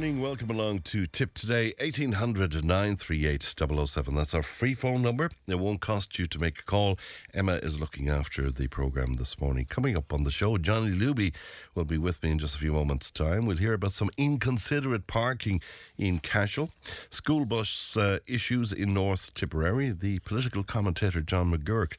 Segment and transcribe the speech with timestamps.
[0.00, 0.22] morning.
[0.22, 3.42] Welcome along to Tipp Today, 1800 938
[3.86, 4.14] 007.
[4.14, 5.28] That's our free phone number.
[5.46, 6.98] It won't cost you to make a call.
[7.34, 9.66] Emma is looking after the programme this morning.
[9.66, 11.34] Coming up on the show, Johnny Luby
[11.74, 13.44] will be with me in just a few moments' time.
[13.44, 15.60] We'll hear about some inconsiderate parking
[15.98, 16.70] in Cashel,
[17.10, 21.96] school bus uh, issues in North Tipperary, the political commentator John McGuirk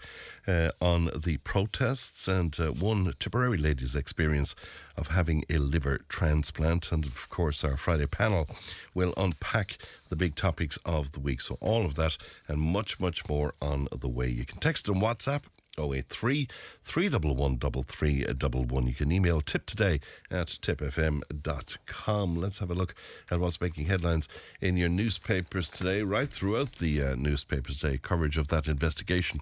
[0.47, 4.55] uh, on the protests, and uh, one Tipperary lady's experience
[4.97, 6.91] of having a liver transplant.
[6.91, 8.47] And of course, our Friday panel
[8.93, 9.77] will unpack
[10.09, 11.41] the big topics of the week.
[11.41, 12.17] So, all of that
[12.47, 14.29] and much, much more on the way.
[14.29, 15.43] You can text on WhatsApp
[15.77, 16.47] 083
[16.83, 22.35] 311 You can email tip today at tipfm.com.
[22.35, 22.93] Let's have a look
[23.29, 24.27] at what's making headlines
[24.59, 27.97] in your newspapers today, right throughout the uh, newspapers today.
[27.97, 29.39] Coverage of that investigation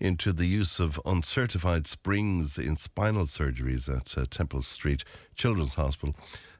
[0.00, 5.04] into the use of uncertified springs in spinal surgeries at uh, Temple Street
[5.34, 6.14] Children's Hospital.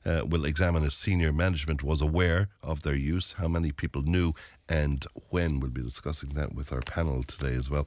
[0.07, 4.33] Uh, will examine if senior management was aware of their use, how many people knew,
[4.69, 5.61] and when.
[5.61, 7.87] We'll be discussing that with our panel today as well.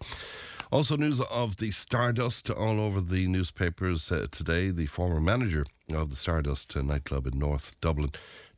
[0.71, 4.71] Also, news of the Stardust all over the newspapers uh, today.
[4.71, 8.11] The former manager of the Stardust uh, nightclub in North Dublin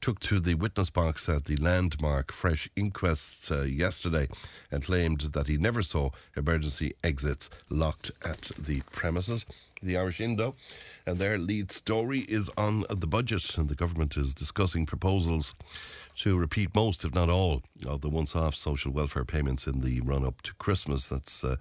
[0.03, 4.27] took to the witness box at the landmark Fresh Inquests uh, yesterday
[4.69, 9.45] and claimed that he never saw emergency exits locked at the premises.
[9.81, 10.55] The Irish Indo
[11.05, 15.55] and their lead story is on the budget, and the government is discussing proposals
[16.17, 20.01] to repeat most, if not all, of the once off social welfare payments in the
[20.01, 21.07] run up to Christmas.
[21.07, 21.55] That's uh,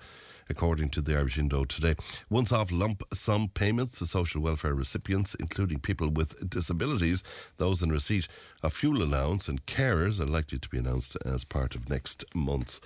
[0.52, 1.96] according to the Irish Indo today.
[2.30, 7.24] Once off lump sum payments to social welfare recipients, including people with disabilities,
[7.56, 8.28] those in receipt
[8.62, 12.80] of fuel allowance, and carers are likely to be announced as part of next month's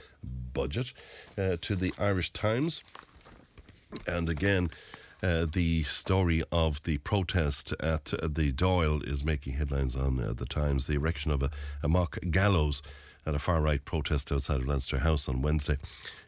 [0.55, 0.93] budget.
[1.37, 2.83] Uh, to the Irish Times.
[4.07, 4.71] And again,
[5.23, 10.47] uh, the story of the protest at the Dáil is making headlines on uh, the
[10.47, 10.87] Times.
[10.87, 11.51] The erection of a,
[11.83, 12.83] a mock gallows
[13.27, 15.77] at a far right protest outside of Leinster House on Wednesday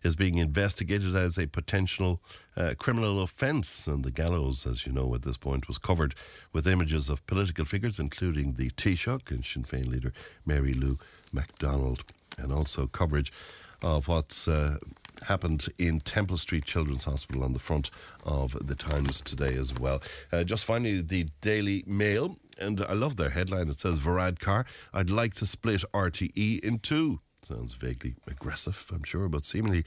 [0.03, 2.21] is being investigated as a potential
[2.57, 3.87] uh, criminal offence.
[3.87, 6.15] And the gallows, as you know at this point, was covered
[6.53, 10.13] with images of political figures, including the Taoiseach and Sinn Féin leader
[10.45, 10.99] Mary Lou
[11.33, 12.05] McDonald,
[12.37, 13.33] and also coverage
[13.81, 14.79] of what's uh,
[15.23, 17.91] happened in Temple Street Children's Hospital on the front
[18.25, 20.03] of the Times today as well.
[20.33, 23.69] Uh, just finally, the Daily Mail, and I love their headline.
[23.69, 27.21] It says Varadkar, I'd like to split RTE in two.
[27.43, 29.85] Sounds vaguely aggressive, I'm sure, but seemingly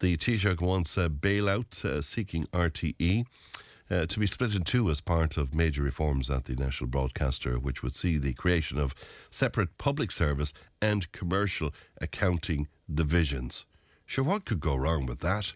[0.00, 3.24] the Taoiseach wants a bailout uh, seeking RTE.
[3.88, 7.56] Uh, to be split in two as part of major reforms at the national broadcaster,
[7.56, 8.96] which would see the creation of
[9.30, 13.64] separate public service and commercial accounting divisions.
[14.06, 15.54] Sure, what could go wrong with that?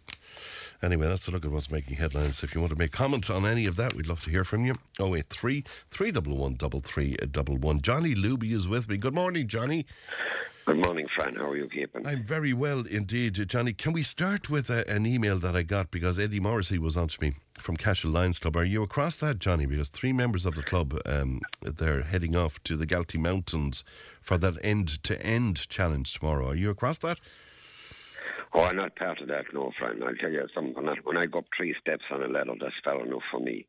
[0.82, 2.42] Anyway, that's a look at what's making headlines.
[2.42, 4.64] If you want to make comments on any of that, we'd love to hear from
[4.64, 4.76] you.
[4.98, 7.80] 083 311 3311.
[7.82, 8.96] Johnny Luby is with me.
[8.96, 9.86] Good morning, Johnny.
[10.66, 11.36] Good morning, Fran.
[11.36, 12.06] How are you keeping?
[12.06, 13.72] I'm very well indeed, Johnny.
[13.72, 17.08] Can we start with a, an email that I got because Eddie Morrissey was on
[17.08, 18.56] to me from Cashel Lions Club.
[18.56, 19.66] Are you across that, Johnny?
[19.66, 23.84] Because three members of the club um, they're heading off to the Galtee Mountains
[24.20, 26.48] for that end-to-end challenge tomorrow.
[26.48, 27.18] Are you across that?
[28.52, 30.02] Oh, I'm not part of that, no, friend.
[30.02, 30.74] I'll tell you something.
[31.04, 33.66] When I go up three steps on a ladder, that's fair enough for me.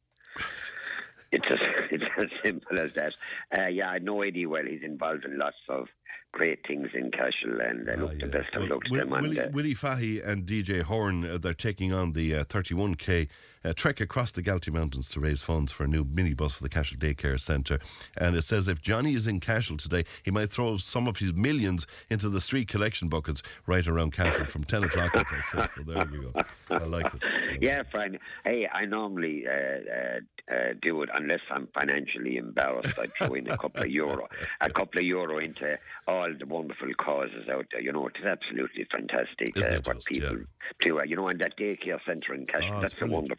[1.31, 1.59] It's as,
[1.91, 3.13] it's as simple as that.
[3.57, 4.63] Uh, yeah, I know Eddie well.
[4.67, 5.87] He's involved in lots of
[6.33, 8.25] great things in Cashel, and uh, look, Ah, the yeah.
[8.41, 9.09] best of Well, luck to Will- them.
[9.21, 13.27] Willie, uh, Willie Fahy and DJ Horn, uh, they're taking on the uh, 31k
[13.63, 16.69] uh, trek across the Galtee Mountains to raise funds for a new minibus for the
[16.69, 17.79] Cashel Daycare Centre.
[18.17, 21.33] And it says if Johnny is in Cashel today, he might throw some of his
[21.33, 25.75] millions into the street collection buckets right around Cashel from 10 o'clock until 6.
[25.75, 26.41] So there you go.
[26.69, 27.23] I like it.
[27.61, 28.17] yeah, Fran.
[28.43, 30.19] Hey, I normally uh, uh,
[30.53, 32.97] uh, do it unless I'm financially embarrassed.
[32.97, 34.27] I throw in a couple of euro,
[34.61, 35.77] a couple of euro into
[36.07, 37.81] all the wonderful causes out there.
[37.81, 40.07] You know, it's absolutely fantastic uh, what just?
[40.07, 40.37] people
[40.79, 40.99] do.
[40.99, 43.31] Uh, you know, and that daycare centre in Cashel, oh, that's a brilliant.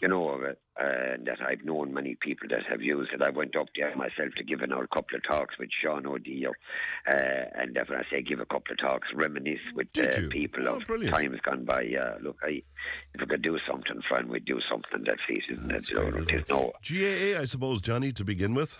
[0.00, 3.22] You know, uh, uh, that I've known many people that have used it.
[3.22, 6.52] I went up there myself to give an a couple of talks with Sean O'Deal,
[7.10, 7.14] uh,
[7.54, 10.86] and when I say give a couple of talks, reminisce with uh, people Oh, of
[10.86, 11.14] brilliant.
[11.14, 11.84] times gone by.
[12.00, 12.62] Uh, look, I,
[13.14, 15.72] if we could do something, Fran, we'd do something that feet, isn't it?
[15.74, 18.76] That's You know, there's no GAA, I suppose, Johnny, to begin with.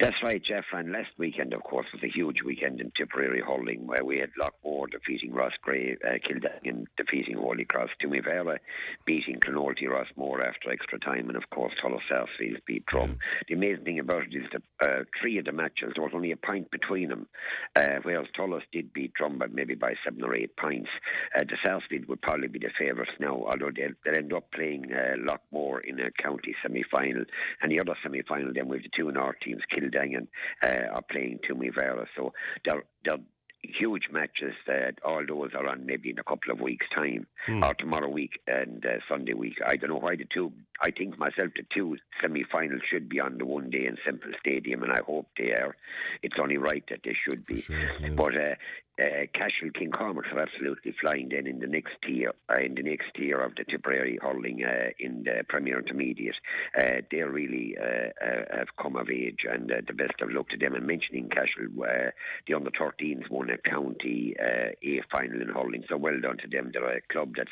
[0.00, 0.64] That's right, Jeff.
[0.72, 4.30] And last weekend, of course, was a huge weekend in Tipperary hurling where we had
[4.40, 8.58] Loughmore defeating Roscrea, uh, Kildangan defeating Holy Cross, Toomevara
[9.06, 13.10] beating Clonoulty Rossmore after extra time, and of course, Tullow Sarsfield beat Drum.
[13.10, 13.18] Mm.
[13.48, 16.32] The amazing thing about it is that uh, three of the matches, there was only
[16.32, 17.28] a point between them,
[17.76, 20.90] uh, whereas Thurles did beat Drum by maybe by seven or eight points.
[21.36, 24.92] Uh, the Sarsfield would probably be the favourites now, although they'll, they'll end up playing
[24.92, 27.24] uh, Loughmore in a county semi final,
[27.62, 30.26] and the other semi final then with the two North teams, Kildangan,
[30.62, 32.06] uh, are playing Toomevara.
[32.16, 32.32] So
[32.64, 33.18] they're, they're
[33.62, 34.54] huge matches.
[34.66, 37.64] That all those are on maybe in a couple of weeks' time, mm.
[37.64, 39.54] or tomorrow week and uh, Sunday week.
[39.66, 40.52] I don't know why the two.
[40.82, 44.82] I think myself the two semi-finals should be on the one day in Semple Stadium,
[44.82, 45.76] and I hope they are.
[46.22, 47.62] It's only right that they should be.
[47.62, 48.10] Sure, yeah.
[48.10, 48.54] But uh,
[49.00, 52.82] uh, Cashel King Cormacs are absolutely flying then in the next tier, uh, in the
[52.82, 56.36] next tier of the Tipperary hurling uh, in the Premier Intermediate.
[56.78, 60.56] Uh, they really uh, uh, have come of age, and the best of luck to
[60.56, 60.74] them.
[60.74, 61.68] And mentioning Cashel,
[62.46, 66.70] the under 13s won a county A final in hurling, so well done to them.
[66.72, 67.50] They're a club that's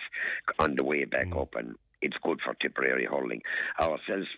[0.58, 1.42] on the way back mm.
[1.42, 3.42] up, and it's good for Tipperary hurling.
[3.80, 4.28] Ourselves.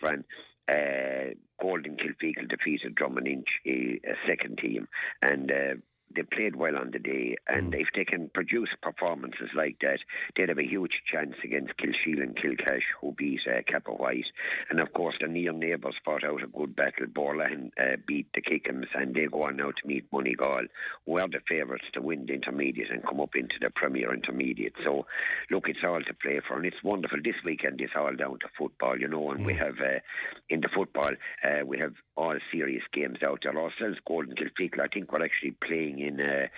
[0.67, 4.87] Uh, Golden Kilfeacle defeated Drummond Inch, a, a second team,
[5.21, 5.75] and uh,
[6.13, 7.81] they played well on the day, and mm.
[7.81, 9.99] if they can produce performances like that,
[10.35, 14.25] they'd have a huge chance against Kilsheelan Kilcash, who beat uh, Cappawhite.
[14.69, 17.07] And of course, the near neighbours fought out a good battle.
[17.07, 20.67] Boherlahan uh, beat the Kickhams, and they go on now to meet Moneygall,
[21.05, 24.75] who are the favourites to win the intermediate and come up into the Premier Intermediate.
[24.83, 25.05] So,
[25.51, 27.19] look, it's all to play for, and it's wonderful.
[27.23, 29.45] This weekend is all down to football, you know, and mm.
[29.45, 29.99] we have uh,
[30.49, 31.11] in the football,
[31.43, 33.57] uh, we have all serious games out there.
[33.57, 36.49] Ourselves, Golden Kilfeacle, I think we're actually playing in a,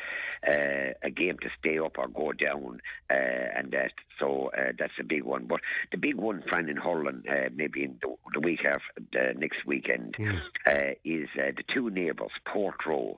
[0.48, 3.13] a, a game to stay up or go down, uh,
[3.57, 3.94] and that.
[4.19, 5.45] So uh, that's a big one.
[5.45, 5.62] But
[5.92, 9.65] the big one, Fran in Holland, uh, maybe in the, the week after the next
[9.65, 10.95] weekend, mm.
[11.04, 13.18] is uh, the two neighbours, Portroe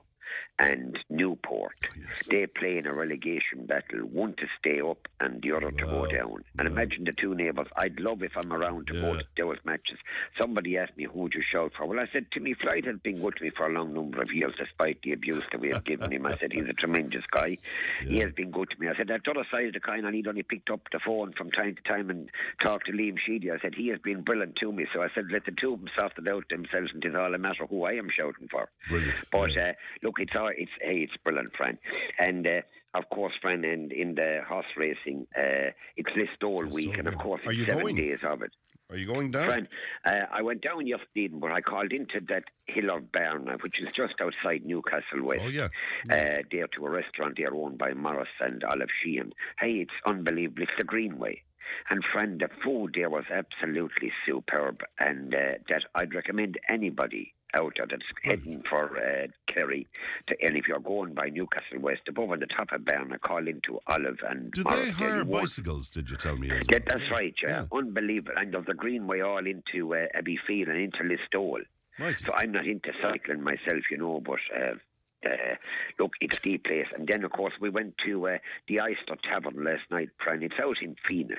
[0.58, 1.74] and Newport.
[1.84, 2.26] Oh, yes.
[2.30, 5.78] They play in a relegation battle, one to stay up and the other wow.
[5.78, 6.44] to go down.
[6.58, 6.74] And wow.
[6.74, 7.68] imagine the two neighbours.
[7.76, 9.00] I'd love if I'm around to yeah.
[9.00, 9.98] both those matches.
[10.38, 11.86] Somebody asked me who would you shout for.
[11.86, 14.32] Well, I said Timmy Floyd has been good to me for a long number of
[14.32, 16.26] years, despite the abuse that we have given him.
[16.26, 17.58] I said he's a tremendous guy.
[18.04, 18.10] Yeah.
[18.10, 18.88] He has been good to me.
[18.88, 21.32] I said that other side of the coin, and he'd only picked up the phone
[21.32, 22.30] from time to time and
[22.62, 23.50] talked to Liam Sheedy.
[23.50, 24.86] I said he has been brilliant to me.
[24.92, 27.34] So I said let the two of them sort it out themselves, and it's all
[27.34, 28.68] a matter who I am shouting for.
[28.88, 29.14] Brilliant.
[29.30, 29.72] But uh,
[30.02, 31.78] look, it's all, it's hey, it's brilliant, friend.
[32.18, 32.60] And uh,
[32.94, 37.18] of course, friend, and in the horse racing, uh, it's Listowel week, so and of
[37.18, 37.96] course, it's seven going?
[37.96, 38.52] days of it.
[38.90, 39.46] Are you going down?
[39.46, 39.68] Friend,
[40.04, 43.88] uh, I went down yesterday, but I called into that Hill of Barna, which is
[43.94, 45.42] just outside Newcastle West.
[45.44, 45.68] Oh, yeah.
[46.10, 49.32] Uh, there to a restaurant there owned by Morris and Olive Sheehan.
[49.60, 50.64] Hey, it's unbelievable.
[50.64, 51.42] It's the Greenway.
[51.88, 57.72] And friend, the food there was absolutely superb, and uh, that I'd recommend anybody out
[57.76, 59.86] there that's heading for uh, Kerry.
[60.28, 63.46] To, and if you're going by Newcastle West, above on the top of Barna, call
[63.46, 64.52] into Olive and.
[64.52, 65.90] Do they hire bicycles?
[65.90, 66.48] Did you tell me?
[66.48, 67.34] Yeah, that's right.
[67.42, 67.48] Yeah.
[67.72, 67.78] yeah.
[67.78, 68.34] unbelievable.
[68.36, 71.62] And there's a greenway all into uh, Abbeyfeale and into Listowel.
[71.98, 72.16] Right.
[72.24, 74.40] So I'm not into cycling myself, you know, but.
[74.54, 74.74] Uh,
[75.22, 75.54] uh,
[75.98, 76.86] look, it's the place.
[76.96, 78.38] And then, of course, we went to uh,
[78.68, 80.42] the Oyster Tavern last night, Brian.
[80.42, 81.36] It's out in Fenit.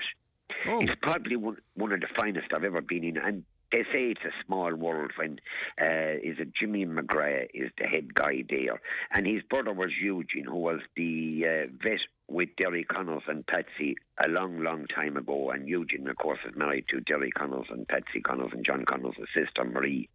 [0.68, 0.80] Oh.
[0.80, 3.16] It's probably one, one of the finest I've ever been in.
[3.16, 5.40] And they say it's a small world when
[5.80, 8.80] uh, is it Jimmy McGrath is the head guy there,
[9.12, 13.96] and his brother was Eugene, who was the uh, vet with Derry Connors and Patsy
[14.24, 15.50] a long, long time ago.
[15.50, 19.16] And Eugene, of course, is married to Derry Connors and Patsy Connors and John Connors'
[19.34, 20.08] sister Marie.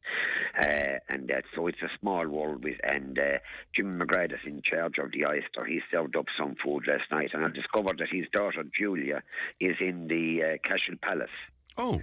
[0.60, 2.64] Uh, and that, so it's a small world.
[2.64, 3.38] With and uh,
[3.76, 5.66] Jim McGrath is in charge of the oyster.
[5.66, 9.22] He served up some food last night, and I discovered that his daughter Julia
[9.60, 11.30] is in the uh, Cashel Palace.
[11.78, 12.02] Oh.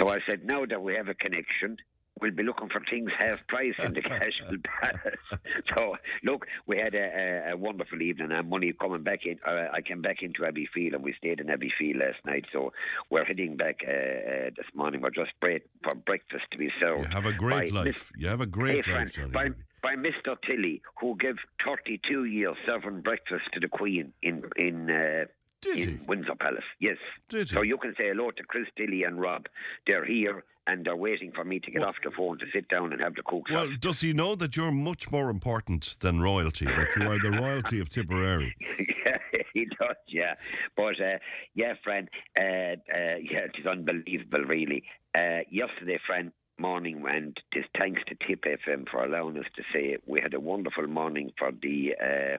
[0.00, 1.76] So I said, now that we have a connection,
[2.20, 5.42] we'll be looking for things half price in the Cashel Palace.
[5.76, 9.38] so, look, we had a, a, a, wonderful evening and money coming back in.
[9.46, 12.46] Uh, I came back into Abbeyfeale and we stayed in Abbeyfeale last night.
[12.52, 12.72] So,
[13.10, 15.00] we're heading back uh, uh, this morning.
[15.02, 17.08] We're just break, for breakfast to be served.
[17.08, 17.86] You have a great life.
[17.86, 19.48] Miss, you have a great hey, life, friend, by,
[19.82, 20.36] by Mr.
[20.46, 25.24] Tilly, who gave 32 years serving breakfast to the Queen in in uh,
[25.62, 26.04] did in he?
[26.06, 26.64] Windsor Palace.
[26.80, 26.98] Yes.
[27.28, 29.46] Did so you can say hello to Chris Dilly and Rob.
[29.86, 32.68] They're here and they're waiting for me to get well, off the phone to sit
[32.68, 33.50] down and have the cooks.
[33.50, 36.66] Well, does he know that you're much more important than royalty?
[36.66, 38.54] That you are the royalty of Tipperary?
[39.06, 39.16] yeah,
[39.54, 39.96] he does.
[40.06, 40.34] Yeah,
[40.76, 41.18] but uh,
[41.54, 42.08] yeah, friend.
[42.38, 44.84] Uh, uh, yeah, it is unbelievable, really.
[45.14, 49.86] Uh, yesterday, friend, morning and just thanks to Tipp FM for allowing us to say
[49.86, 50.02] it.
[50.06, 52.36] We had a wonderful morning for the uh,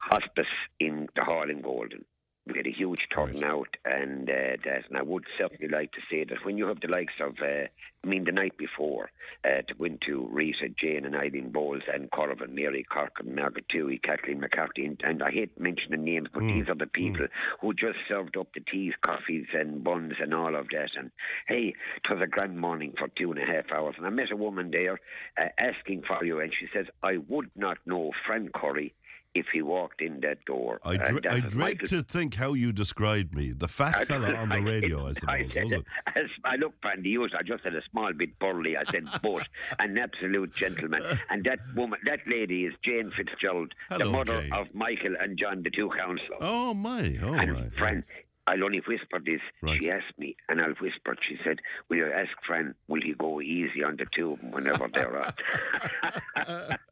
[0.00, 0.46] hospice
[0.78, 2.04] in the hall in Golden.
[2.46, 4.00] We had a huge turnout, right.
[4.02, 6.88] and uh, that, and I would certainly like to say that when you have the
[6.88, 7.66] likes of uh,
[8.02, 9.10] I mean, the night before,
[9.44, 13.66] uh, to go into Rita, Jane, and Eileen Bowles, and Corvin, Mary Cork, and Margaret
[13.68, 16.54] Tui, Kathleen McCarthy, and, and I hate mentioning names, but Mm.
[16.54, 17.26] these are the people
[17.60, 20.90] who just served up the teas, coffees, and buns, and all of that.
[20.96, 21.10] And
[21.46, 23.96] hey, it was a grand morning for two and a half hours.
[23.98, 24.98] And I met a woman there
[25.36, 28.94] uh, asking for you, and she says, I would not know Fran Curry
[29.34, 30.80] if he walked in that door.
[30.84, 33.52] I, that I dread Michael to think how you described me.
[33.52, 35.20] The fat fella on the radio, I didn't.
[35.20, 35.72] suppose, said, was
[36.16, 36.30] it?
[36.44, 38.76] I looked on the news, I just said a small bit burly.
[38.76, 39.46] I said, but
[39.78, 41.02] an absolute gentleman.
[41.30, 44.52] And that woman, that lady is Jane Fitzgerald, the mother Jane.
[44.52, 46.40] of Michael and John, the two councillors.
[46.40, 47.16] Oh, my.
[47.22, 47.68] Oh, and my.
[47.78, 48.04] Fran,
[48.50, 49.40] I'll only whisper this.
[49.62, 49.78] Right.
[49.80, 51.16] She asked me, and I'll whisper.
[51.26, 52.74] She said, "Will you ask Fran?
[52.88, 56.76] Will he go easy on the two of them whenever they're on?"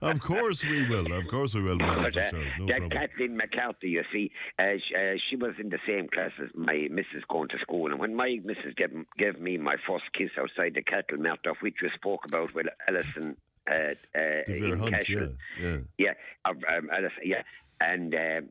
[0.00, 1.12] Of course we will.
[1.12, 2.90] Of course we will, But, uh, No that problem.
[2.90, 6.88] Kathleen McCarthy, you see, uh, she, uh, she was in the same class as my
[6.90, 7.90] missus going to school.
[7.90, 11.58] And when my missus gave, gave me my first kiss outside the cattle melt off,
[11.60, 13.36] which we spoke about with Alison
[13.70, 15.28] uh, uh, in Hunt, Cashel.
[15.60, 15.76] yeah.
[15.98, 16.12] yeah.
[16.46, 17.42] Yeah, um, Alison, yeah.
[17.80, 18.48] And um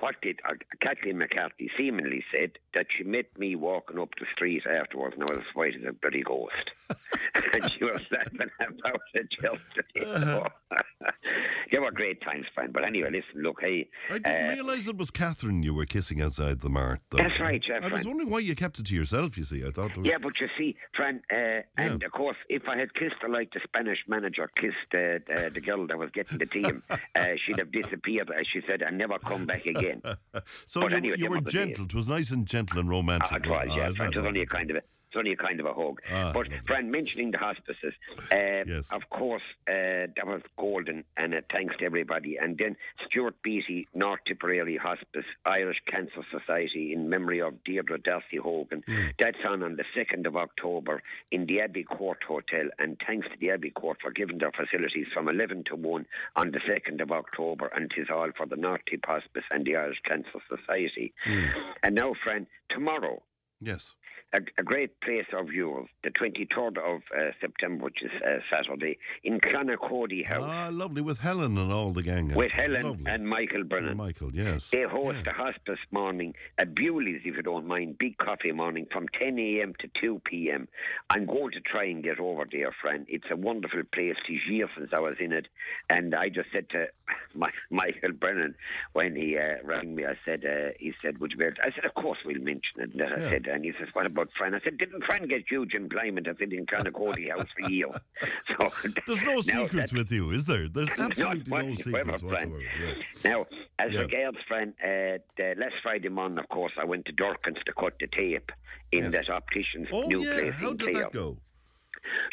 [0.00, 4.62] what did uh, Kathleen McCarthy seemingly said that she met me walking up the street
[4.66, 6.70] afterwards, and I was as white as a bloody ghost.
[7.52, 10.20] and she was laughing about it yesterday.
[10.20, 10.46] So,
[11.72, 12.72] they were great times, friend.
[12.72, 13.88] But anyway, listen, look, hey.
[14.10, 17.00] I didn't uh, realise it was Catherine you were kissing outside the mart.
[17.10, 17.18] Though.
[17.18, 19.64] That's right, yeah, I was wondering why you kept it to yourself, you see.
[19.64, 20.06] I thought was...
[20.08, 23.52] Yeah, but you see, Fran, uh, and of course, if I had kissed her like
[23.52, 26.98] the Spanish manager kissed uh, uh, the girl that was getting the team, uh,
[27.44, 29.89] she'd have disappeared, as she said, and never come back again.
[30.66, 31.84] So But you, anyway, you were gentle.
[31.84, 33.28] It was nice and gentle and romantic.
[33.30, 34.82] Ah, it was, Ah, Fran, that it was only a kind of a.
[35.10, 36.00] It's only a kind of a hug.
[36.12, 36.46] Ah, but.
[36.68, 37.94] Fran, mentioning the hospices,
[38.32, 38.92] uh, Yes.
[38.92, 42.36] of course, uh, that was golden, and uh, thanks to everybody.
[42.40, 42.76] And then
[43.06, 48.84] Stuart Beatty, North Tipperary Hospice, Irish Cancer Society, in memory of Deirdre Darcy Hogan.
[48.86, 49.06] Hmm.
[49.18, 51.02] That's on on the 2nd of October
[51.32, 52.68] in the Abbey Court Hotel.
[52.78, 56.52] And thanks to the Abbey Court for giving their facilities from 11 to 1 on
[56.52, 57.66] the 2nd of October.
[57.74, 61.12] And 'tis all for the North Tip Hospice and the Irish Cancer Society.
[61.24, 61.46] Hmm.
[61.82, 63.22] And now, Fran, tomorrow,
[63.62, 63.94] Yes.
[64.32, 68.98] A, a great place of yours, the 23rd of uh, September, which is uh, Saturday,
[69.24, 72.32] in Clonacody House, Ah, lovely with Helen and all the gang.
[72.34, 72.50] with.
[72.52, 73.04] Helen Lovely.
[73.06, 73.96] and Michael Brennan.
[73.96, 74.68] Michael, yes.
[74.70, 79.06] They host a hospice morning at Bewley's, if you don't mind, big coffee morning from
[79.18, 79.72] 10 a.m.
[79.80, 80.68] to 2 p.m.
[81.10, 83.06] I'm going to try and get over there, friend.
[83.08, 84.14] It's a wonderful place.
[84.28, 85.46] It's years since I was in it.
[85.88, 86.86] And I just said to
[87.34, 88.54] my, Michael Brennan
[88.92, 91.62] when he uh, rang me, I said, uh, he said, would you be able to?
[91.68, 92.92] I said, of course we'll mention it.
[92.94, 94.54] And I said, and he says, what about Fran?
[94.54, 96.28] I said, didn't Fran get huge employment?
[96.28, 97.90] I said, in Clonacody House for years.
[98.58, 98.70] So
[99.06, 100.68] There's no secrets with you, is there?
[100.68, 102.50] There's absolutely no secrets Fran.
[102.50, 102.60] whatsoever.
[102.60, 102.94] Yeah.
[103.24, 103.46] Now,
[103.78, 104.00] as Yeah.
[104.00, 107.94] regards, friend, uh, the last Friday morning, of course, I went to Dorkins to cut
[108.00, 108.50] the tape
[108.92, 109.12] in Yes.
[109.12, 110.32] that optician's Oh, new yeah.
[110.40, 111.02] place How in did Clare.
[111.04, 111.38] that go?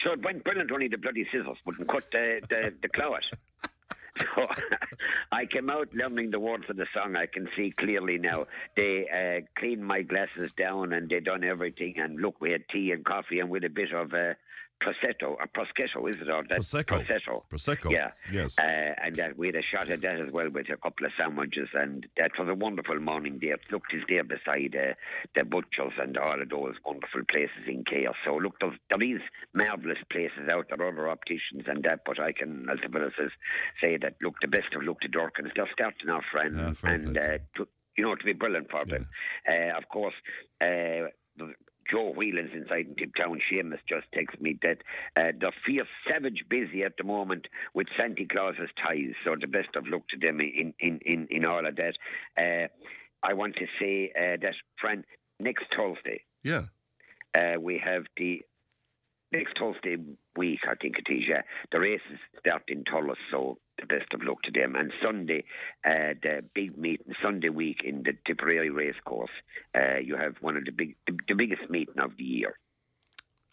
[0.03, 3.23] So it went brilliant, only the bloody scissors wouldn't cut the, the, the clout.
[4.19, 4.47] So
[5.31, 7.15] I came out learning the words of the song.
[7.15, 8.45] I can see clearly now.
[8.75, 11.95] They uh, cleaned my glasses down and they done everything.
[11.97, 14.33] And look, we had tea and coffee and with a bit of uh,
[14.81, 16.29] prosecco, a prosciutto, is it?
[16.29, 17.05] Or that Prosecco.
[17.05, 17.43] prosecco.
[17.51, 17.91] Prosecco.
[17.91, 18.11] Yeah.
[18.31, 18.55] Yes.
[18.59, 21.11] Uh, and that we had a shot at that as well with a couple of
[21.17, 23.57] sandwiches, and that was a wonderful morning there.
[23.71, 24.93] Look, it's there beside uh,
[25.35, 28.15] the butchers and all of those wonderful places in Chaos.
[28.25, 29.21] So look, there's, there is
[29.53, 33.31] marvellous places out there, other opticians and that, but I can, as the says,
[33.81, 35.51] say that look, the best of luck to Dorkins.
[35.55, 37.67] They're starting off, friend, Yeah, and uh, to,
[37.97, 39.07] you know, to be brilliant for them.
[39.49, 40.13] Uh, of course,
[40.61, 41.09] uh,
[41.89, 43.39] Joe Whelan's inside in Tiptown.
[43.51, 44.77] Seamus just texts me that
[45.15, 49.13] uh, they're fierce, savage busy at the moment with Santa Claus's ties.
[49.23, 51.97] So the best of luck to them in, in, in, in all of that.
[52.37, 52.67] Uh,
[53.23, 55.03] I want to say uh, that, friend,
[55.39, 56.63] next Thursday, yeah.
[57.37, 58.41] uh, we have the
[59.31, 59.97] next Thursday
[60.35, 61.41] week, I think it is, yeah.
[61.71, 64.75] The races start in Tullis, so the best of luck to them.
[64.75, 65.43] And Sunday,
[65.85, 69.29] uh, the big meeting, Sunday week in the Tipperary Racecourse,
[69.75, 72.57] uh, you have one of the big, the, the biggest meeting of the year.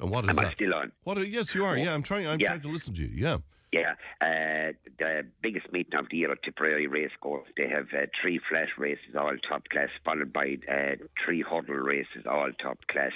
[0.00, 0.54] And what is Am I that?
[0.54, 0.92] still on?
[1.04, 1.18] What?
[1.18, 1.76] Are, yes, you are.
[1.76, 2.26] Yeah, I'm trying.
[2.26, 2.48] I'm Yeah.
[2.48, 3.10] trying to listen to you.
[3.14, 3.38] Yeah.
[3.74, 7.48] Yeah, uh, the biggest meeting of the year at Tipperary Racecourse.
[7.56, 12.22] They have uh, three flat races, all top class, followed by uh, three hurdle races,
[12.24, 13.10] all top class,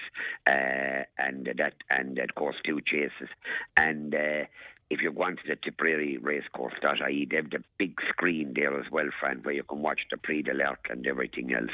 [0.48, 3.28] uh, and that, and of course two chases.
[3.76, 4.46] And uh,
[4.90, 9.08] if you're going to the Tipperary Racecourse.ie, they have the big screen there as well,
[9.20, 11.70] friend, where you can watch the Prix de l'Arc and everything else.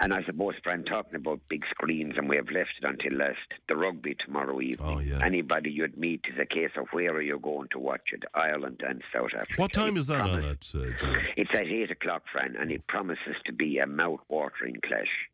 [0.00, 3.38] And I suppose, friend, talking about big screens, and we have left it until last,
[3.68, 4.96] the rugby tomorrow evening.
[4.96, 5.24] Oh, yeah.
[5.24, 8.82] Anybody you'd meet is a case of where are you going to watch it, Ireland
[8.86, 9.60] and South Africa.
[9.60, 11.14] What time It is that on at, uh?
[11.36, 15.28] It's at 8 o'clock, friend, and it promises to be a mouth-watering clash.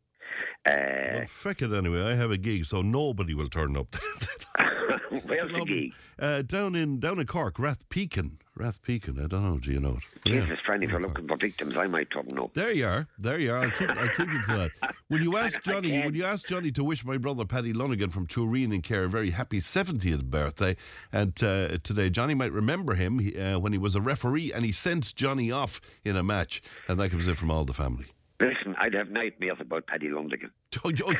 [0.69, 0.73] Uh,
[1.13, 2.01] Well, feck it anyway.
[2.03, 3.95] I have a gig, so nobody will turn up.
[5.25, 5.91] where's the gig?
[6.19, 8.33] Uh, down in down in Cork, Rathpeacon.
[8.57, 9.17] Rathpeacon.
[9.23, 9.57] I don't know.
[9.57, 10.29] Do you know it?
[10.29, 12.53] Jesus, friend, if you're looking for victims, I might turn up.
[12.53, 13.07] There you are.
[13.17, 13.63] There you are.
[13.63, 14.95] I'll keep, I'll keep you to that.
[15.09, 15.89] Will you ask I Johnny?
[15.89, 16.05] can't.
[16.05, 19.09] Will you ask Johnny to wish my brother Paddy Lundigan from Tureen in Care a
[19.09, 20.75] very happy 70th birthday?
[21.11, 24.71] And uh, today, Johnny might remember him uh, when he was a referee and he
[24.71, 28.12] sent Johnny off in a match, and that comes in from all the family.
[28.43, 30.51] Listen, I'd have nightmares about Paddy Lundigan.
[30.83, 31.13] Oh, oh,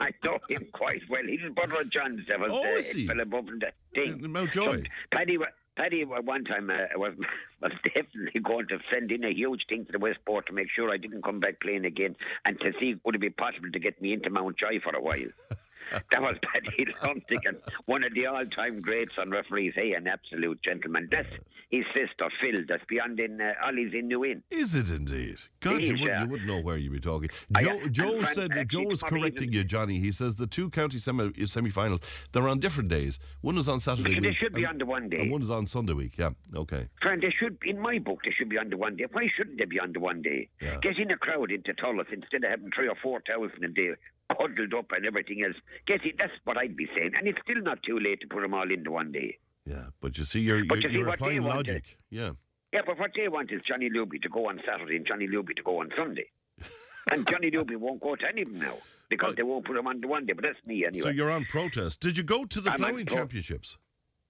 [0.00, 1.22] I know him quite well.
[1.26, 2.48] He's his brother John Devil.
[2.50, 3.06] Oh, uh, is he?
[3.06, 4.24] the thing.
[4.24, 4.78] In Mountjoy?
[4.78, 4.82] So,
[5.12, 5.38] Paddy,
[5.76, 7.14] Paddy, one time uh, was
[7.62, 10.90] was definitely going to send in a huge thing to the Westport to make sure
[10.90, 14.00] I didn't come back playing again, and to see would it be possible to get
[14.00, 15.30] me into Mountjoy for a while.
[16.12, 17.56] That was Paddy Lundigan,
[17.86, 19.72] one of the all-time greats on referees.
[19.74, 21.08] Hey, an absolute gentleman.
[21.10, 21.28] That's
[21.70, 22.64] his sister Phil.
[22.68, 24.42] That's beyond in uh, Ollie's in New Inn.
[24.50, 25.36] is it indeed?
[25.60, 26.22] God, It you is, wouldn't, yeah.
[26.24, 27.30] you wouldn't know where you'd be talking.
[27.54, 29.98] I- Joe, and Joe Frank, said actually, Joe was correcting evening- you, Johnny.
[29.98, 32.00] He says the two county semi semi-finals
[32.32, 33.18] they're on different days.
[33.40, 34.14] One is on Saturday.
[34.20, 35.20] They week should be and- on the one day.
[35.20, 36.14] And one is on Sunday week.
[36.18, 36.30] Yeah.
[36.54, 36.88] Okay.
[37.00, 39.06] Friend, they should, in my book, they should be on the one day.
[39.12, 40.48] Why shouldn't they be on the one day?
[40.60, 40.78] Yeah.
[40.82, 43.90] Get in a crowd into Tulloch instead of having three or four thousand a day
[44.38, 45.56] huddled up and everything else.
[45.86, 46.16] Get it.
[46.18, 47.12] That's what I'd be saying.
[47.16, 49.38] And it's still not too late to put them all into one day.
[49.64, 51.84] Yeah, but you see, you're But you're, you see you're what they applying logic.
[51.86, 51.94] Eh?
[52.10, 52.30] Yeah.
[52.72, 55.54] Yeah, but what they want is Johnny Luby to go on Saturday and Johnny Luby
[55.56, 56.30] to go on Sunday.
[57.10, 58.78] and Johnny Luby won't go to any of them now
[59.10, 60.32] because they won't put him on the one day.
[60.32, 61.02] But that's me anyway.
[61.02, 62.00] So you're on protest.
[62.00, 63.76] Did you go to the I'm pro- championships?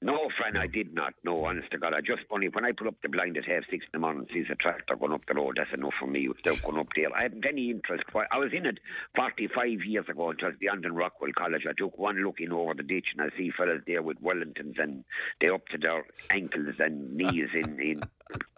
[0.02, 1.14] No, friend, I did not.
[1.22, 1.94] No, honest to God.
[1.94, 4.26] I just only when I put up the blind at half six in the morning,
[4.34, 5.54] sees a tractor going up the road.
[5.56, 6.26] That's enough for me.
[6.26, 8.02] Without going up there, I haven't any interest.
[8.12, 8.78] I was in it
[9.14, 10.34] 45 years ago.
[10.42, 11.66] Was beyond in Rockwell College.
[11.68, 14.82] I took one look in over the ditch and I see fellas there with Wellingtons
[14.82, 15.04] and
[15.40, 18.02] they up to their ankles and knees in in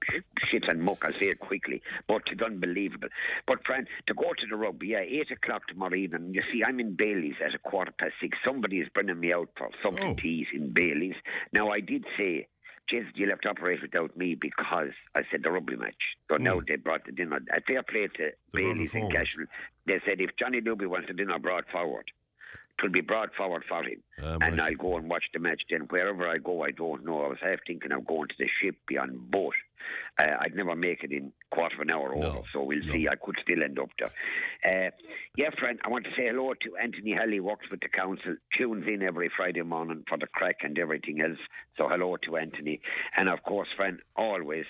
[0.51, 0.99] shit and muck.
[1.03, 3.09] I'll say it quickly, but it's unbelievable.
[3.47, 6.35] But friend, to go to the rugby, yeah, eight o'clock tomorrow evening.
[6.35, 8.39] You see, I'm in Bailey's at a quarter past six.
[8.45, 10.15] Somebody is bringing me out for something Oh.
[10.15, 11.17] to eat in Bailey's.
[11.53, 12.49] Now, I did say,
[12.93, 15.95] Jez, you'll have to operate without me because I said the rugby match.
[16.31, 16.67] So now mm.
[16.67, 17.41] they brought the dinner.
[17.57, 19.13] A fair play to Bailey's in forward.
[19.13, 19.47] Cashel.
[19.87, 22.11] They said if Johnny Luby wants the dinner brought forward,
[22.79, 24.03] it will be brought forward for him.
[24.23, 24.73] Um, and right.
[24.73, 25.83] I'll go and watch the match then.
[25.91, 27.25] Wherever I go, I don't know.
[27.25, 29.55] I was half thinking of going to the ship, be on boat.
[30.19, 32.93] Uh, I'd never make it in quarter of an hour over, No, so we'll no.
[32.93, 33.07] see.
[33.09, 34.87] I could still end up there.
[34.89, 34.91] Uh,
[35.37, 38.87] yeah, friend, I want to say hello to Anthony Halley, works with the council, tunes
[38.89, 41.39] in every Friday morning for the crack and everything else.
[41.77, 42.81] So hello to Anthony.
[43.17, 44.65] And of course, friend, always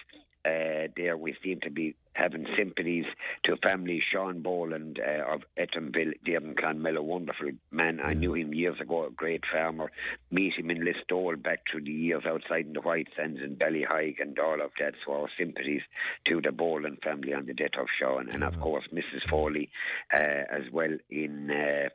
[0.45, 3.07] uh, there we seem to be having sympathies
[3.43, 8.01] to family Sean Boland uh, of Ettonville, there in Clonmel, a wonderful man.
[8.03, 9.91] I knew him years ago, a great farmer.
[10.31, 14.21] Meet him in Listowel back through the years outside in the White Sands and Ballyhige
[14.21, 14.95] and all of that.
[15.05, 15.83] So our sympathies
[16.29, 18.31] to the Boland family on the death of Sean.
[18.33, 19.29] And of course, Mrs.
[19.29, 19.71] Foley
[20.15, 21.51] uh, as well in...
[21.51, 21.89] Uh,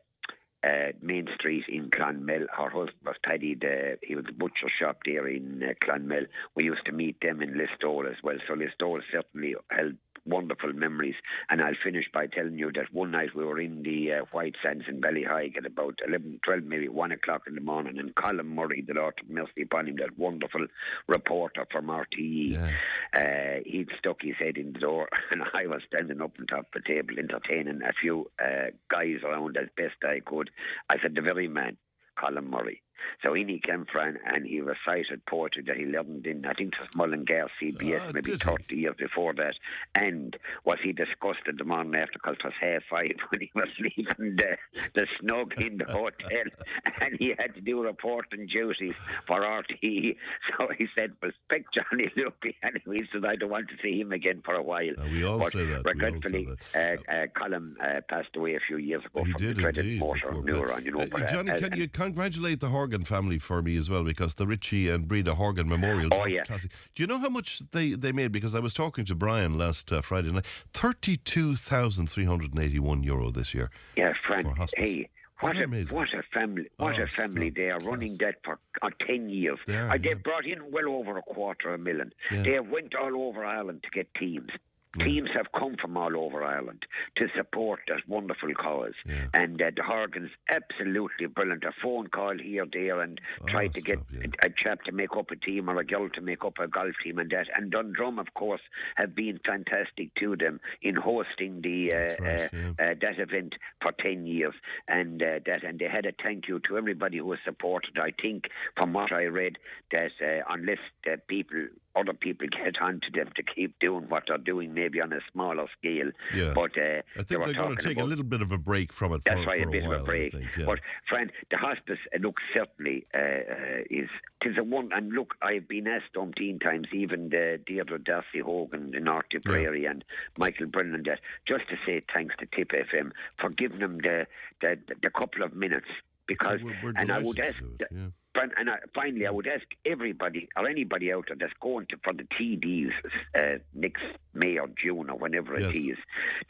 [0.63, 2.47] uh, Main Street in Clonmel.
[2.51, 3.55] Her husband was Paddy.
[3.55, 6.25] The, he was a butcher shop there in uh, Clonmel.
[6.55, 8.37] We used to meet them in Listowel as well.
[8.47, 11.15] So Listowel certainly held wonderful memories.
[11.49, 14.55] And I'll finish by telling you that one night we were in the uh, White
[14.63, 17.97] Sands in Ballyhige at about 11, 12, maybe 1 o'clock in the morning.
[17.99, 20.65] And Colm Murray, the Lord have mercy upon him, that wonderful
[21.07, 22.71] reporter from RTE, Yeah.
[23.15, 26.67] uh, he'd stuck his head in the door, and I was standing up on top
[26.75, 30.49] of the table entertaining a few uh, guys around as best I could.
[30.89, 31.77] I said, the very man,
[32.17, 32.81] Colm Murray.
[33.23, 36.73] So in he came from, and he recited poetry that he learned in, I think
[36.73, 38.49] it was Mullingar CBS, Ah, maybe did he?
[38.49, 39.55] 30 years before that.
[39.95, 40.35] And
[40.65, 44.35] was he disgusted the morning after because it was half five when he was leaving
[44.37, 44.57] the,
[44.95, 46.43] the snug in the hotel,
[47.01, 48.95] and he had to do reporting duties
[49.27, 50.15] for RTE.
[50.57, 53.99] So he said, well, spec Johnny Luby, and he said, I don't want to see
[53.99, 54.93] him again for a while.
[55.11, 58.77] We all but say that, say Regretfully, uh, uh, Colm uh, passed away a few
[58.77, 61.01] years ago He from did the dreaded motor neuron, you know.
[61.01, 64.03] Uh, but, uh, Johnny, can you congratulate the Horgan family for me as well?
[64.03, 66.09] Because the Richie and Breda Horgan Memorial.
[66.11, 66.43] Oh, yeah.
[66.43, 66.71] Classic.
[66.95, 68.31] Do you know how much they, they made?
[68.31, 70.45] Because I was talking to Brian last uh, Friday night.
[70.73, 73.69] Thirty-two thousand three hundred and eighty-one euro this year.
[73.95, 74.47] Yeah, Frank.
[74.75, 75.09] Hey,
[75.41, 75.95] what a amazing?
[75.95, 76.67] what a family!
[76.77, 77.49] What Oh, a family!
[77.49, 77.87] They are Class.
[77.89, 79.57] running that for uh, ten years.
[79.67, 79.99] They are, Uh, yeah.
[80.03, 82.11] they've brought in well over a quarter of a million.
[82.31, 82.43] Yeah.
[82.43, 84.49] They have went all over Ireland to get teams.
[84.97, 86.85] Teams have come from all over Ireland
[87.17, 88.93] to support that wonderful cause.
[89.05, 89.27] Yeah.
[89.33, 91.63] And uh, the Horgans, absolutely brilliant.
[91.63, 94.27] A phone call here, there, and Oh, tried to get yeah.
[94.43, 96.67] a, a chap to make up a team or a girl to make up a
[96.67, 97.47] golf team and that.
[97.55, 98.61] And Dundrum, of course,
[98.95, 102.69] have been fantastic to them in hosting the uh, right, uh, yeah.
[102.91, 104.53] uh, that event for 10 years
[104.87, 108.11] and uh, that and they had a thank you to everybody who has supported I
[108.21, 109.57] think from what I read
[109.91, 114.37] that uh, unless the people other people get onto them to keep doing what they're
[114.37, 116.11] doing, maybe on a smaller scale.
[116.35, 116.53] Yeah.
[116.53, 118.51] But uh, I they think were they're going to take about a little bit of
[118.51, 119.21] a break from it.
[119.25, 120.31] that's for, why for a bit while, of a break.
[120.33, 120.65] Think, yeah.
[120.65, 124.09] But friend, the hospice uh, look certainly uh, uh, is
[124.43, 124.89] tis a one.
[124.93, 129.85] And look, I've been asked umpteen times, even the Deirdre Darcy Hogan in North Tipperary
[129.85, 130.03] and
[130.37, 134.27] Michael Brennan, that just to say thanks to Tipp FM for giving them the
[134.61, 135.87] the, the couple of minutes
[136.27, 137.57] because we're- we're and I would ask.
[137.57, 138.07] to it, yeah.
[138.35, 142.13] And I, finally, I would ask everybody or anybody out there that's going to for
[142.13, 142.91] the TDs
[143.37, 145.71] uh, next May or June or whenever Yes.
[145.73, 145.97] it is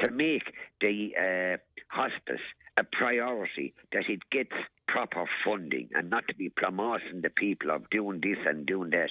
[0.03, 2.41] to make the uh, hospice
[2.77, 4.53] a priority that it gets
[4.87, 9.09] proper funding and not to be promoting the people of doing this and doing that.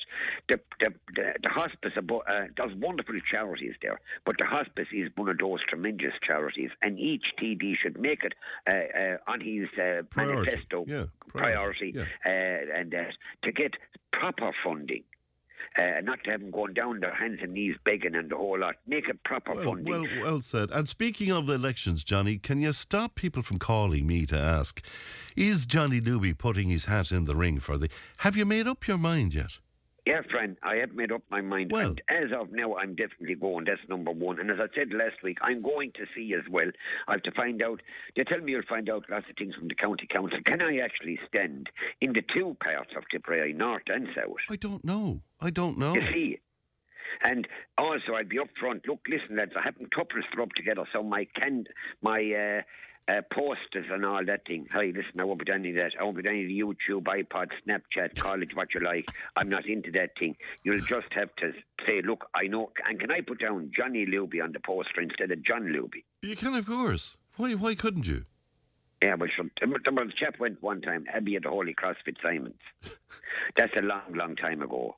[0.48, 5.10] The the the, the hospice abo- uh, there's wonderful charities there, but the hospice is
[5.14, 8.34] one of those tremendous charities, and each TD should make it
[8.70, 12.02] uh, uh, on his uh, Priority, manifesto yeah, priority, priority, yeah.
[12.26, 13.74] uh, and that to get
[14.12, 15.04] proper funding.
[15.78, 18.58] Uh, not to have them going down their hands and knees begging and the whole
[18.58, 18.76] lot.
[18.86, 19.92] Make it proper Well, funding.
[19.92, 20.70] well, well said.
[20.72, 24.82] And speaking of the elections, Johnny, can you stop people from calling me to ask,
[25.36, 27.88] is Johnny Luby putting his hat in the ring for the?
[28.18, 29.58] Have you made up your mind yet?
[30.08, 31.70] Yeah, friend, I have made up my mind.
[31.70, 33.66] Well- and as of now, I'm definitely going.
[33.66, 34.40] That's number one.
[34.40, 36.70] And as I said last week, I'm going to see as well.
[37.06, 37.82] I have to find out.
[38.16, 40.38] They tell me you'll find out lots of things from the county council.
[40.46, 41.68] Can I actually stand
[42.00, 44.38] in the two parts of Tipperary, north and south?
[44.48, 45.20] I don't know.
[45.42, 45.92] I don't know.
[45.92, 46.38] You see.
[47.22, 48.88] And also, I'd be up front.
[48.88, 51.64] Look, listen, lads, I haven't couples rub together, so my can
[52.00, 52.62] my uh,
[53.08, 54.66] uh, posters and all that thing.
[54.72, 55.92] Hey, listen, I won't be doing any of that.
[55.98, 59.08] I won't be doing any YouTube, iPod, Snapchat, college, what you like.
[59.36, 60.36] I'm not into that thing.
[60.62, 61.52] You'll just have to
[61.86, 62.70] say, look, I know.
[62.88, 66.04] And can I put down Johnny Luby on the poster instead of John Luby?
[66.22, 67.16] You can, of course.
[67.36, 67.54] Why?
[67.54, 68.24] Why couldn't you?
[69.02, 69.28] Yeah, well.
[69.60, 72.54] The, the, the chap went one time, Abbey at the Holy Cross Fitzsimons.
[73.56, 74.96] That's a long, long time ago.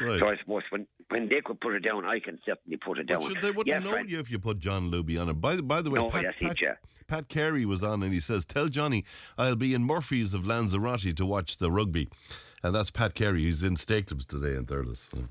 [0.00, 0.18] Right.
[0.18, 3.04] So I suppose when, when they could put it down, I can certainly put it
[3.04, 3.22] down.
[3.22, 4.10] should they wouldn't yeah, know friend.
[4.10, 5.40] you if you put John Luby on it.
[5.40, 6.78] By the by the way, No, Pat, yes, Pat.
[7.06, 9.04] Pat Carey was on and he says, "Tell Johnny
[9.36, 12.08] I'll be in Murphy's of Lanzarote to watch the rugby,"
[12.62, 13.42] and that's Pat Carey.
[13.42, 15.10] He's in Stakelums today in Thurles.
[15.10, 15.24] So.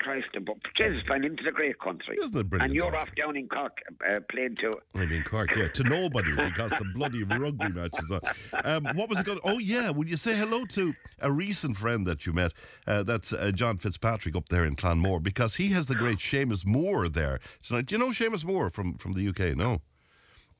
[0.00, 2.16] Oh, Christ, but Jesus, flying into the great country.
[2.22, 4.76] Isn't it brilliant, And you're off down in Cork uh, playing to.
[4.94, 8.20] I mean, Cork, yeah, to nobody because the bloody rugby matches on.
[8.64, 9.40] Um, what was it going?
[9.44, 12.52] Oh yeah, would you say hello to a recent friend that you met?
[12.86, 16.64] Uh, that's uh, John Fitzpatrick up there in Clanmore because he has the great Seamus
[16.66, 17.86] Moore there tonight.
[17.86, 19.56] Do you know Seamus Moore from from the UK?
[19.56, 19.82] No,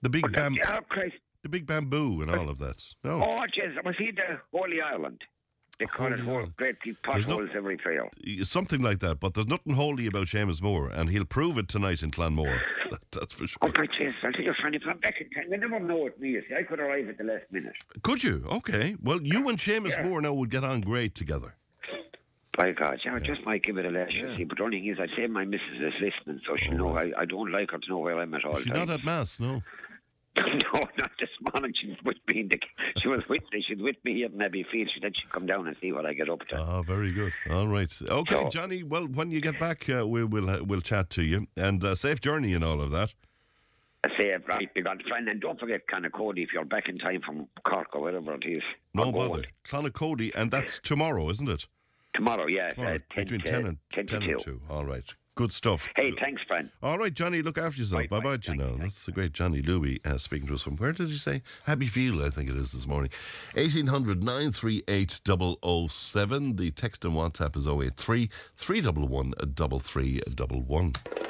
[0.02, 0.78] the big bam, Oh,
[1.42, 2.82] the big bamboo and all of that.
[3.04, 5.22] No, Oh, Jesus, was he the Holy Island?
[5.80, 8.10] They call it whole great big There's no- potholes every trail.
[8.44, 9.18] something like that.
[9.18, 12.60] But there's nothing holy about Seamus Moore, and he'll prove it tonight in Clanmore.
[12.90, 13.58] That, that's for sure.
[13.62, 16.20] Oh, but Jesus, I'll tell you, if I'm back in time, you never know what
[16.20, 16.38] me.
[16.46, 17.72] See, I could arrive at the last minute.
[18.02, 18.44] Could you?
[18.52, 18.94] Okay.
[19.02, 20.02] Well, you and Seamus Yeah.
[20.02, 21.54] Moore now would get on great together.
[22.58, 24.44] By God, yeah, I just might give it a lash, you see.
[24.44, 26.76] But the only thing is, I'd say my missus is listening, so she'll oh.
[26.92, 28.88] know I, I don't like her to know where I'm at all She's times.
[28.88, 29.62] not at mass, no.
[30.38, 31.72] no, not this morning.
[31.74, 32.46] She's with me.
[32.50, 32.58] The,
[33.00, 33.64] she was with me.
[33.66, 34.88] She's with me here in Abbeyfeale.
[34.92, 36.56] She said she'd come down and see what I get up to.
[36.56, 37.32] Ah, very good.
[37.50, 37.92] All right.
[38.00, 38.82] Okay, So- Johnny.
[38.82, 41.94] Well, when you get back, uh, we, we'll uh, we'll chat to you and uh,
[41.94, 43.12] safe journey and all of that.
[44.02, 47.20] I say, right, big on friend, and don't forget Clonacody if you're back in time
[47.20, 48.62] from Cork or wherever it is.
[48.94, 49.44] No bother.
[49.68, 51.66] Clonacody, and that's tomorrow, isn't it?
[52.14, 54.30] Tomorrow, yeah, uh, 10, between to, 10 and 10 to 2.
[54.32, 54.60] and 2.
[54.70, 55.04] All right.
[55.40, 55.88] Good stuff.
[55.96, 56.68] Hey, thanks, friend.
[56.82, 58.00] All right, Johnny, look after yourself.
[58.00, 60.92] Right, bye bye, thank That's the great Johnny Luby uh, speaking to us from where
[60.92, 61.40] did you say?
[61.66, 63.10] Abbeyfeale, I think it is this morning.
[63.54, 65.20] 1800 938
[65.90, 66.56] 007.
[66.56, 69.32] The text and WhatsApp is 083 311
[69.82, 71.29] 3311.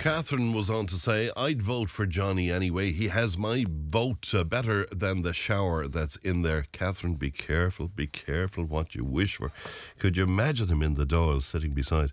[0.00, 2.90] Catherine was on to say, I'd vote for Johnny anyway.
[2.90, 6.64] He has my vote uh, better than the shower that's in there.
[6.72, 9.52] Catherine, be careful, be careful what you wish for.
[9.98, 12.12] Could you imagine him in the Dáil sitting beside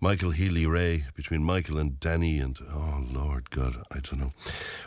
[0.00, 4.32] Michael Healy-Rae, between Michael and Danny, and oh, Lord God, I don't know.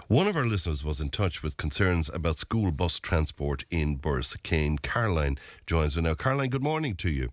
[0.07, 3.99] One of our listeners was in touch with concerns about school bus transport in
[4.43, 4.77] Kane.
[4.77, 6.13] Caroline joins me now.
[6.15, 7.31] Caroline, good morning to you.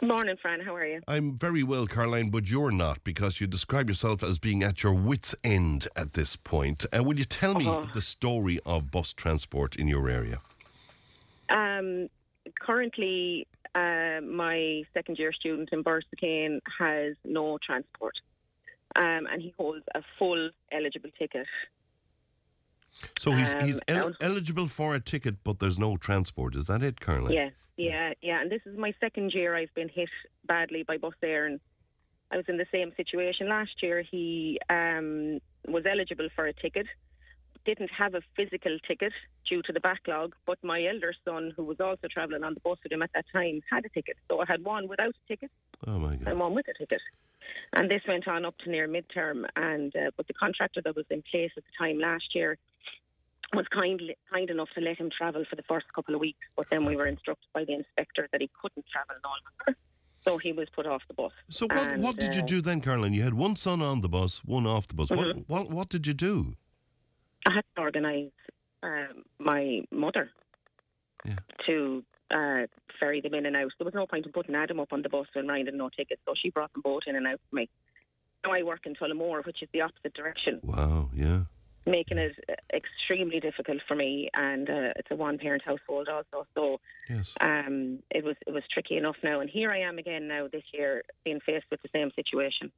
[0.00, 0.60] Morning, Fran.
[0.60, 1.00] How are you?
[1.08, 4.92] I'm very well, Caroline, but you're not because you describe yourself as being at your
[4.92, 6.86] wits' end at this point.
[6.96, 7.90] Uh, will you tell me Uh-huh.
[7.92, 10.40] the story of bus transport in your area?
[11.48, 12.08] Um,
[12.60, 18.14] currently, uh, my second year student in Borrisokane has no transport,
[18.94, 21.46] um, and he holds a full eligible ticket.
[23.18, 26.54] So he's Um, he's el- eligible for a ticket, but there's no transport.
[26.54, 27.32] Is that it, Caroline?
[27.32, 28.40] Yeah, yeah, yeah.
[28.42, 30.10] And this is my second year I've been hit
[30.46, 31.60] badly by Bus Éireann, and
[32.30, 34.02] I was in the same situation last year.
[34.02, 36.86] He um, was eligible for a ticket,
[37.64, 39.12] didn't have a physical ticket
[39.48, 42.78] due to the backlog, but my elder son, who was also travelling on the bus
[42.82, 44.16] with him at that time, had a ticket.
[44.28, 45.50] So I had one without a ticket
[45.86, 46.28] Oh my God.
[46.28, 47.00] and one with a ticket.
[47.74, 49.44] And this went on up to near midterm.
[49.56, 52.58] And uh, but the contractor that was in place at the time last year
[53.54, 54.00] was kind
[54.32, 56.40] kind enough to let him travel for the first couple of weeks.
[56.56, 59.78] But then we were instructed by the inspector that he couldn't travel no longer,
[60.24, 61.32] so he was put off the bus.
[61.50, 63.12] So what And, what did you uh, do then, Caroline?
[63.14, 65.08] You had one son on the bus, one off the bus.
[65.08, 65.40] Mm-hmm.
[65.46, 66.56] What what what did you do?
[67.46, 68.32] I had to organise
[68.82, 70.30] um, my mother
[71.24, 71.36] Yeah.
[71.66, 72.66] to uh,
[73.00, 73.72] ferry them in and out.
[73.78, 75.88] There was no point in putting Adam up on the bus when Ryan had no
[75.88, 77.70] tickets, so she brought them both in and out for me.
[78.44, 81.42] Now I work in Tullamore, which is the opposite direction, Wow, yeah.
[81.90, 82.32] Making it
[82.72, 84.30] extremely difficult for me.
[84.34, 87.34] And uh, it's a one-parent household also, so Yes.
[87.40, 89.40] um, it was it was tricky enough now.
[89.40, 92.70] And here I am again now this year, being faced with the same situation.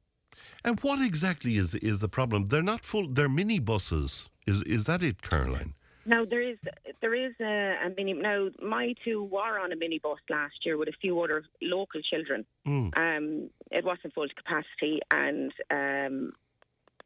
[0.63, 2.45] And what exactly is is the problem?
[2.45, 3.07] They're not full.
[3.07, 4.29] They're mini buses.
[4.47, 5.73] Is is that it, Caroline?
[6.05, 6.57] Now there is
[7.01, 8.13] there is a, a mini.
[8.13, 12.01] Now my two were on a mini bus last year with a few other local
[12.01, 12.45] children.
[12.65, 12.97] Mm.
[12.97, 16.33] Um, it wasn't full to capacity, and um,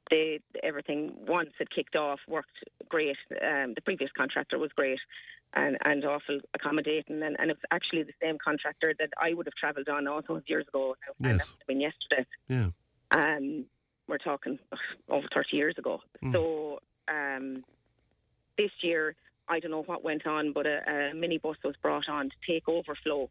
[0.09, 3.17] they everything once it kicked off worked great.
[3.31, 4.99] Um, the previous contractor was great
[5.53, 9.45] and and awful accommodating, and, and it was actually the same contractor that I would
[9.47, 10.95] have travelled on all those years ago.
[11.19, 11.37] And Yes.
[11.37, 12.25] that would have been yesterday.
[12.47, 12.69] Yeah.
[13.11, 13.65] Um,
[14.07, 14.59] we're talking
[15.09, 16.01] over 30 years ago.
[16.23, 16.33] Mm.
[16.33, 17.63] So um,
[18.57, 19.15] this year,
[19.47, 22.67] I don't know what went on, but a, a minibus was brought on to take
[22.67, 23.29] overflow.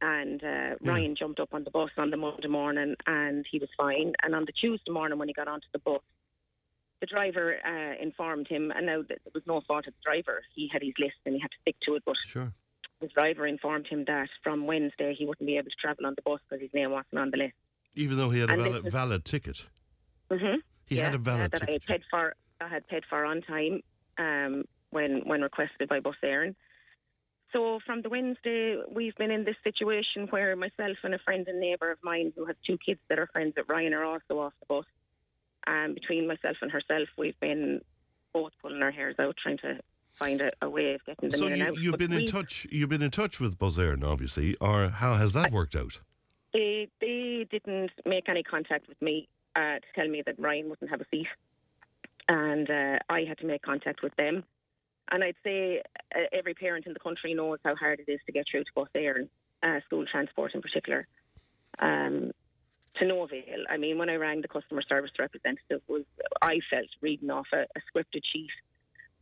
[0.00, 3.68] And uh, Ryan jumped up on the bus on the Monday morning and he was
[3.76, 4.12] fine.
[4.22, 6.00] And on the Tuesday morning, when he got onto the bus,
[7.00, 10.42] the driver uh, informed him, and now it was no fault of the driver.
[10.54, 12.52] He had his list and he had to stick to it, but Sure.
[13.00, 16.22] the driver informed him that from Wednesday he wouldn't be able to travel on the
[16.22, 17.54] bus because his name wasn't on the list.
[17.94, 19.66] Even though he had a And this valid, was- valid ticket,
[20.30, 20.56] Mm-hmm.
[20.86, 21.86] he had a valid that I had ticket.
[21.88, 22.34] paid for.
[22.60, 23.82] I had paid for on time
[24.18, 26.54] um, when when requested by Bus Éireann.
[27.54, 31.60] So from the Wednesday, we've been in this situation where myself and a friend and
[31.60, 34.52] neighbour of mine who has two kids that are friends at Ryan are also off
[34.58, 34.84] the bus.
[35.68, 37.80] Um, between myself and herself, we've been
[38.32, 39.78] both pulling our hairs out trying to
[40.14, 41.76] find a, a way of getting them So in and you, out.
[41.76, 42.66] you've But been in touch.
[42.72, 46.00] You've been in touch with Buzz obviously, or how has that worked out?
[46.52, 50.90] They they didn't make any contact with me uh, to tell me that Ryan wouldn't
[50.90, 51.28] have a seat,
[52.28, 54.44] and uh, I had to make contact with them.
[55.10, 55.82] And I'd say
[56.14, 58.70] uh, every parent in the country knows how hard it is to get through to
[58.74, 59.28] Bus Éireann
[59.62, 61.06] and uh, school transport in particular.
[61.78, 62.32] Um,
[62.96, 63.64] to no avail.
[63.68, 66.04] I mean, when I rang the customer service representative, was
[66.42, 68.50] I felt reading off a, a scripted sheet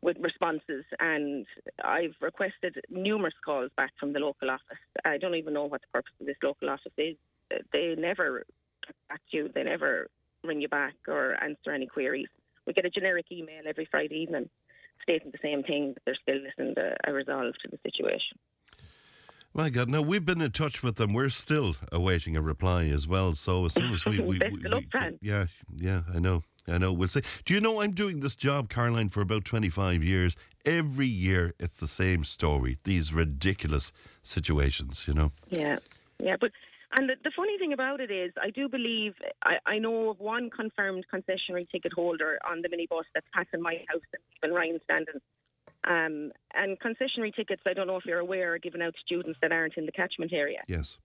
[0.03, 1.47] with responses, and
[1.83, 4.79] I've requested numerous calls back from the local office.
[5.05, 7.17] I don't even know what the purpose of this local office is.
[7.73, 8.45] They never
[9.11, 9.51] get you.
[9.55, 10.09] They never
[10.45, 12.29] ring you back or answer any queries.
[12.67, 14.51] We get a generic email every Friday evening
[15.03, 18.39] stating the same thing, that they're still listening to a resolve to the situation.
[19.55, 19.91] My God!
[19.91, 21.13] Now we've been in touch with them.
[21.13, 23.35] We're still awaiting a reply as well.
[23.35, 26.91] So as soon as we, we, Best we, we- yeah, yeah, I know, I know.
[26.93, 27.21] We'll see.
[27.45, 30.37] Do you know I'm doing this job, Caroline, for about 25 years.
[30.65, 32.79] Every year, it's the same story.
[32.85, 35.33] These ridiculous situations, you know.
[35.51, 35.79] Yeah,
[36.19, 36.53] yeah, but
[36.97, 40.21] and the, the funny thing about it is, I do believe I, I know of
[40.21, 44.81] one confirmed concessionary ticket holder on the minibus that's passing my house and even Ryan
[44.85, 45.21] standing.
[45.85, 49.39] Um, and concessionary tickets, I don't know if you're aware, are given out to students
[49.43, 50.61] that aren't in the catchment area.
[50.69, 50.99] Yes.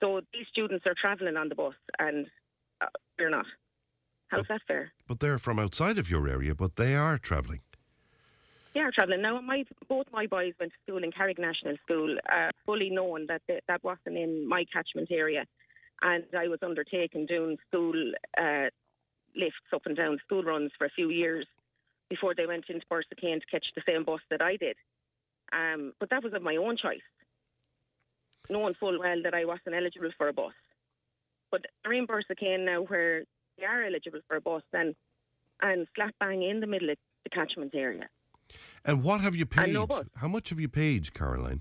[0.00, 2.26] So these students are travelling on the bus, and
[2.80, 2.86] uh,
[3.18, 3.46] they're not.
[4.28, 4.92] How's that fair?
[5.08, 7.60] But they're from outside of your area, but they are travelling.
[8.76, 9.40] Are travelling now.
[9.40, 13.42] My both my boys went to school in Carrick National School, uh, fully knowing that
[13.46, 15.44] th- that wasn't in my catchment area,
[16.02, 18.70] and I was undertaking doing school uh,
[19.36, 21.46] lifts up and down school runs for a few years
[22.08, 24.76] before they went into Borrisokane to catch the same bus that I did.
[25.52, 27.00] Um, but that was of my own choice,
[28.48, 30.54] knowing full well that I wasn't eligible for a bus.
[31.50, 33.24] But they're in Borrisokane now, where
[33.58, 34.94] they are eligible for a bus, and
[35.60, 38.08] and slap bang in the middle of the catchment area.
[38.84, 39.76] And what have you paid?
[40.16, 41.60] How much have you paid, Caroline?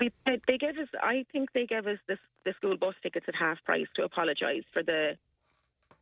[0.00, 0.88] we, they they gave us.
[1.00, 4.64] I think they gave us the, the school bus tickets at half price to apologise
[4.72, 5.16] for the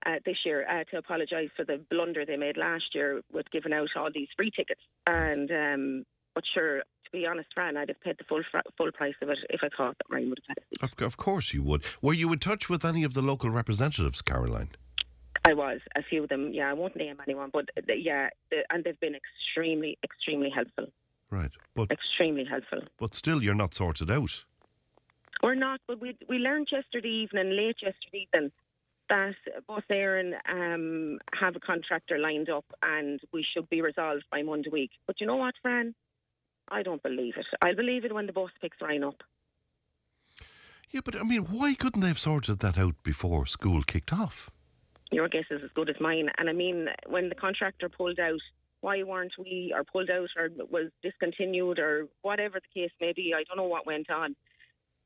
[0.07, 3.73] uh, this year uh, to apologise for the blunder they made last year with giving
[3.73, 4.81] out all these free tickets.
[5.07, 8.92] And um, but sure, to be honest, Fran, I'd have paid the full fr- full
[8.92, 10.83] price of it if I thought that Ryan would have had it.
[10.83, 11.83] Of, of course you would.
[12.03, 14.70] Were you in touch with any of the local representatives, Caroline?
[15.46, 16.52] I was a few of them.
[16.52, 20.87] Yeah, I won't name anyone, but uh, yeah, the, and they've been extremely, extremely helpful.
[21.30, 21.50] Right.
[21.74, 22.83] But Extremely helpful.
[22.98, 24.44] but still, you're not sorted out.
[25.42, 28.52] We're not, but we we learned yesterday evening, late yesterday evening,
[29.11, 29.35] that
[29.66, 34.70] Bus Éireann um, have a contractor lined up and we should be resolved by Monday
[34.70, 34.92] week.
[35.07, 35.94] But you know what, Fran?
[36.70, 37.46] I don't believe it.
[37.61, 39.22] I'll believe it when the boss picks Ryan up.
[40.90, 44.50] Yeah, but I mean, why couldn't they have sorted that out before school kicked off?
[45.14, 46.29] Your guess is as good as mine.
[46.38, 48.40] And I mean, when the contractor pulled out,
[48.81, 53.33] why weren't we, or pulled out, or was discontinued, or whatever the case may be?
[53.33, 54.35] I don't know what went on.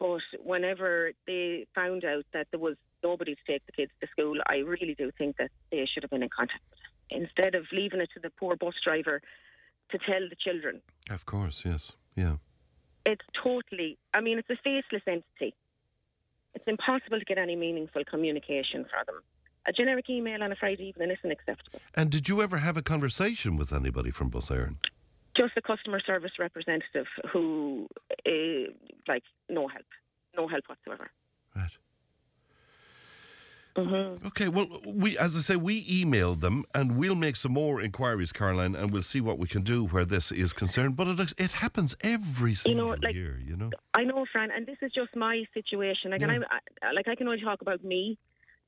[0.01, 4.39] But whenever they found out that there was nobody to take the kids to school,
[4.49, 6.63] I really do think that they should have been in contact.
[7.11, 9.21] Instead of leaving it to the poor bus driver
[9.91, 10.81] to tell the children.
[11.11, 11.93] Of course, yes.
[12.17, 12.37] Yeah.
[13.05, 15.55] It's totally, I mean, it's a faceless entity.
[16.55, 19.23] It's impossible to get any meaningful communication for them.
[19.69, 21.81] A generic email on a Friday evening isn't acceptable.
[21.95, 24.77] And did you ever have a conversation with anybody from Bus Éireann?
[25.37, 27.87] Just a customer service representative who,
[28.27, 28.73] uh,
[29.07, 29.85] like, no help,
[30.35, 31.11] no help whatsoever.
[31.55, 31.71] Right.
[33.77, 37.81] hmm Okay, well, we, as I say, we emailed them, and we'll make some more
[37.83, 40.97] inquiries, Caroline, and we'll see what we can do where this is concerned.
[40.97, 43.71] But it it happens every single like- year, you know.
[43.93, 46.11] I know, Fran, and this is just my situation.
[46.11, 46.31] Like, Yeah.
[46.31, 46.45] and
[46.83, 48.17] I, like, I can only talk about me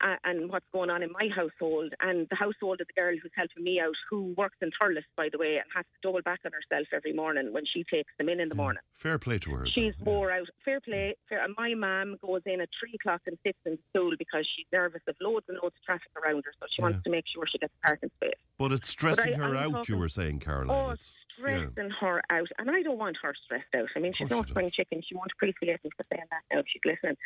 [0.01, 3.31] uh, and what's going on in my household, and the household of the girl who's
[3.35, 6.39] helping me out, who works in Thurles, by the way, and has to double back
[6.45, 8.81] on herself every morning when she takes them in in the morning.
[8.97, 9.65] Fair play to her.
[9.67, 10.17] She's though, yeah.
[10.17, 10.47] wore out.
[10.65, 11.15] Fair play.
[11.29, 11.43] Fair.
[11.43, 15.01] And my mum goes in at three o'clock and sits in school because she's nervous
[15.07, 16.89] of loads and loads of traffic around her, so she Yeah.
[16.89, 18.33] wants to make sure she gets parking space.
[18.57, 19.89] But it's stressing I- her I'm out.
[19.89, 20.69] You were saying, Caroline.
[20.69, 21.59] Oh, It's- yeah.
[21.69, 23.89] stressing her out, and I don't want her stressed out.
[23.95, 24.49] I mean, she's course no you don't.
[24.51, 25.01] spring chicken.
[25.01, 27.17] She won't appreciate me for saying that now if she's listening.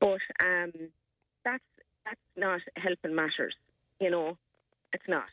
[0.00, 0.72] But um,
[1.44, 1.64] that's
[2.06, 3.54] that's not helping matters.
[4.00, 4.38] You know,
[4.92, 5.24] it's not.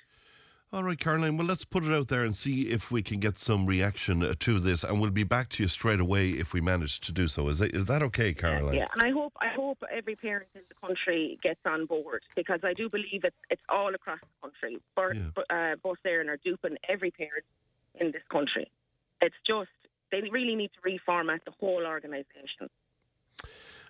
[0.71, 1.37] All right, Caroline.
[1.37, 4.33] Well, let's put it out there and see if we can get some reaction uh,
[4.39, 7.27] to this, and we'll be back to you straight away if we manage to do
[7.27, 7.47] so.
[7.49, 8.73] Is that, is that okay, Caroline?
[8.73, 12.61] Yeah, and I hope I hope every parent in the country gets on board because
[12.63, 14.81] I do believe it's it's all across the country.
[14.95, 15.21] Bur- Yeah.
[15.35, 17.45] bu- uh, Bus Éireann are duping every parent
[18.01, 18.71] in this country.
[19.21, 19.69] It's just
[20.11, 22.67] they really need to reformat the whole organisation.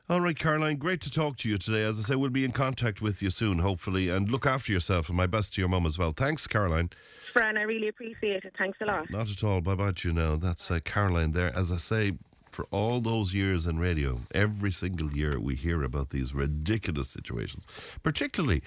[0.10, 0.76] All right, Caroline.
[0.76, 1.84] Great to talk to you today.
[1.84, 5.08] As I say, we'll be in contact with you soon, hopefully, and look after yourself.
[5.08, 6.12] And my best to your mum as well.
[6.12, 6.90] Thanks, Caroline.
[7.32, 8.54] Fran, I really appreciate it.
[8.58, 9.10] Thanks a lot.
[9.10, 9.62] Not at all.
[9.62, 10.36] Bye bye to you now.
[10.36, 11.56] That's uh, Caroline there.
[11.56, 12.18] As I say,
[12.52, 17.64] for all those years in radio, every single year we hear about these ridiculous situations,
[18.04, 18.62] particularly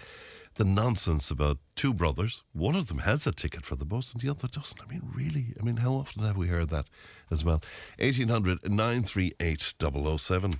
[0.55, 2.43] the nonsense about two brothers.
[2.55, 4.81] One of them has a ticket for the bus and the other doesn't.
[4.81, 5.55] I mean, really?
[5.61, 6.87] I mean, how often have we heard that
[7.31, 7.61] as well?
[7.99, 9.75] 1800 938
[10.19, 10.55] 007.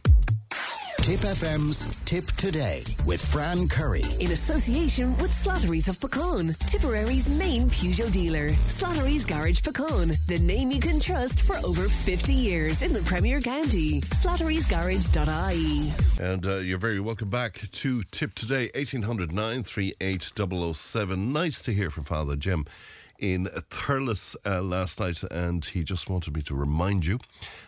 [1.03, 4.03] Tipp FM's Tipp Today with Fran Curry.
[4.19, 8.49] in association with Slattery's of Puckane, Tipperary's main Peugeot dealer.
[8.67, 13.41] Slattery's Garage Puckane, the name you can trust for over 50 years in the Premier
[13.41, 14.01] County.
[14.01, 15.93] Slattery'sGarage.ie.
[16.21, 20.33] And uh, you're very welcome back to Tipp Today, 1800 938
[20.75, 21.33] 007.
[21.33, 22.67] Nice to hear from Father Jim
[23.21, 27.21] in Thurles uh, last night, and he just wanted me to remind you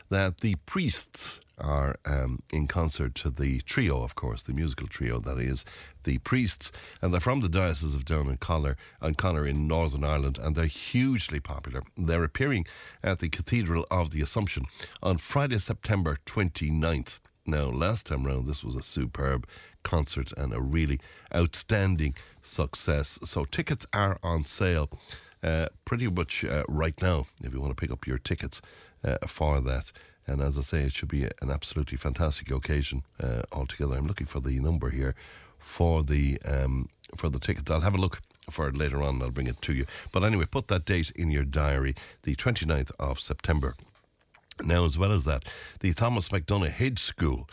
[0.09, 5.21] that the priests are um, in concert to the trio, of course, the musical trio
[5.21, 5.64] that is
[6.05, 10.05] the priests, and they're from the Diocese of Down and Connor, and Connor in Northern
[10.05, 11.83] Ireland, and they're hugely popular.
[11.97, 12.66] They're appearing
[13.03, 14.64] at the Cathedral of the Assumption
[15.03, 17.21] on Friday, September 29th.
[17.47, 19.47] Now, last time round, this was a superb
[19.83, 21.01] concert and a really
[21.35, 23.18] outstanding success.
[23.25, 24.90] So, tickets are on sale
[25.42, 28.61] uh, pretty much uh, right now if you want to pick up your tickets
[29.05, 29.92] uh, for that.
[30.29, 33.97] And as I say, it should be an absolutely fantastic occasion uh, altogether.
[33.97, 35.14] I'm looking for the number here
[35.59, 37.71] for the um, for the tickets.
[37.71, 39.14] I'll have a look for it later on.
[39.14, 39.87] and I'll bring it to you.
[40.12, 43.75] But anyway, put that date in your diary, the 29th of September.
[44.62, 45.45] Now, as well as that,
[45.81, 47.49] the Thomas MacDonagh Hedge School.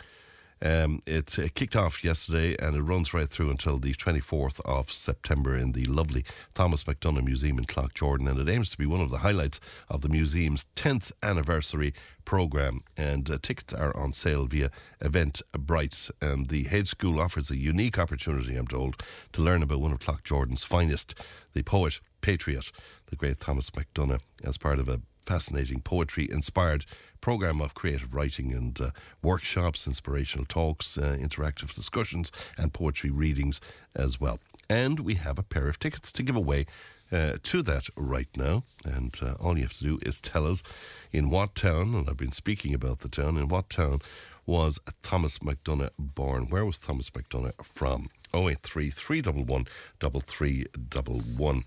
[0.62, 5.54] Um, it kicked off yesterday and it runs right through until the 24th of September
[5.54, 8.28] in the lovely Thomas MacDonagh Museum in Cloughjordan.
[8.28, 11.92] And it aims to be one of the highlights of the museum's 10th anniversary
[12.24, 12.80] programme.
[12.96, 14.70] And uh, tickets are on sale via
[15.02, 16.10] Eventbrite.
[16.22, 19.98] And the Hedge School offers a unique opportunity, I'm told, to learn about one of
[19.98, 21.14] Cloughjordan's finest,
[21.52, 22.72] the poet, patriot,
[23.06, 26.86] the great Thomas MacDonagh, as part of a fascinating poetry inspired
[27.20, 28.90] program of creative writing and uh,
[29.22, 33.60] workshops, inspirational talks, uh, interactive discussions, and poetry readings
[33.94, 34.38] as well.
[34.68, 36.66] And we have a pair of tickets to give away.
[37.12, 40.64] Uh, to that right now, and uh, all you have to do is tell us
[41.12, 44.00] in what town, and I've been speaking about the town, in what town
[44.44, 46.48] was Thomas MacDonagh born?
[46.48, 48.08] Where was Thomas MacDonagh from?
[48.34, 49.66] 083 311
[50.00, 51.64] 3311.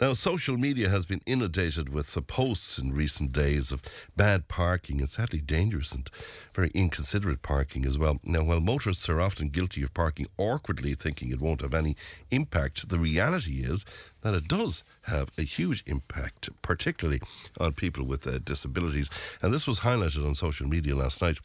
[0.00, 3.82] Now, social media has been inundated with posts in recent days of
[4.16, 6.08] bad parking and sadly dangerous and
[6.54, 8.18] very inconsiderate parking as well.
[8.22, 11.96] Now, while motorists are often guilty of parking awkwardly, thinking it won't have any
[12.30, 13.84] impact, the reality is
[14.22, 17.20] that it does have a huge impact, particularly
[17.58, 19.10] on people with uh, disabilities.
[19.40, 21.38] And this was highlighted on social media last night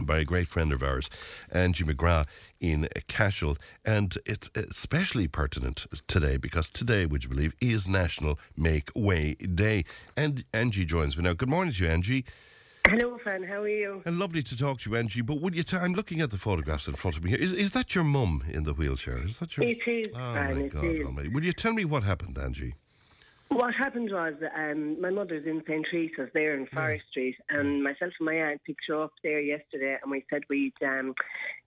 [0.00, 1.10] by a great friend of ours,
[1.50, 2.26] Angie McGrath
[2.62, 3.58] in Cashel.
[3.84, 9.84] And it's especially pertinent today because today, would you believe, is National Make Way Day.
[10.16, 11.34] And Angie joins me now.
[11.34, 12.24] Good morning to you, Angie.
[12.88, 13.44] Hello, Fran.
[13.44, 14.02] How are you?
[14.04, 15.20] And lovely to talk to you, Angie.
[15.20, 15.62] But would you?
[15.72, 17.38] i I'm looking at the photographs in front of me here.
[17.38, 19.24] Is, is that your mum in the wheelchair?
[19.24, 19.66] Is that your?
[19.66, 20.54] It is, oh Fran.
[20.56, 21.06] my it God is.
[21.06, 21.28] Almighty.
[21.28, 22.74] Would you tell me what happened, Angie?
[23.54, 25.86] What happened was um, my mother's in St.
[25.90, 29.98] Teresa's there in Forest Street, and myself and my aunt picked her up there yesterday,
[30.02, 31.14] and we said we'd um,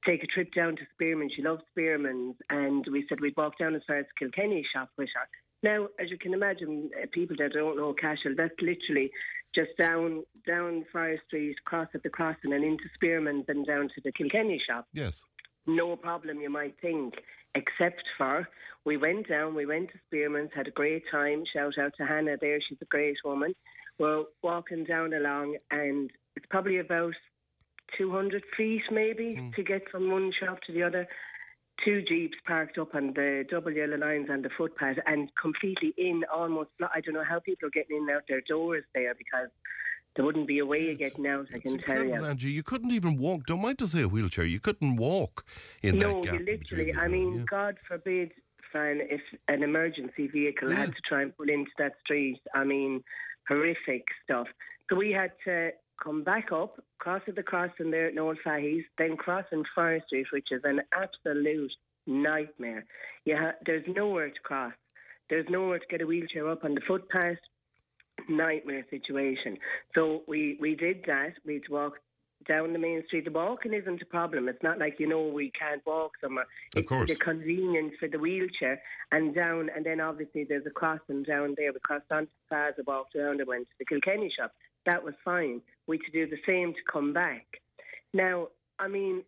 [0.04, 1.30] take a trip down to Spearman.
[1.36, 5.10] She loves Spearman's, and we said we'd walk down as far as Kilkenny shop with
[5.16, 5.28] her.
[5.62, 9.12] Now, as you can imagine, uh, people that don't know Cashel, that's literally
[9.54, 13.90] just down down Forest Street, cross at the crossing, and then into Spearman's, and down
[13.96, 14.88] to the Kilkenny shop.
[14.92, 15.24] Yes.
[15.68, 17.14] no problem, you might think,
[17.54, 18.48] except for
[18.86, 21.44] we went down, we went to Spearman's, had a great time.
[21.52, 23.54] Shout out to Hannah there, she's a great woman.
[23.98, 27.14] We're walking down along, and it's probably about
[27.98, 29.54] 200 feet maybe mm.
[29.56, 31.08] to get from one shop to the other.
[31.84, 36.24] Two jeeps parked up on the double yellow lines on the footpath and completely in
[36.34, 36.70] almost.
[36.82, 39.50] I don't know how people are getting in and out their doors there because
[40.16, 41.48] there wouldn't be a way of getting out.
[41.54, 42.50] I can tell you.
[42.50, 43.46] You couldn't even walk.
[43.46, 44.46] Don't mind to say a wheelchair.
[44.46, 45.46] You couldn't walk
[45.84, 46.40] in No, that gap.
[46.40, 46.94] you literally.
[46.94, 47.44] I mean, yeah.
[47.50, 48.32] God forbid,
[48.76, 52.42] Fran, if an emergency vehicle had to try and pull into that street.
[52.54, 53.02] I mean,
[53.48, 54.48] horrific stuff.
[54.90, 55.70] So we had to
[56.04, 60.02] come back up, cross at the crossing there at Noel Fahey's, then cross in Friar
[60.08, 61.72] Street, which is an absolute
[62.06, 62.84] nightmare.
[63.24, 64.74] You ha- there's nowhere to cross.
[65.30, 67.38] There's nowhere to get a wheelchair up on the footpath.
[68.28, 69.58] Nightmare situation.
[69.94, 71.34] So we, we did that.
[71.46, 71.94] We'd walk
[72.48, 73.26] down the main street.
[73.26, 74.48] The walking isn't a problem.
[74.48, 76.46] It's not like, you know, we can't walk somewhere.
[76.76, 77.10] Of it's course.
[77.10, 78.82] the convenience for the wheelchair
[79.12, 79.70] and down.
[79.76, 81.72] And then obviously there's a crossing down there.
[81.74, 84.52] We crossed onto the plaza, walked around and went to the Kilkenny shop.
[84.86, 85.62] That was fine.
[85.88, 87.46] We could do the same to come back.
[88.14, 89.24] Now, I mean,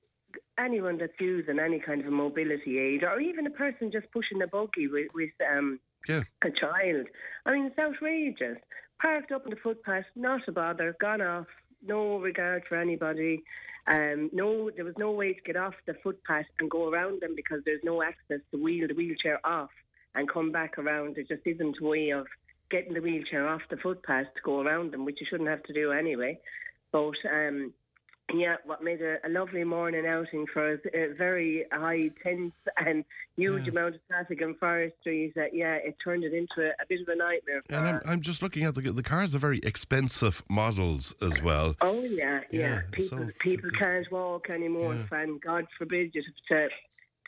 [0.60, 4.42] anyone that's using any kind of a mobility aid or even a person just pushing
[4.42, 6.24] a buggy with, with um, Yeah.
[6.44, 7.08] a child.
[7.46, 8.58] I mean, it's outrageous.
[9.02, 11.46] Parked up on the footpath, not a bother, gone off,
[11.86, 13.44] no regard for anybody.
[13.88, 17.34] Um, no, there was no way to get off the footpath and go around them
[17.36, 19.70] because there's no access to wheel the wheelchair off
[20.16, 21.16] and come back around.
[21.16, 22.28] There just isn't a way of
[22.70, 25.74] getting the wheelchair off the footpath to go around them, which you shouldn't have to
[25.74, 26.40] do anyway.
[26.92, 27.74] But um,
[28.34, 33.06] yeah, what made a, a lovely morning outing for us, a very high, tense and
[33.38, 33.72] huge Yeah.
[33.72, 35.34] amount of traffic on Forest Street.
[35.38, 38.02] Uh, yeah, it turned it into a, a bit of a nightmare for And I'm.
[38.06, 41.76] I'm just looking at the the cars are very expensive models as well.
[41.80, 42.60] Oh yeah, yeah.
[42.60, 45.20] Yeah, people so- people can't walk anymore, Yeah.
[45.22, 46.76] and God forbid you have to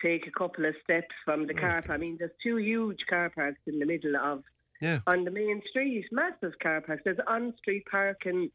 [0.01, 1.89] take a couple of steps from the car park.
[1.91, 4.43] I mean, there's two huge car parks in the middle of
[4.81, 4.99] Yeah.
[5.07, 7.03] on the main street, massive car parks.
[7.05, 8.51] There's on street parking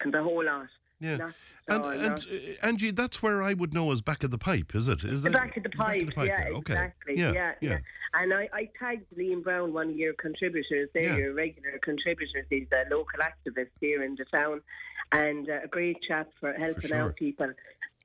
[0.00, 0.66] and the whole lot.
[1.00, 1.16] Yeah.
[1.16, 1.34] Not
[1.68, 2.18] And, uh,
[2.62, 5.02] Angie, that's where I would know as back of the pipe, is it?
[5.02, 6.72] Is The it back of the back pipe, yeah, there, okay.
[6.74, 7.18] exactly.
[7.18, 7.78] Yeah, Yeah, yeah.
[8.14, 11.16] And I, I tagged Liam Brown, one of your contributors, there, Yeah.
[11.16, 12.46] your regular contributors.
[12.48, 14.60] He's a local activist here in the town
[15.12, 17.02] and uh, a great chap for helping sure.
[17.02, 17.52] out people.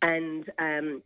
[0.02, 1.04] And um,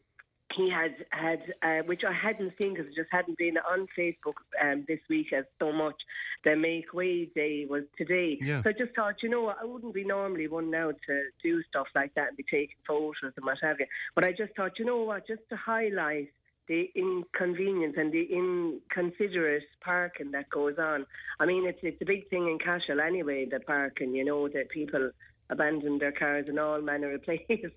[0.56, 4.36] he had, had uh, which I hadn't seen because it just hadn't been on Facebook
[4.62, 5.96] um, this week as so much.
[6.44, 8.38] The Make Way Day was today.
[8.42, 8.64] Yeah.
[8.64, 11.62] So I just thought, you know what, I wouldn't be normally one now to do
[11.70, 13.88] stuff like that and be taking photos and what have you.
[14.14, 16.30] But I just thought, you know what, just to highlight
[16.68, 21.06] the inconvenience and the inconsiderate parking that goes on.
[21.40, 24.70] I mean, it's it's a big thing in Cashel anyway, the parking, you know, that
[24.70, 25.12] people
[25.50, 27.72] abandon their cars in all manner of places.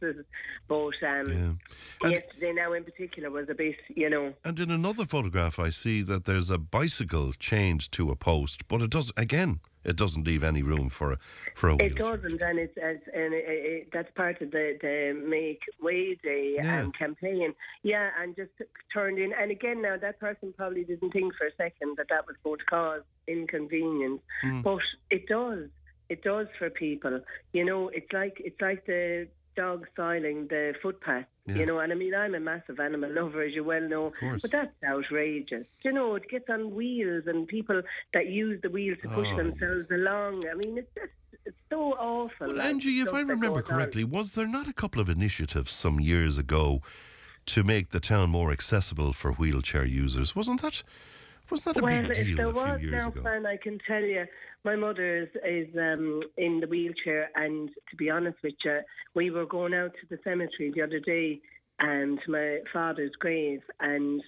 [0.69, 1.53] But um, Yeah.
[2.03, 5.71] And- yesterday now in particular was a bit, you know, And in another photograph, I
[5.71, 9.61] see that there's a bicycle chained to a post, but it does again.
[9.85, 11.19] It doesn't leave any room for a
[11.55, 15.19] for a It doesn't, and it's, it's and it, it, that's part of the, the
[15.27, 16.81] Make Way Day Yeah.
[16.83, 17.55] um, campaign.
[17.85, 18.51] Yeah, and just
[18.93, 19.33] turned in.
[19.33, 22.59] And again, now that person probably didn't think for a second that that was going
[22.59, 24.61] to cause inconvenience, Hmm.
[24.63, 25.69] but it does.
[26.09, 27.21] It does for people.
[27.53, 31.27] You know, it's like it's like the dog styling the footpath.
[31.47, 31.57] Yeah.
[31.57, 34.13] You know, and I mean, I'm a massive animal lover, as you well know.
[34.43, 35.67] But that's outrageous.
[35.83, 37.83] You know, it gets on wheels, and people
[38.15, 39.37] that use the wheels to push Oh.
[39.37, 40.45] themselves along.
[40.49, 41.13] I mean, it's just
[41.47, 42.49] it's so awful.
[42.49, 43.77] Well, like, Angie, if I remember goes on.
[43.77, 46.83] correctly, was there not a couple of initiatives some years ago
[47.47, 50.37] to make the town more accessible for wheelchair users?
[50.37, 50.83] Wasn't that?
[51.51, 53.23] Wasn't that a well, big if deal there a few was years now, ago?
[53.23, 54.27] Fran, I can tell you,
[54.65, 58.81] my mother is, is um, in the wheelchair, and to be honest with you,
[59.15, 61.41] we were going out to the cemetery the other day
[61.81, 64.23] and to my father's grave, and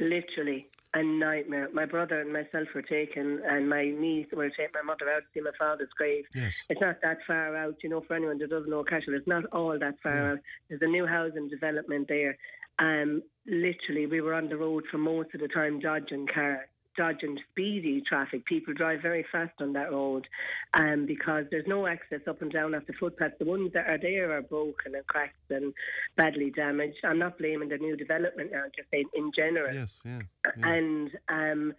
[0.00, 1.68] literally a nightmare.
[1.72, 5.26] My brother and myself were taken, and my niece were taking my mother out to
[5.32, 6.24] see my father's grave.
[6.34, 6.54] Yes.
[6.68, 9.44] It's not that far out, you know, for anyone that doesn't know Cashel, it's not
[9.52, 10.38] all that far out.
[10.68, 12.36] There's a new housing development there.
[12.80, 16.66] Um, literally, we were on the road for most of the time dodging cars,
[16.96, 18.44] dodging speedy traffic.
[18.46, 20.26] People drive very fast on that road
[20.74, 23.34] um, because there's no access up and down off the footpaths.
[23.38, 25.72] The ones that are there are broken and cracked and
[26.16, 26.98] badly damaged.
[27.04, 30.20] I'm not blaming the new development now, I'm just saying in general Yes, yeah.
[30.44, 30.68] yeah.
[30.68, 31.74] and um,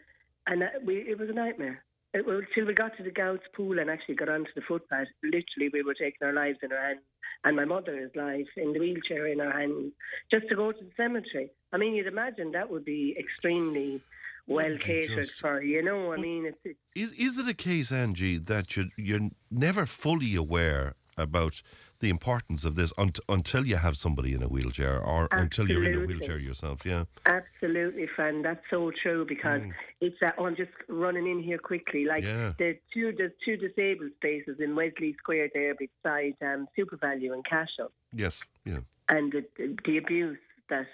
[0.47, 1.83] and uh, we, it was a nightmare.
[2.13, 5.07] It till we got to the Gouts pool and actually got onto the footpath.
[5.23, 6.99] Literally, we were taking our lives in our hands,
[7.45, 9.93] and my mother's life in the wheelchair in her hands,
[10.29, 11.51] just to go to the cemetery.
[11.71, 14.01] I mean, you'd imagine that would be extremely
[14.45, 15.61] well Well, catered just- for.
[15.61, 19.29] You know, I mean, it's, it's Is, is it a case, Angie, that you, you're
[19.49, 21.61] never fully aware about
[22.01, 25.83] the importance of this unt- until you have somebody in a wheelchair or until you're
[25.83, 26.81] in a wheelchair yourself?
[26.85, 27.05] Yeah.
[27.25, 28.43] Absolutely, friend.
[28.43, 29.61] That's so true because
[30.01, 30.35] it's that.
[30.37, 32.05] Oh, I'm just running in here quickly.
[32.05, 32.53] Like Yeah.
[32.57, 37.91] the two, the two disabled spaces in Wesley Square there beside um, SuperValu and Cashel,
[38.13, 38.43] Yes.
[38.65, 38.79] Yeah.
[39.09, 39.45] and the,
[39.85, 40.37] the abuse
[40.69, 40.87] that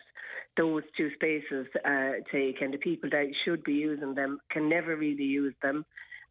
[0.57, 4.95] those two spaces uh, take, and the people that should be using them can never
[4.95, 5.85] really use them.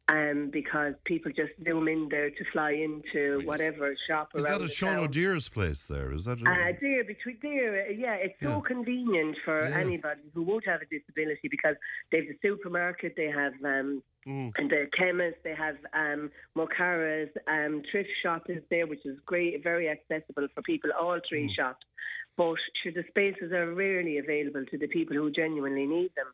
[0.08, 4.64] Um, because people just zoom in there to fly into whatever shop Is around that
[4.66, 4.98] a Sean.
[4.98, 6.12] O'Dear's place there?
[6.12, 6.38] Is that?
[6.42, 8.68] A, Uh, there, between there, uh, yeah, it's so Yeah.
[8.68, 9.76] convenient for Yeah.
[9.80, 11.74] anybody who won't have a disability because
[12.12, 14.52] they have the supermarket, they have um, Mm.
[14.56, 19.60] and the chemist, they have um, Mokara's, um, thrift shop is there, which is great,
[19.64, 21.54] very accessible for people, all three Mm.
[21.56, 21.84] shops.
[22.36, 26.32] But the spaces are rarely available to the people who genuinely need them.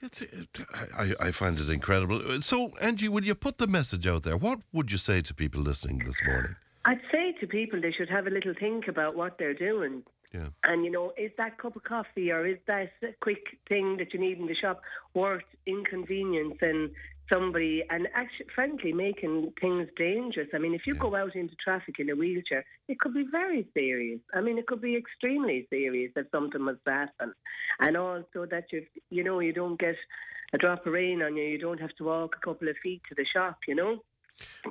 [0.00, 0.48] It's, it,
[0.94, 2.20] I, I find it incredible.
[2.30, 4.36] Uh, so, Angie, will you put the message out there?
[4.36, 6.56] What would you say to people listening this morning?
[6.84, 10.02] I'd say to people they should have a little think about what they're doing.
[10.32, 10.48] Yeah.
[10.64, 14.20] And you know, is that cup of coffee or is that quick thing that you
[14.20, 14.82] need in the shop
[15.14, 16.90] worth inconvenience and
[17.32, 20.48] somebody and actually frankly making things dangerous?
[20.54, 21.00] I mean, if you Yeah.
[21.00, 24.20] go out into traffic in a wheelchair, it could be very serious.
[24.34, 27.34] I mean, it could be extremely serious if something was to happen.
[27.80, 29.96] And also that you you know, you don't get
[30.52, 33.02] a drop of rain on you, you don't have to walk a couple of feet
[33.08, 34.02] to the shop, you know?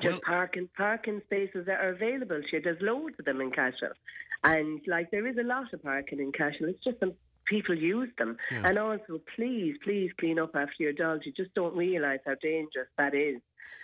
[0.01, 2.41] Just Well- parking parking spaces that are available.
[2.49, 3.93] Sure, there's loads of them in Cashel,
[4.43, 6.69] and like there is a lot of parking in Cashel.
[6.69, 7.01] It's just
[7.45, 8.63] people use them, Yeah.
[8.65, 11.25] and also please, please clean up after your dogs.
[11.25, 13.41] You just don't realise how dangerous that is,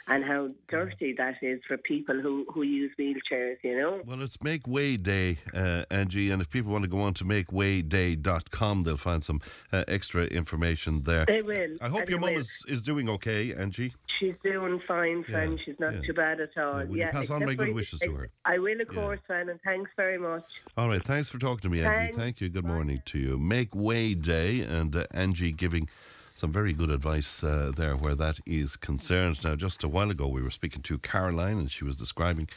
[0.08, 3.58] and how dirty that is for people who who use wheelchairs.
[3.64, 4.02] You know.
[4.06, 7.24] Well, it's Make Way Day, uh, Angie, and if people want to go on to
[7.24, 9.42] makewayday.com, they'll find some
[9.72, 11.26] uh, extra information there.
[11.26, 11.78] They will.
[11.82, 13.94] I hope your mum is, is doing okay, Angie.
[14.20, 15.58] She's doing fine, friend.
[15.58, 16.02] Yeah, She's not yeah.
[16.06, 16.86] too bad at all.
[16.86, 18.30] Yeah, you pass on my good wishes to her?
[18.46, 19.02] I will, of Yeah.
[19.02, 20.44] course, friend, and thanks very much.
[20.78, 21.96] All right, thanks for talking to me, Angie.
[22.14, 22.18] Thanks.
[22.18, 22.50] Thank you.
[22.50, 23.40] Good morning to you.
[23.40, 25.90] Make Way Day, and uh, Angie giving
[26.36, 29.44] some very good advice uh, there where that is concerned.
[29.44, 32.50] Now, just a while ago, we were speaking to Caroline, and she was describing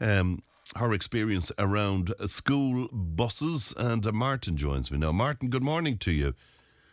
[0.00, 0.42] um,
[0.76, 3.72] her experience around uh, school buses.
[3.76, 5.12] And uh, Martin joins me now.
[5.12, 6.34] Martin, good morning to you.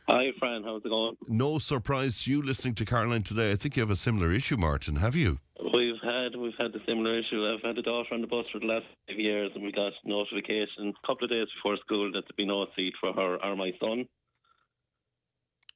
[0.08, 0.64] Hi, Fran.
[0.64, 1.16] How's it going?
[1.28, 3.52] No surprise to you listening to Caroline today.
[3.52, 5.40] I think you have a similar issue, Martin, have you?
[5.74, 7.48] We've had we've had a similar issue.
[7.48, 9.94] I've had a daughter on the bus for the last five years, and we got
[10.04, 13.56] notification a couple of days before school that there'd be no seat for her or
[13.56, 14.06] my son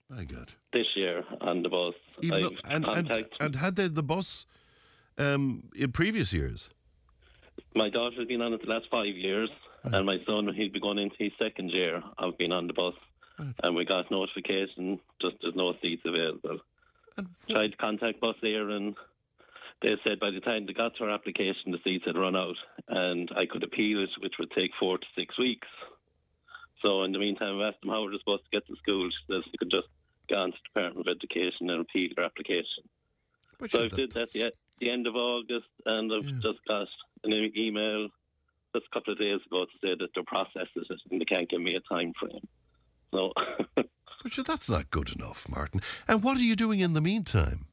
[0.09, 0.53] My God.
[0.71, 1.93] this year on the bus.
[2.21, 4.45] Even though, and, and, and had they the bus
[5.17, 6.69] um, in previous years?
[7.75, 9.49] my daughter's been on it the last five years,
[9.83, 12.95] and my son he'd be going into his second year of being on the bus,
[13.63, 16.59] and we got notification just there's no seats available.
[17.17, 18.95] And Tried to contact Bus Éireann and
[19.81, 22.55] they said by the time they got to our application the seats had run out
[22.87, 25.67] and I could appeal it which would take four to six weeks.
[26.83, 29.09] So in the meantime I asked them how we're supposed to get to school.
[29.09, 29.96] She says you could just go on to
[31.21, 32.83] the case and Education and appeal your application.
[33.59, 36.39] But So I did that that's- the, the end of August and I've Yeah.
[36.41, 36.87] just got
[37.23, 38.09] an email
[38.73, 41.49] just a couple of days ago to say that they're processing it and they can't
[41.49, 42.47] give me a time frame.
[43.11, 43.31] So
[44.23, 45.81] But sure, that's not good enough, Martin.
[46.07, 47.65] And what are you doing in the meantime?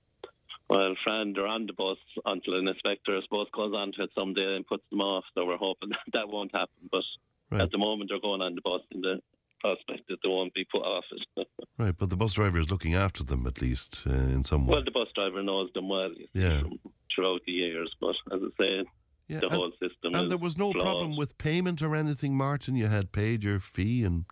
[0.68, 4.56] Well, Fran, they're on the bus until an inspector, I suppose, goes onto it someday
[4.56, 5.24] and puts them off.
[5.34, 6.88] So we're hoping that, that won't happen.
[6.90, 7.02] But
[7.50, 7.60] Right.
[7.60, 9.20] at the moment, they're going on the bus in the
[9.60, 11.04] prospect that they won't be put off
[11.36, 11.46] it.
[11.78, 14.74] Right, but the bus driver is looking after them at least uh, in some way.
[14.74, 16.60] well, the bus driver knows them well Yeah.
[16.60, 16.78] from,
[17.12, 18.84] throughout the years, but as I say,
[19.26, 20.84] Yeah, the and- whole system And there was no flawed.
[20.84, 22.76] problem with payment or anything, Martin.
[22.76, 24.24] You had paid your fee, and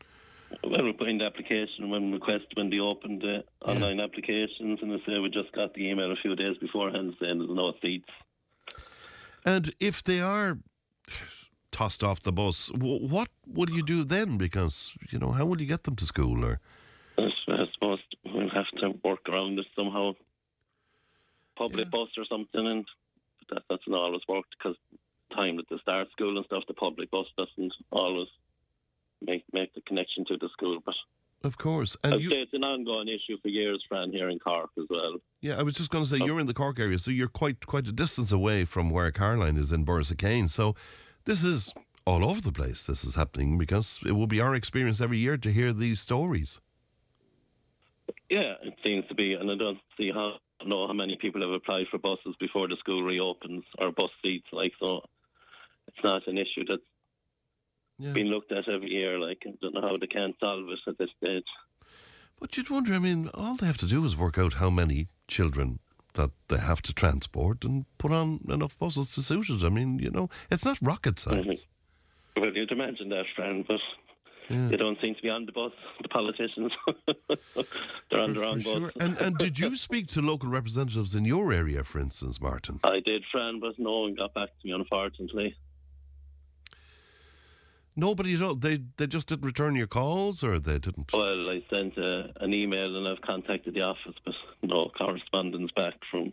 [0.63, 4.93] When we put in the application, when request when they opened the online applications, and
[4.93, 8.09] they say we just got the email a few days beforehand saying there's no seats.
[9.45, 10.59] and if they are
[11.73, 14.37] tossed off the bus, w- what will you do then?
[14.39, 16.45] Because you know, how will you get them to school?
[16.45, 16.61] Or
[17.19, 17.29] I
[17.75, 20.13] suppose we'll have to work around it somehow.
[21.57, 22.85] Public bus or something, and
[23.51, 24.77] that doesn't always work because
[25.35, 28.29] time that they start school and stuff, the public bus doesn't always
[29.21, 30.79] make make the connection to the school.
[30.85, 30.95] But
[31.45, 34.85] of course, and you, it's an ongoing issue for years, Fran, here in Cork as
[34.89, 35.17] well.
[35.43, 36.25] yeah, I was just going to say Oh.
[36.27, 39.59] you're in the Cork area, so you're quite quite a distance away from where Caroline
[39.59, 40.49] is in Borrisokane.
[40.49, 40.75] So
[41.25, 41.73] this is
[42.07, 42.85] all over the place.
[42.85, 46.61] This is happening because it will be our experience every year to hear these stories.
[48.29, 51.51] Yeah, it seems to be, and I don't see how know how many people have
[51.51, 54.47] applied for buses before the school reopens or bus seats.
[54.53, 55.01] Like so,
[55.89, 56.83] it's not an issue that's
[57.99, 58.13] Yeah.
[58.13, 59.19] been looked at every year.
[59.19, 61.47] Like I don't know how they can solve it at this stage.
[62.41, 65.09] But you'd wonder, I mean, all they have to do is work out how many
[65.29, 65.79] children
[66.15, 69.63] that they have to transport and put on enough buses to suit it.
[69.63, 71.47] I mean, you know, it's not rocket science.
[71.47, 72.41] Mm-hmm.
[72.41, 73.81] Well, you'd imagine that, friend, but
[74.49, 75.73] they don't seem to be on the bus.
[76.03, 76.73] The politicians,
[78.11, 78.65] they're on their own bus.
[78.65, 78.93] sure.
[79.01, 82.81] And, and did you speak to local representatives in your area, for instance, Martin?
[82.85, 85.55] I did, Fran, but no one got back to me, unfortunately.
[87.95, 88.55] Nobody at all.
[88.55, 91.13] They, they just didn't return your calls or they didn't.
[91.13, 95.95] Well, I sent uh, an email and I've contacted the office, but no correspondence back
[96.11, 96.33] from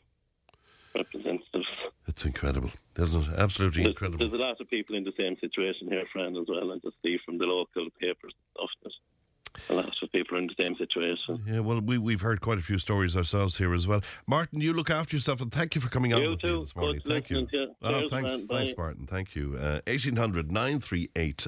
[0.96, 1.68] representatives.
[2.08, 3.30] It's incredible, isn't it?
[3.38, 4.20] Absolutely There's, incredible.
[4.20, 6.72] there's a lot of people in the same situation here, Fran, as well.
[6.72, 8.92] I just see from the local papers and stuff that
[9.70, 11.44] a lot of people are in the same situation.
[11.48, 14.02] Yeah, well, we, we've heard quite a few stories ourselves here as well.
[14.28, 16.76] Martin, you look after yourself and thank you for coming on You with me this
[16.76, 17.02] morning.
[17.04, 17.48] Good Thank you.
[17.52, 17.76] you.
[17.84, 18.48] Oh, Cheers, thanks, man.
[18.48, 18.82] thanks, Bye.
[18.82, 19.08] Martin.
[19.08, 19.56] Thank you.
[19.58, 21.48] Uh, 1800 938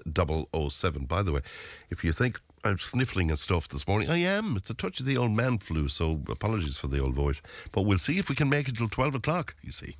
[0.70, 1.06] 007.
[1.06, 1.42] By the way,
[1.90, 4.56] if you think I'm sniffling at stuff this morning, I am.
[4.56, 7.42] It's a touch of the old man flu, so apologies for the old voice.
[7.72, 9.96] But we'll see if we can make it till 12 o'clock, you see.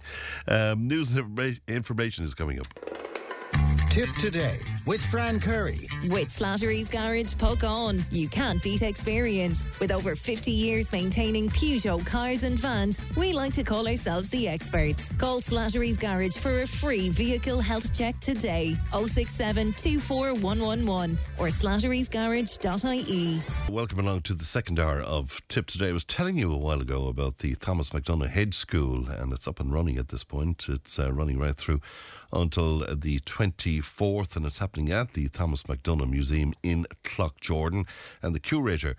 [0.48, 2.68] Um, news and informa- information is coming up.
[3.92, 5.86] Tipp today with Fran Curry.
[6.08, 8.02] With Slattery's Garage, Puckane.
[8.10, 9.66] You can't beat experience.
[9.82, 14.48] With over 50 years maintaining Peugeot cars and vans, we like to call ourselves the
[14.48, 15.10] experts.
[15.18, 18.78] Call Slattery's Garage for a free vehicle health check today.
[18.94, 23.42] 067 24111 or slatterysgarage.ie.
[23.70, 25.90] Welcome along to the second hour of Tip Today.
[25.90, 29.50] I was telling you a while ago about the Thomas MacDonagh Hedge School, and it's
[29.50, 30.68] up and running at this point.
[30.70, 31.82] It's uh, running right through
[32.34, 37.86] until the 24th, and it's happening at the Thomas MacDonagh Museum in Cloughjordan.
[38.22, 38.96] And the curator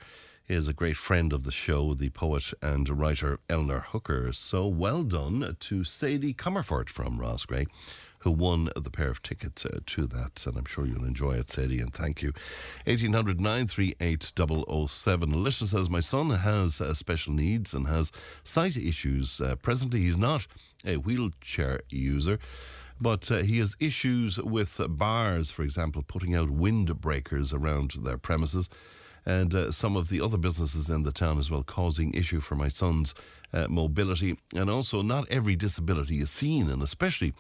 [0.49, 4.33] is a great friend of the show, the poet and writer Eleanor Hooker.
[4.33, 7.67] So well done to Sadie Comerford from Roscrea
[8.23, 10.45] who won the pair of tickets uh, to that.
[10.47, 12.33] And I'm sure you'll enjoy it, Sadie, and thank you.
[12.85, 14.33] 1800 938
[14.89, 15.33] 007.
[15.33, 18.13] Alicia says, My son has uh, special needs and has
[18.45, 19.41] sight issues.
[19.41, 20.47] Uh, presently, he's not
[20.85, 22.39] a wheelchair user.
[23.03, 28.71] But uh, he has issues with bars, for example, putting out windbreakers around their premises
[29.27, 32.55] and uh, some of the other businesses in the town as well, causing issue for
[32.55, 33.13] my son's
[33.53, 34.39] uh, mobility.
[34.55, 37.35] And also, not every disability is seen, and especially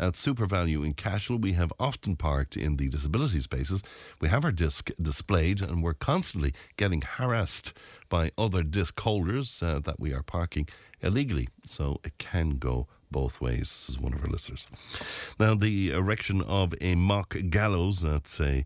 [0.00, 3.84] at SuperValu in Cashel, we have often parked in the disability spaces.
[4.20, 7.72] We have our disc displayed, and we're constantly getting harassed
[8.08, 10.68] by other disc holders uh, that we are parking
[11.00, 11.48] illegally.
[11.64, 13.60] So it can go both ways.
[13.60, 14.66] This is one of our listeners.
[15.38, 18.64] Now, the erection of a mock gallows, that's a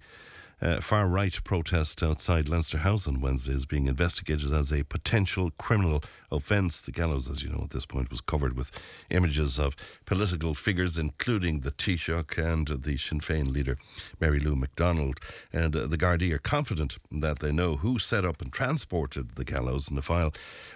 [0.60, 5.52] uh, far right protest outside Leinster House on Wednesday is being investigated as a potential
[5.58, 6.80] criminal offence.
[6.80, 8.72] The gallows, as you know, at this point was covered with
[9.10, 13.76] images of political figures, including the Taoiseach and the Sinn Féin leader,
[14.18, 15.20] Mary Lou McDonald.
[15.52, 19.44] And uh, the Gardaí are confident that they know who set up and transported the
[19.44, 20.32] gallows, and the file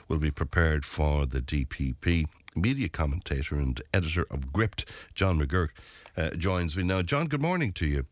[0.09, 2.27] will be prepared for the DPP.
[2.55, 4.85] Media commentator and editor of Gript,
[5.15, 5.71] John McGuirk,
[6.17, 7.03] uh, joins me now.
[7.03, 8.07] John, good morning to you.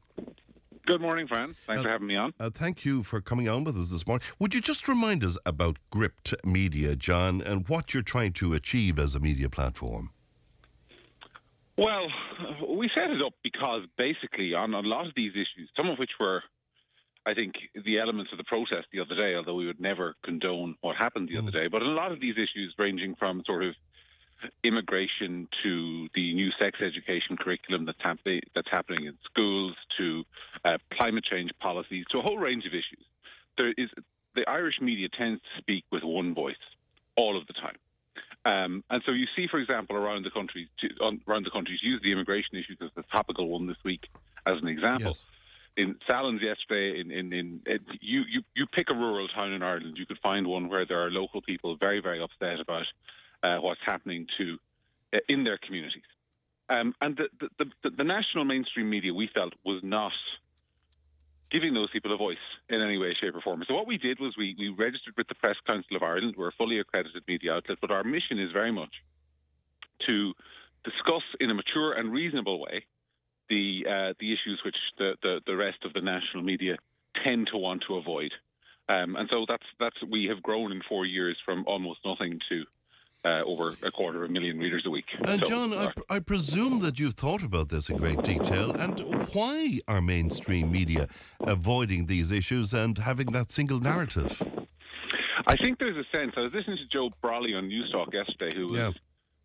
[0.86, 1.54] Good morning, Fran.
[1.66, 2.32] Thanks Uh, for having me on.
[2.40, 4.26] Uh, thank you for coming on with us this morning.
[4.38, 8.98] Would you just remind us about Gript Media, John, and what you're trying to achieve
[8.98, 10.10] as a media platform?
[11.76, 12.08] Well,
[12.68, 16.10] we set it up because basically on a lot of these issues, some of which
[16.18, 16.42] were,
[17.24, 20.74] I think, the elements of the protest the other day, although we would never condone
[20.80, 23.74] what happened the other day, but a lot of these issues ranging from sort of
[24.64, 28.18] immigration to the new sex education curriculum that's, hap-
[28.54, 30.24] that's happening in schools to
[30.64, 33.04] uh, climate change policies to a whole range of issues.
[33.58, 33.90] There is
[34.34, 36.54] the Irish media tends to speak with one voice
[37.16, 37.76] all of the time.
[38.44, 41.78] Um, and so you see, for example, around the country, to, on, around the country,
[41.82, 44.08] use the immigration issue as the topical one this week
[44.46, 45.12] as an example.
[45.12, 45.24] Yes.
[45.76, 49.62] In Sallins yesterday, in, in, in, in you, you you pick a rural town in
[49.62, 52.86] Ireland, you could find one where there are local people very very upset about
[53.42, 54.58] uh, what's happening to
[55.14, 56.02] uh, in their communities.
[56.68, 60.12] Um, and the, the, the, the national mainstream media, we felt, was not
[61.50, 62.36] giving those people a voice
[62.68, 63.64] in any way, shape, or form.
[63.66, 66.34] So what we did was we, we registered with the Press Council of Ireland.
[66.38, 69.02] We're a fully accredited media outlet, but our mission is very much
[70.06, 70.32] to
[70.84, 72.86] discuss in a mature and reasonable way
[73.48, 76.76] the uh, the issues which the, the, the rest of the national media
[77.26, 78.32] tend to want to avoid.
[78.88, 82.64] Um, and so that's that's we have grown in four years from almost nothing to
[83.24, 85.04] uh, over a quarter of a million readers a week.
[85.26, 88.70] And So, John, I, uh, I presume that you've thought about this in great detail.
[88.72, 89.00] And
[89.34, 91.08] why are mainstream media
[91.40, 94.40] avoiding these issues and having that single narrative?
[95.46, 96.32] I think there's a sense.
[96.36, 98.92] I was listening to Joe Brolly on Newstalk yesterday, who was Yeah.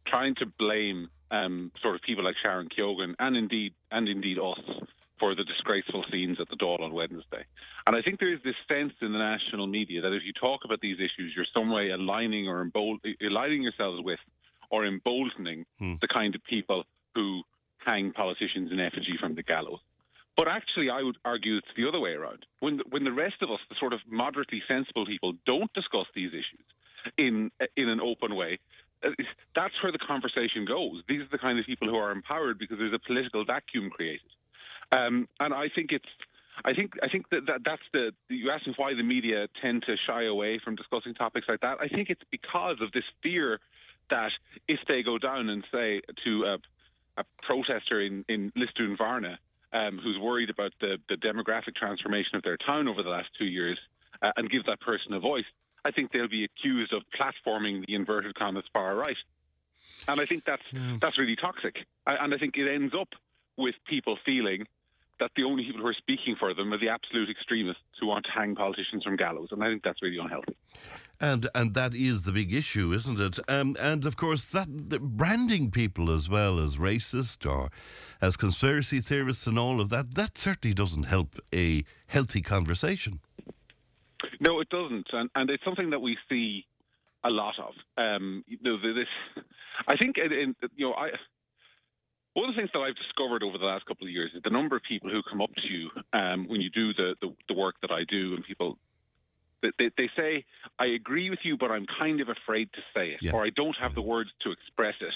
[0.07, 4.59] trying to blame um, sort of people like Sharon Keogan and indeed and indeed us
[5.20, 7.45] for the disgraceful scenes at the Dáil on Wednesday.
[7.88, 10.61] And I think there is this sense in the national media that if you talk
[10.66, 14.20] about these issues, you're some way aligning or embold- aligning yourselves with
[14.70, 15.66] or emboldening
[16.01, 17.43] the kind of people who
[17.78, 19.80] hang politicians in effigy from the gallows.
[20.36, 22.45] But actually, I would argue it's the other way around.
[22.59, 26.07] When the, when the rest of us, the sort of moderately sensible people, don't discuss
[26.13, 26.66] these issues
[27.18, 28.59] in in an open way,
[29.03, 29.11] uh,
[29.55, 31.03] that's where the conversation goes.
[31.07, 34.28] These are the kind of people who are empowered because there's a political vacuum created.
[34.91, 36.05] Um, and I think it's,
[36.63, 38.11] I think, I think that, that that's the.
[38.29, 41.77] You asked me why the media tend to shy away from discussing topics like that.
[41.81, 43.59] I think it's because of this fear
[44.09, 44.31] that
[44.67, 46.57] if they go down and say to a,
[47.21, 49.38] a protester in in Lisdoonvarna,
[49.73, 53.45] um, who's worried about the, the demographic transformation of their town over the last two
[53.45, 53.77] years,
[54.21, 55.45] uh, and give that person a voice,
[55.83, 59.17] I think they'll be accused of platforming the inverted commas far right.
[60.07, 60.63] And I think that's
[60.99, 61.77] that's really toxic.
[62.05, 63.09] I, and I think it ends up
[63.57, 64.67] with people feeling
[65.20, 68.26] that the only people who are speaking for them are the absolute extremists who want
[68.26, 69.49] to hang politicians from gallows.
[69.51, 70.55] And I think that's really unhealthy.
[71.20, 73.39] And and that is the big issue, isn't it?
[73.47, 77.70] Um, and of course, that the branding people as well as racist or
[78.22, 83.22] as conspiracy theorists and all of that, that certainly doesn't help a healthy conversation.
[84.41, 86.66] No, it doesn't, and, and it's something that we see
[87.24, 87.74] a lot of.
[87.97, 89.07] Um, you know, this,
[89.88, 91.09] I think, in, in, you know, I.
[92.36, 94.49] One of the things that I've discovered over the last couple of years is the
[94.49, 97.53] number of people who come up to you um, when you do the, the, the
[97.53, 98.77] work that I do, and people
[99.79, 100.43] they, they, say,
[100.77, 103.31] "I agree with you, but I'm kind of afraid to say it, Yeah.
[103.31, 105.13] or I don't have the words to express it."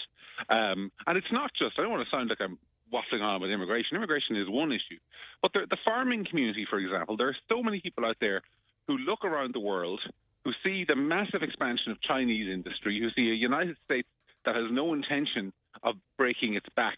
[0.50, 1.78] Um, and it's not just.
[1.78, 2.58] I don't want to sound like I'm
[2.92, 3.98] waffling on about immigration.
[3.98, 4.98] Immigration is one issue,
[5.42, 8.42] but the, the farming community, for example, there are so many people out there
[8.88, 10.00] who look around the world,
[10.46, 14.08] who see the massive expansion of Chinese industry, who see a United States
[14.46, 15.52] that has no intention
[15.84, 16.98] of breaking its back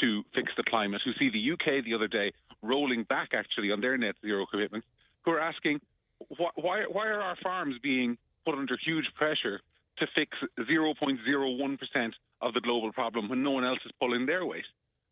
[0.00, 3.80] to fix the climate, who see the UK the other day rolling back actually on
[3.80, 4.86] their net zero commitments,
[5.24, 5.80] who are asking,
[6.30, 9.60] wh- why, why are our farms being put under huge pressure
[9.98, 12.12] to fix 0.01%
[12.42, 14.64] of the global problem when no one else is pulling their weight?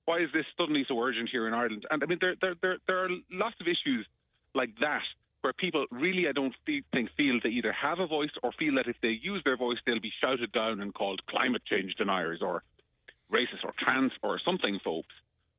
[0.04, 1.86] Why is this suddenly so urgent here in Ireland?
[1.90, 4.06] And I mean, there, there, there, there are lots of issues
[4.54, 5.02] like that
[5.40, 8.88] where people really, I don't think, feel they either have a voice or feel that
[8.88, 12.62] if they use their voice, they'll be shouted down and called climate change deniers or
[13.34, 15.14] racist or trans or something phobes.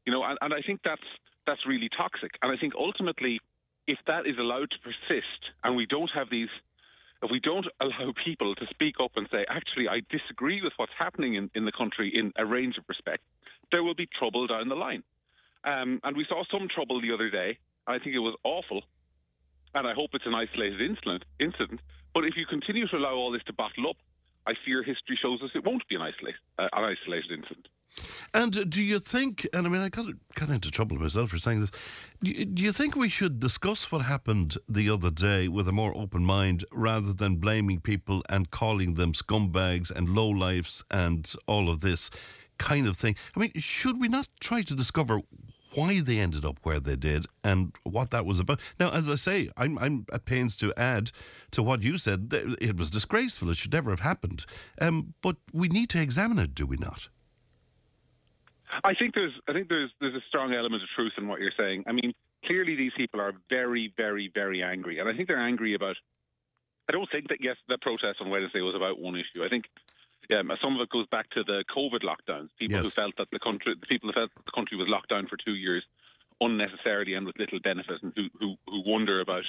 [0.05, 1.09] You know, and, and I think that's
[1.45, 2.31] that's really toxic.
[2.41, 3.39] And I think ultimately,
[3.87, 6.49] if that is allowed to persist, and we don't have these,
[7.21, 10.91] if we don't allow people to speak up and say, actually, I disagree with what's
[10.97, 13.25] happening in, in the country in a range of respects,
[13.71, 15.03] there will be trouble down the line.
[15.63, 17.57] Um, and we saw some trouble the other day.
[17.87, 18.81] I think it was awful,
[19.73, 21.25] and I hope it's an isolated incident.
[21.39, 21.79] Incident.
[22.13, 23.97] But if you continue to allow all this to bottle up,
[24.47, 27.67] I fear history shows us it won't be an isolated, uh, an isolated incident.
[28.33, 31.61] And do you think, and I mean, I got, got into trouble myself for saying
[31.61, 31.71] this,
[32.21, 35.71] do you, do you think we should discuss what happened the other day with a
[35.71, 41.69] more open mind rather than blaming people and calling them scumbags and lowlifes and all
[41.69, 42.09] of this
[42.57, 43.15] kind of thing?
[43.35, 45.21] I mean, should we not try to discover
[45.75, 48.59] why they ended up where they did and what that was about?
[48.79, 51.11] Now, as I say, I'm, I'm at pains to add
[51.51, 52.29] to what you said.
[52.59, 53.49] It was disgraceful.
[53.49, 54.45] It should never have happened.
[54.81, 57.09] Um, but we need to examine it, do we not?
[58.83, 61.51] I think there's I think there's there's a strong element of truth in what you're
[61.57, 61.83] saying.
[61.87, 62.13] I mean,
[62.45, 65.95] clearly these people are very, very, very angry, and I think they're angry about.
[66.89, 69.43] I don't think that yes, the protest on Wednesday was about one issue.
[69.43, 69.65] I think
[70.33, 72.49] um, some of it goes back to the COVID lockdowns.
[72.57, 75.27] People who felt that the country, the people who felt the country was locked down
[75.27, 75.83] for two years
[76.41, 79.43] unnecessarily and with little benefit, and who who, who wonder about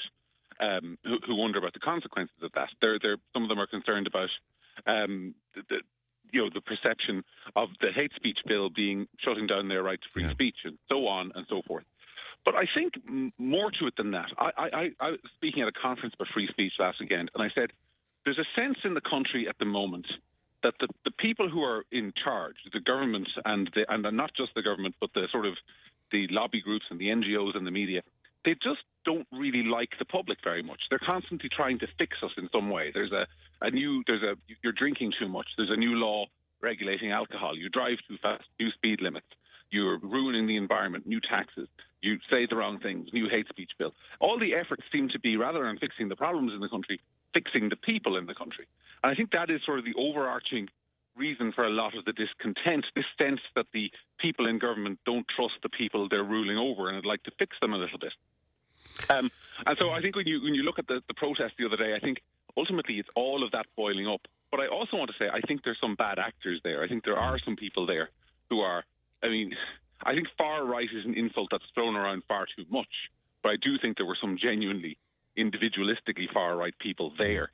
[0.61, 2.69] um, who, who wonder about the consequences of that.
[2.81, 4.31] They're, they're, some of them are concerned about
[4.87, 5.77] um, the, the,
[6.33, 7.25] you know the perception
[7.55, 10.31] of the hate speech bill being shutting down their right to free Yeah.
[10.33, 11.85] speech and so on and so forth.
[12.45, 14.27] But I think m- more to it than that.
[14.39, 17.43] I, I, I, I was speaking at a conference about free speech last weekend, and
[17.43, 17.73] I said
[18.25, 20.07] there's a sense in the country at the moment
[20.67, 24.51] that the, the people who are in charge, the government and the, and not just
[24.57, 25.55] the government, but the sort of
[26.11, 28.03] the lobby groups and the NGOs and the media,
[28.45, 30.81] they just don't really like the public very much.
[30.91, 32.91] They're constantly trying to fix us in some way.
[32.93, 33.27] There's a,
[33.61, 35.47] a new, there's a, you're drinking too much.
[35.57, 36.27] There's a new law
[36.61, 37.57] regulating alcohol.
[37.57, 38.45] You drive too fast.
[38.59, 39.27] New speed limits.
[39.71, 41.07] You're ruining the environment.
[41.07, 41.69] New taxes.
[42.03, 43.09] You say the wrong things.
[43.13, 43.93] New hate speech bill.
[44.21, 47.01] All the efforts seem to be rather than fixing the problems in the country,
[47.35, 48.67] fixing the people in the country.
[49.03, 50.69] And I think that is sort of the overarching
[51.17, 55.27] reason for a lot of the discontent, this sense that the people in government don't
[55.35, 58.13] trust the people they're ruling over and would like to fix them a little bit.
[59.11, 59.31] Um,
[59.65, 61.77] and so I think when you when you look at the, the protest the other
[61.77, 62.19] day, I think
[62.57, 64.21] ultimately it's all of that boiling up.
[64.51, 66.83] But I also want to say I think there's some bad actors there.
[66.83, 68.11] I think there are some people there
[68.51, 68.85] who are.
[69.23, 69.53] I mean,
[70.05, 73.11] I think far right is an insult that's thrown around far too much.
[73.43, 74.99] But I do think there were some genuinely
[75.39, 77.51] individualistically far right people there.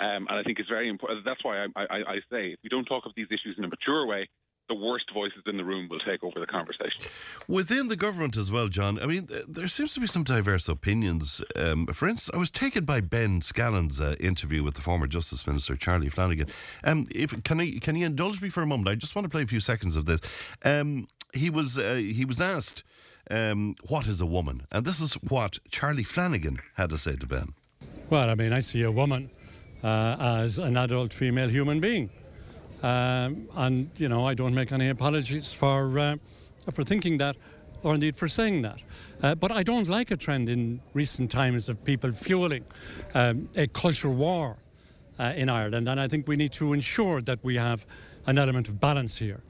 [0.00, 1.24] Um, and I think it's very important.
[1.24, 3.68] That's why I, I, I say if we don't talk of these issues in a
[3.68, 4.28] mature way,
[4.68, 7.02] the worst voices in the room will take over the conversation.
[7.46, 10.68] Within the government as well, John, I mean, th- there seems to be some diverse
[10.68, 11.42] opinions.
[11.54, 15.46] Um, for instance, I was taken by Ben Scallan's uh, interview with the former Justice
[15.46, 16.48] Minister, Charlie Flanagan.
[16.82, 18.88] Um, if, can, I, can you indulge me for a moment?
[18.88, 20.20] I just want to play a few seconds of this.
[20.64, 22.84] Um, he, was, uh, he was asked,
[23.30, 24.66] um, What is a woman?
[24.70, 27.54] And this is what Charlie Flanagan had to say to Ben.
[28.10, 29.30] Well, I mean, I see a woman
[29.82, 32.10] uh, as an adult female human being.
[32.82, 36.16] Um, and, you know, I don't make any apologies for, uh,
[36.72, 37.36] for thinking that
[37.84, 38.82] or indeed for saying that.
[39.22, 42.64] Uh, but I don't like a trend in recent times of people fueling
[43.14, 44.56] um, a culture war
[45.18, 45.88] uh, in Ireland.
[45.88, 47.86] And I think we need to ensure that we have
[48.26, 49.42] an element of balance here.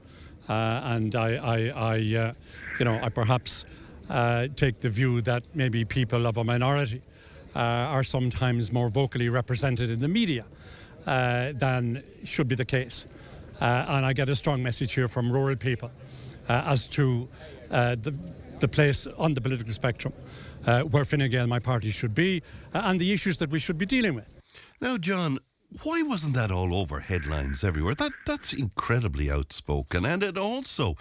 [0.47, 2.33] Uh, and I, I, I uh,
[2.79, 3.65] you know, I perhaps
[4.09, 7.01] uh, take the view that maybe people of a minority
[7.55, 10.45] are sometimes more vocally represented in the media
[11.05, 13.05] than should be the case.
[13.61, 15.89] And I get a strong message here from rural people
[16.49, 17.29] as to
[17.69, 18.13] the,
[18.59, 20.13] the place on the political spectrum
[20.65, 22.41] uh, where Fine Gael, my party, should be
[22.73, 24.33] uh, and the issues that we should be dealing with.
[24.81, 25.39] Now, John,
[25.83, 27.95] why wasn't that all over headlines everywhere?
[27.95, 30.05] That That's incredibly outspoken.
[30.05, 30.95] And it also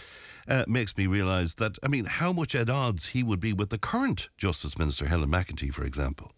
[0.49, 3.71] uh, makes me realise that, I mean, how much at odds he would be with
[3.71, 6.33] the current Justice Minister, Helen McEntee, for example.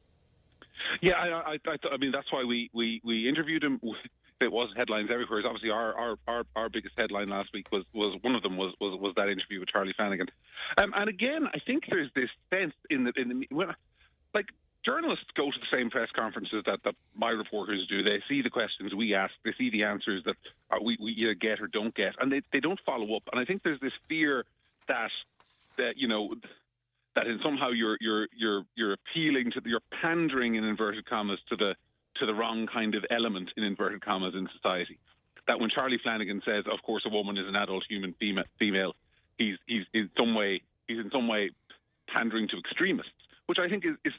[1.01, 3.81] Yeah, I, I, I, I mean that's why we, we, we interviewed him.
[4.41, 5.39] It was headlines everywhere.
[5.39, 8.57] It's Obviously, our, our, our, our biggest headline last week was, was one of them
[8.57, 10.27] was, was, was that interview with Charlie Flanagan.
[10.77, 13.69] Um, and again, I think there's this sense in the in the when,
[14.35, 14.47] like
[14.87, 18.03] journalists go to the same press conferences that, that my reporters do.
[18.03, 20.37] They see the questions we ask, they see the answers that
[20.71, 23.25] uh, we, we either get or don't get, and they, they don't follow up.
[23.33, 24.45] And I think there's this fear
[24.89, 25.11] that
[25.77, 26.35] that you know
[27.17, 31.41] that in somehow you're you're you're you're appealing to the, you're pandering in inverted commas
[31.49, 31.75] to the
[32.21, 34.99] to the wrong kind of element in inverted commas in society.
[35.49, 38.95] That when Charlie Flanagan says, "Of course, a woman is an adult human female,", female
[39.39, 41.51] he's he's in some way he's in some way
[42.07, 43.13] pandering to extremists,
[43.47, 43.97] which I think is.
[44.05, 44.13] is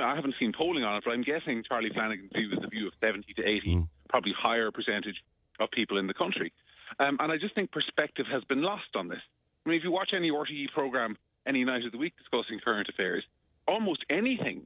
[0.00, 2.86] I, haven't seen polling on it, but I'm guessing Charlie Flanagan's view is the view
[2.86, 5.16] of 70 to 80, probably higher percentage
[5.60, 6.52] of people in the country.
[6.98, 9.20] Um, and I just think perspective has been lost on this.
[9.64, 11.16] I mean, if you watch any RTE program
[11.46, 13.24] any night of the week discussing current affairs,
[13.66, 14.62] almost anything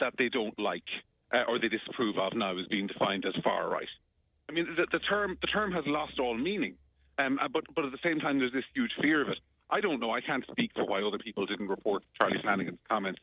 [0.00, 0.84] that they don't like
[1.32, 3.88] uh, or they disapprove of now is being defined as far right.
[4.48, 6.74] I mean, the, the term the term has lost all meaning,
[7.18, 9.38] um, uh, but but at the same time, there's this huge fear of it.
[9.70, 10.10] I don't know.
[10.10, 13.20] I can't speak for why other people didn't report Charlie Flanagan's comments.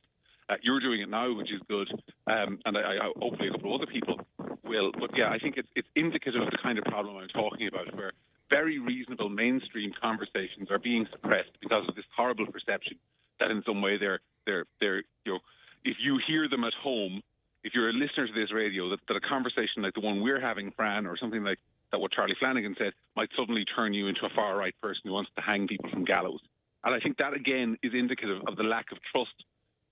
[0.49, 1.87] Uh, you're doing it now, which is good,
[2.25, 4.19] um, and I, I, hopefully a couple of other people
[4.63, 4.91] will.
[4.91, 7.95] But yeah, I think it's it's indicative of the kind of problem I'm talking about,
[7.95, 8.13] where
[8.49, 12.97] very reasonable mainstream conversations are being suppressed because of this horrible perception
[13.39, 15.39] that in some way they're they're they're you know
[15.85, 17.21] if you hear them at home,
[17.63, 20.41] if you're a listener to this radio, that, that a conversation like the one we're
[20.41, 21.59] having, Fran, or something like
[21.91, 25.13] that, what Charlie Flanagan said, might suddenly turn you into a far right person who
[25.13, 26.41] wants to hang people from gallows.
[26.83, 29.33] And I think that again is indicative of the lack of trust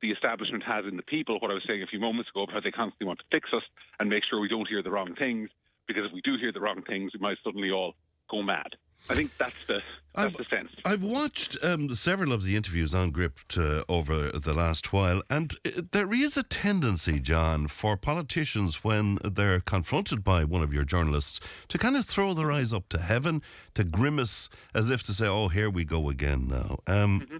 [0.01, 1.39] the establishment has in the people.
[1.39, 3.49] What I was saying a few moments ago about how they constantly want to fix
[3.53, 3.63] us
[3.99, 5.49] and make sure we don't hear the wrong things,
[5.87, 7.95] because if we do hear the wrong things, we might suddenly all
[8.29, 8.75] go mad.
[9.09, 9.81] I think that's the
[10.15, 10.71] that's I've, the sense.
[10.83, 15.53] I've watched um, several of the interviews on Gript uh, over the last while, and
[15.63, 20.83] uh, there is a tendency, John, for politicians when they're confronted by one of your
[20.83, 21.39] journalists
[21.69, 23.41] to kind of throw their eyes up to heaven,
[23.75, 27.37] to grimace as if to say, "Oh, here we go again now." Um, Mm-hmm.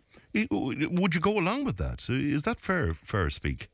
[0.52, 2.10] Would you go along with that?
[2.10, 2.94] Is that fair?
[2.94, 3.70] Fair speak?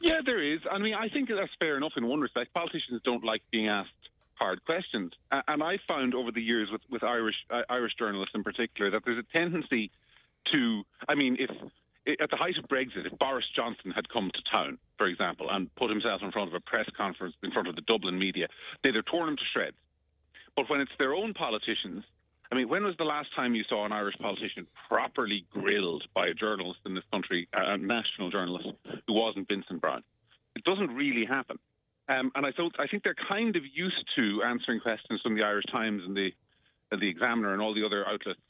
[0.00, 0.60] Yeah, there is.
[0.70, 2.54] I mean, I think that's fair enough in one respect.
[2.54, 3.90] Politicians don't like being asked
[4.34, 8.42] hard questions, and I found over the years with with Irish uh, Irish journalists in
[8.42, 9.90] particular that there's a tendency
[10.52, 10.82] to.
[11.08, 11.50] I mean, if
[12.20, 15.72] at the height of Brexit, if Boris Johnson had come to town, for example, and
[15.76, 18.48] put himself in front of a press conference in front of the Dublin media,
[18.82, 19.76] they'd have torn him to shreds.
[20.56, 22.04] But when it's their own politicians,
[22.52, 26.26] I mean, when was the last time you saw an Irish politician properly grilled by
[26.26, 28.68] a journalist in this country, a national journalist,
[29.06, 30.02] who wasn't Vincent Browne?
[30.56, 31.58] It doesn't really happen.
[32.08, 35.44] Um, and I thought I think they're kind of used to answering questions from the
[35.44, 36.32] Irish Times and the
[36.90, 38.40] and the Examiner and all the other outlets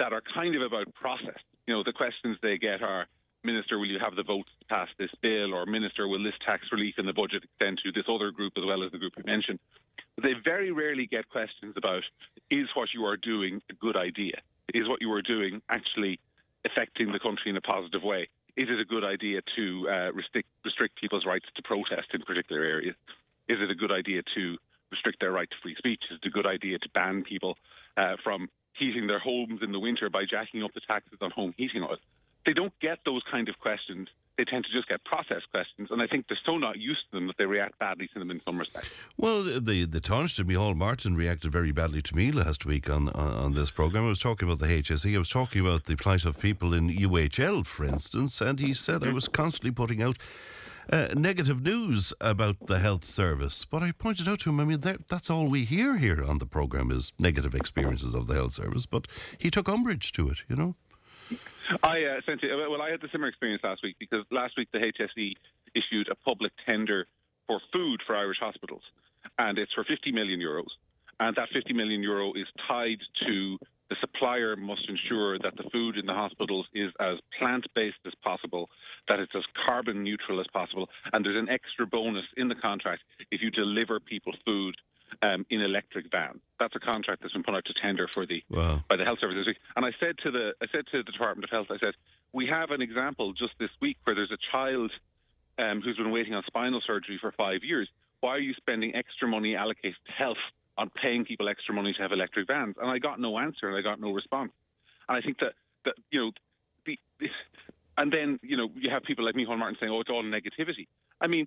[0.00, 1.38] that are kind of about process.
[1.68, 3.06] You know, the questions they get are,
[3.44, 5.52] Minister, will you have the votes to pass this bill?
[5.52, 8.64] Or Minister, will this tax relief in the budget extend to this other group as
[8.64, 9.58] well as the group you mentioned?
[10.16, 12.02] But they very rarely get questions about,
[12.50, 14.40] is what you are doing a good idea?
[14.72, 16.20] Is what you are doing actually
[16.64, 18.28] affecting the country in a positive way?
[18.56, 22.62] Is it a good idea to uh, restrict, restrict people's rights to protest in particular
[22.62, 22.94] areas?
[23.48, 24.56] Is it a good idea to
[24.90, 26.02] restrict their right to free speech?
[26.10, 27.58] Is it a good idea to ban people
[27.96, 31.52] uh, from heating their homes in the winter by jacking up the taxes on home
[31.58, 31.98] heating oil?
[32.46, 34.08] They don't get those kind of questions.
[34.36, 37.16] They tend to just get process questions, and I think they're so not used to
[37.16, 38.88] them that they react badly to them in some respects.
[39.16, 43.32] Well, the the Taoiseach Micheál Martin reacted very badly to me last week on, on,
[43.32, 44.06] on this programme.
[44.06, 45.14] I was talking about the HSE.
[45.14, 49.04] I was talking about the plight of people in UHL, for instance, and he said
[49.04, 50.18] I was constantly putting out
[50.90, 53.64] uh, negative news about the health service.
[53.64, 56.38] But I pointed out to him, I mean, that, that's all we hear here on
[56.38, 58.86] the programme is negative experiences of the health service.
[58.86, 59.06] But
[59.38, 60.74] he took umbrage to it, you know.
[61.82, 64.78] I uh, essentially, well, I had the similar experience last week because last week the
[64.78, 65.32] HSE
[65.74, 67.06] issued a public tender
[67.46, 68.82] for food for Irish hospitals,
[69.38, 70.68] and it's for 50 million euros.
[71.20, 73.58] And that 50 million euro is tied to
[73.90, 78.12] the supplier must ensure that the food in the hospitals is as plant based as
[78.22, 78.70] possible,
[79.08, 83.02] that it's as carbon neutral as possible, and there's an extra bonus in the contract
[83.30, 84.74] if you deliver people food
[85.22, 86.40] um, in electric vans.
[86.58, 88.82] That's a contract that's been put out to tender for the Wow.
[88.88, 89.58] by the health service this week.
[89.76, 91.94] And I said to the I said to the Department of Health, I said
[92.32, 94.90] we have an example just this week where there's a child
[95.58, 97.88] um, who's been waiting on spinal surgery for five years.
[98.20, 100.38] Why are you spending extra money allocated to health
[100.76, 102.76] on paying people extra money to have electric vans?
[102.80, 104.52] And I got no answer and I got no response.
[105.08, 105.52] And I think that
[105.84, 106.30] that you know
[106.86, 107.28] the, the
[107.98, 110.86] and then you know you have people like Micheál Martin saying, "Oh, it's all negativity."
[111.20, 111.46] I mean,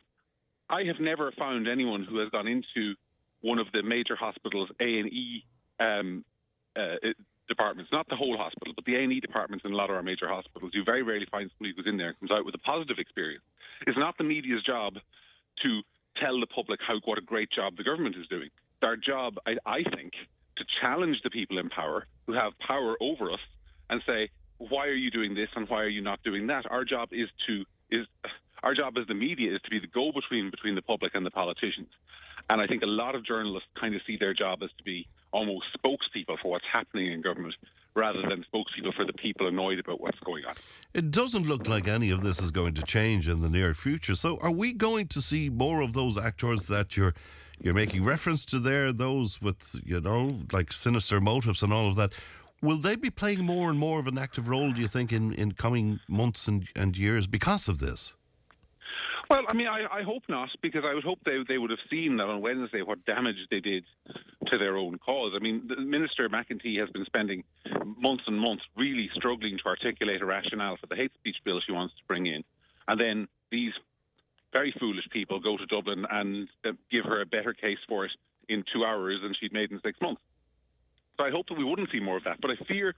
[0.70, 2.96] I have never found anyone who has gone into
[3.42, 5.46] one of the major hospitals A and E
[5.80, 6.26] um,
[6.76, 6.96] uh,
[7.48, 9.96] departments, not the whole hospital, but the A and E departments in a lot of
[9.96, 10.72] our major hospitals.
[10.74, 13.44] You very rarely find somebody who's in there and comes out with a positive experience.
[13.86, 14.96] It's not the media's job
[15.64, 15.82] to
[16.18, 18.50] tell the public how what a great job the government is doing.
[18.50, 20.14] It's our job, I, I think,
[20.58, 23.40] to challenge the people in power who have power over us
[23.90, 26.70] and say, why are you doing this and why are you not doing that?
[26.70, 28.06] Our job is to is
[28.64, 31.26] our job as the media is to be the go between between the public and
[31.26, 31.90] the politicians.
[32.50, 35.08] And I think a lot of journalists kind of see their job as to be
[35.32, 37.56] almost spokespeople for what's happening in government
[37.94, 40.56] rather than spokespeople for the people annoyed about what's going on.
[40.94, 44.16] It doesn't look like any of this is going to change in the near future.
[44.16, 47.14] So, are we going to see more of those actors that you're
[47.60, 48.94] you're making reference to there?
[48.94, 52.14] Those with you know like sinister motives and all of that.
[52.62, 54.72] Will they be playing more and more of an active role?
[54.72, 58.14] Do you think in, in coming months and, and years because of this?
[59.30, 61.80] Well, I mean, I, I hope not, because I would hope they they would have
[61.90, 63.84] seen that on Wednesday what damage they did
[64.48, 65.34] to their own cause.
[65.36, 67.44] I mean, Minister McEntee has been spending
[67.98, 71.74] months and months really struggling to articulate a rationale for the hate speech bill she
[71.74, 72.44] wants to bring in,
[72.88, 73.74] and then these
[74.54, 78.12] very foolish people go to Dublin and uh, give her a better case for it
[78.48, 80.22] in two hours than she'd made in six months.
[81.18, 82.94] So I hope that we wouldn't see more of that, but I fear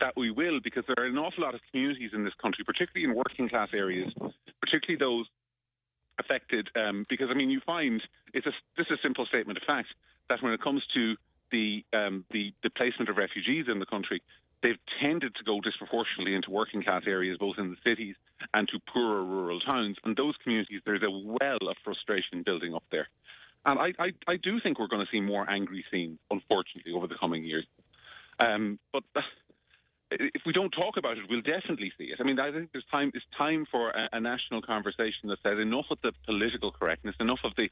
[0.00, 3.10] that we will because there are an awful lot of communities in this country, particularly
[3.10, 4.12] in working class areas,
[4.60, 5.26] particularly those
[6.18, 6.68] affected.
[6.76, 8.02] Um, because I mean, you find
[8.34, 9.88] it's a, this is a simple statement of fact
[10.28, 11.16] that when it comes to
[11.50, 14.22] the um, the the placement of refugees in the country,
[14.62, 18.16] they've tended to go disproportionately into working class areas, both in the cities
[18.54, 19.96] and to poorer rural towns.
[20.04, 23.08] And those communities, there's a well of frustration building up there.
[23.64, 27.08] And I, I, I do think we're going to see more angry scenes, unfortunately, over
[27.08, 27.66] the coming years.
[28.38, 29.02] Um, but
[30.10, 32.18] if we don't talk about it, we'll definitely see it.
[32.20, 33.10] I mean, I think there's time.
[33.14, 37.40] It's time for a, a national conversation that says enough of the political correctness, enough
[37.44, 37.68] of the,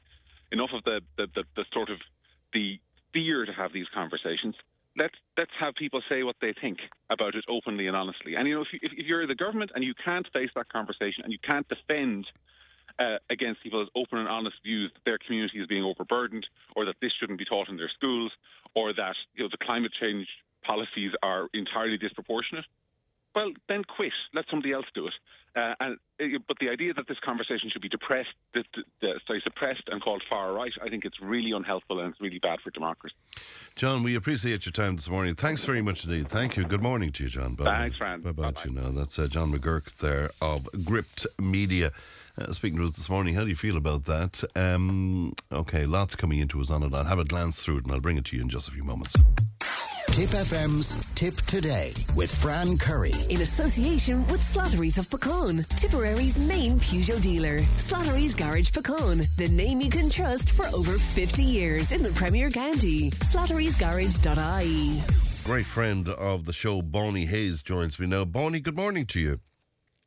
[0.51, 1.99] enough of the, the, the, the sort of
[2.53, 2.79] the
[3.13, 4.55] fear to have these conversations.
[4.97, 6.79] let's let's have people say what they think
[7.09, 8.35] about it openly and honestly.
[8.35, 10.69] And you know, if, you, if if you're the government and you can't face that
[10.69, 12.25] conversation and you can't defend
[12.99, 16.95] uh, against people's open and honest views that their community is being overburdened, or that
[17.01, 18.31] this shouldn't be taught in their schools,
[18.73, 20.27] or that you know the climate change
[20.67, 22.65] policies are entirely disproportionate,
[23.35, 24.13] well, then quit.
[24.33, 25.13] Let somebody else do it.
[25.55, 28.63] Uh, and uh, but the idea that this conversation should be depressed, d-
[29.01, 32.39] d- sorry, suppressed and called far right, I think it's really unhelpful and it's really
[32.39, 33.15] bad for democracy.
[33.75, 35.35] John, we appreciate your time this morning.
[35.35, 36.29] Thanks very much indeed.
[36.29, 36.65] Thank you.
[36.65, 37.55] Good morning to you, John.
[37.55, 38.21] Bye Thanks, Fran.
[38.21, 38.89] Bye bye you now.
[38.91, 41.91] That's uh, John McGuirk there of Gript Media.
[42.37, 44.43] Uh, speaking to us this morning, how do you feel about that?
[44.57, 46.93] Um, okay, lots coming into us on it.
[46.93, 48.71] I'll have a glance through it and I'll bring it to you in just a
[48.71, 49.15] few moments.
[50.15, 53.11] Tipp FM's Tipp Today with Fran Curry.
[53.27, 57.59] In association with Slattery's of Puckane, Tipperary's main Peugeot dealer.
[57.77, 62.49] Slattery's Garage Puckane, the name you can trust for over 50 years in the Premier
[62.49, 63.11] County.
[63.11, 65.03] Slattery'sGarage.ie.
[65.43, 68.23] Great friend of the show, Bonnie Hayes, joins me now.
[68.23, 69.41] Bonnie, good morning to you.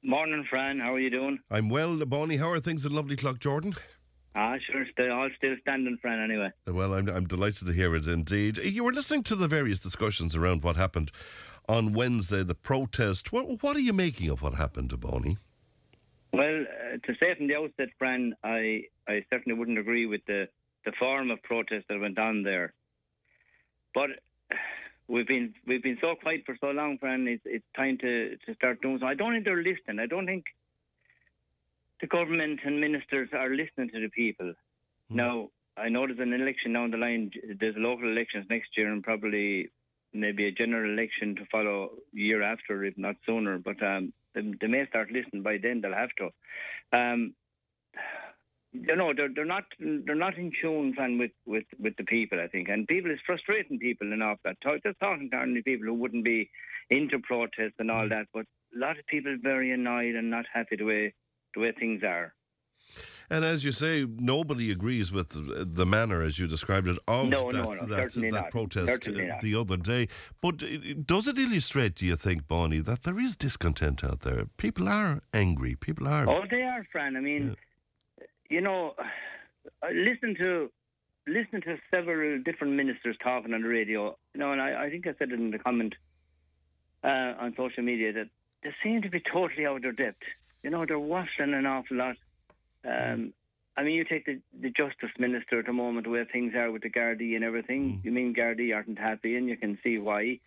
[0.02, 0.78] Morning, Fran.
[0.78, 1.38] How are you doing?
[1.50, 2.38] I'm well, Bonnie.
[2.38, 3.76] How are things at Lovely Cloughjordan?
[4.41, 4.86] Ah, sure.
[4.93, 6.22] Still, all still standing, Fran.
[6.22, 6.53] Anyway.
[6.64, 8.59] Well, I'm, I'm delighted to hear it indeed.
[8.59, 11.11] You were listening to the various discussions around what happened
[11.68, 13.32] on Wednesday, the protest.
[13.32, 15.39] What, what are you making of what happened to Bonnie?
[16.32, 20.49] Well, uh, to say from the outset, Fran, I, I certainly wouldn't agree with the,
[20.84, 22.74] the form of protest that went on there.
[23.93, 24.11] But
[25.09, 27.26] we've been we've been so quiet for so long, Fran.
[27.26, 29.07] It's it's time to, to start doing so.
[29.07, 29.99] I don't think they're listening.
[29.99, 30.45] I don't think
[32.01, 34.55] the government and ministers are listening to the people.
[35.11, 37.30] Now, I know there's an election down the line.
[37.59, 39.70] There's local elections next year, and probably
[40.12, 43.59] maybe a general election to follow year after, if not sooner.
[43.59, 45.80] But um, they, they may start listening by then.
[45.80, 46.96] They'll have to.
[46.96, 47.34] Um,
[48.72, 52.38] you know, they're, they're not they're not in tune, Fran, with, with, with the people.
[52.38, 54.38] I think, and people is frustrating people enough.
[54.44, 56.51] That talk, just talking to people who wouldn't be
[56.90, 60.44] into protests and all that, but a lot of people are very annoyed and not
[60.53, 61.14] happy the way
[61.55, 62.34] the way things are.
[63.30, 67.28] And as you say, nobody agrees with the the manner, as you described it, of
[67.28, 70.09] No, that, no, no, that, that protest uh, the other day.
[70.40, 70.62] But
[71.05, 74.46] does it illustrate, do you think, Bonnie, that there is discontent out there?
[74.57, 75.76] People are angry.
[75.76, 76.26] People are.
[76.26, 77.16] Oh, they are, Fran.
[77.16, 77.55] I mean,
[78.49, 78.94] you know,
[79.92, 80.70] listen to
[81.26, 84.16] listen to several different ministers talking on the radio.
[84.32, 85.94] You know, and I, I think I said it in the comment
[87.05, 88.28] uh, on social media that
[88.62, 90.22] they seem to be totally out of their depth.
[90.62, 92.16] You know, they're waffling an awful lot.
[92.84, 93.32] Um,
[93.76, 96.82] I mean, you take the, the Justice Minister at the moment, where things are with
[96.82, 98.00] the Gardaí and everything.
[98.02, 100.40] You mean Gardaí aren't happy, and you can see why.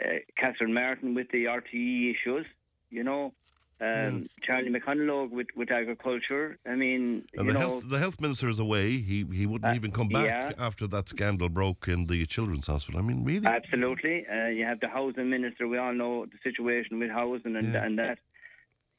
[0.00, 2.46] Uh, Catherine Martin with the RTE issues,
[2.90, 3.32] you know.
[3.80, 6.56] Um, Charlie McConalogue with, with agriculture.
[6.64, 9.00] I mean, And you the know, health the health minister is away.
[9.00, 10.52] He he wouldn't Uh, even come back yeah.
[10.56, 13.00] after that scandal broke in the children's hospital.
[13.00, 13.44] I mean, really?
[13.44, 14.24] Absolutely.
[14.28, 15.66] Uh, you have the housing minister.
[15.66, 18.18] We all know the situation with housing and, and that.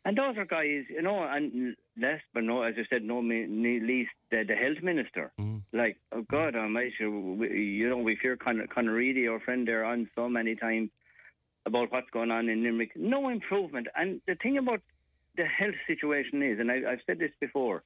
[0.06, 4.12] And those are guys, you know, and last but no, as I said, no least
[4.32, 5.32] the, the health minister.
[5.40, 5.62] Mm.
[5.72, 9.86] Like, oh God Almighty, we, you know, we've heard Con- Conor Reedy, our friend there,
[9.86, 10.90] on so many times
[11.66, 12.92] about what's going on in Limerick.
[12.98, 13.88] No improvement.
[13.96, 14.82] And the thing about
[15.38, 17.84] the health situation is, and I, I've said this before,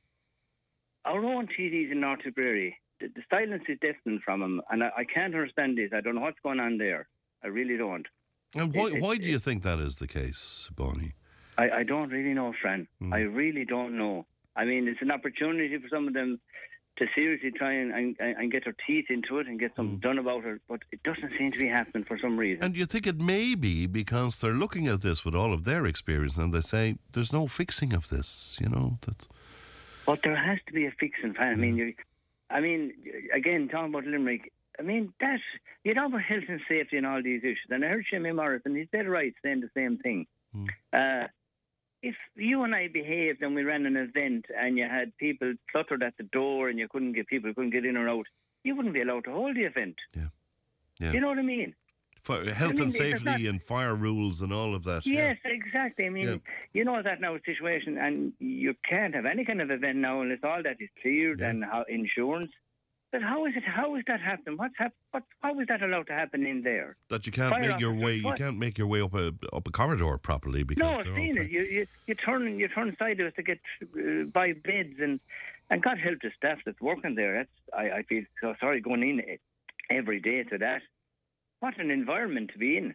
[1.05, 4.89] our own TDs in North Tipperary, the, the silence is deafening from them, and I,
[4.97, 5.91] I can't understand this.
[5.93, 7.07] I don't know what's going on there.
[7.43, 8.07] I really don't.
[8.55, 11.13] and why it- it- why do you think that is the case, Bonnie?
[11.57, 12.87] I, I don't really know, Fran.
[12.99, 13.13] Hmm.
[13.13, 14.25] I really don't know.
[14.55, 16.39] I mean, it's an opportunity for some of them
[16.97, 20.17] to seriously try and, and, and get their teeth into it and get something done
[20.17, 22.63] about it, but it doesn't seem to be happening for some reason.
[22.63, 25.85] And you think it may be because they're looking at this with all of their
[25.85, 28.57] experience and they say there's no fixing of this.
[28.59, 29.27] You know that's
[30.07, 31.53] But there has to be a fixing, Fran.
[31.53, 31.93] I mean, you,
[32.49, 32.93] I mean,
[33.31, 35.39] again, talking about Limerick, I mean, that,
[35.83, 37.59] you know about health and safety and all these issues.
[37.69, 40.25] And I heard Jimmy Morrison, he's dead right saying the same thing.
[40.93, 41.27] Uh,
[42.03, 46.03] if you and I behaved and we ran an event and you had people cluttered
[46.03, 48.27] at the door and you couldn't get people couldn't get in or out,
[48.63, 49.95] you wouldn't be allowed to hold the event.
[50.15, 50.27] yeah.
[50.99, 51.11] yeah.
[51.11, 51.73] You know what I mean?
[52.23, 55.05] Fi- uh, health mean, and safety not- and fire rules and all of that.
[55.05, 55.29] yeah.
[55.29, 56.05] Yes, exactly.
[56.05, 56.37] I mean, Yeah.
[56.73, 60.39] you know that now situation, and you can't have any kind of event now unless
[60.43, 62.51] all that is cleared and how insurance.
[63.17, 63.63] But how is it?
[63.63, 64.57] How is that happening?
[64.57, 66.97] What's hap- what, How is that allowed to happen in there?
[67.09, 68.13] That you can't Fire make your way.
[68.13, 71.35] You can't make your way up a up a corridor properly because No, I've seen
[71.35, 71.49] it.
[71.49, 75.19] You, you you turn you turn sideways to get uh, buy beds and
[75.71, 77.37] and God help the staff that's working there.
[77.37, 79.39] That's I, I feel so sorry going in e-
[79.89, 80.83] every day to that.
[81.59, 82.93] What an environment to be in.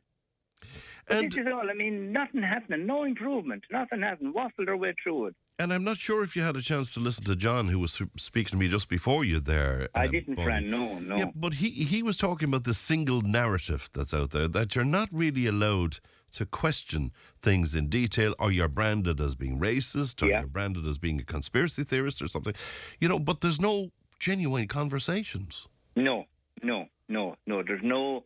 [1.09, 1.69] But this is all.
[1.69, 4.33] I mean, nothing happening, no improvement, nothing happening.
[4.33, 5.37] Waffled our way through it.
[5.59, 8.01] And I'm not sure if you had a chance to listen to John, who was
[8.17, 9.89] speaking to me just before you there.
[9.95, 10.47] I um, didn't, Bonnie.
[10.47, 10.71] Fran.
[10.71, 11.17] No, no.
[11.17, 14.85] Yeah, but he he was talking about the single narrative that's out there that you're
[14.85, 15.99] not really allowed
[16.33, 17.13] to question
[17.43, 20.41] things in detail, or you're branded as being racist, or Yeah.
[20.41, 22.55] you're branded as being a conspiracy theorist or something.
[22.99, 25.69] You know, but there's no genuine conversations.
[25.95, 26.25] No,
[26.63, 27.63] no, no, no.
[27.63, 28.25] There's no,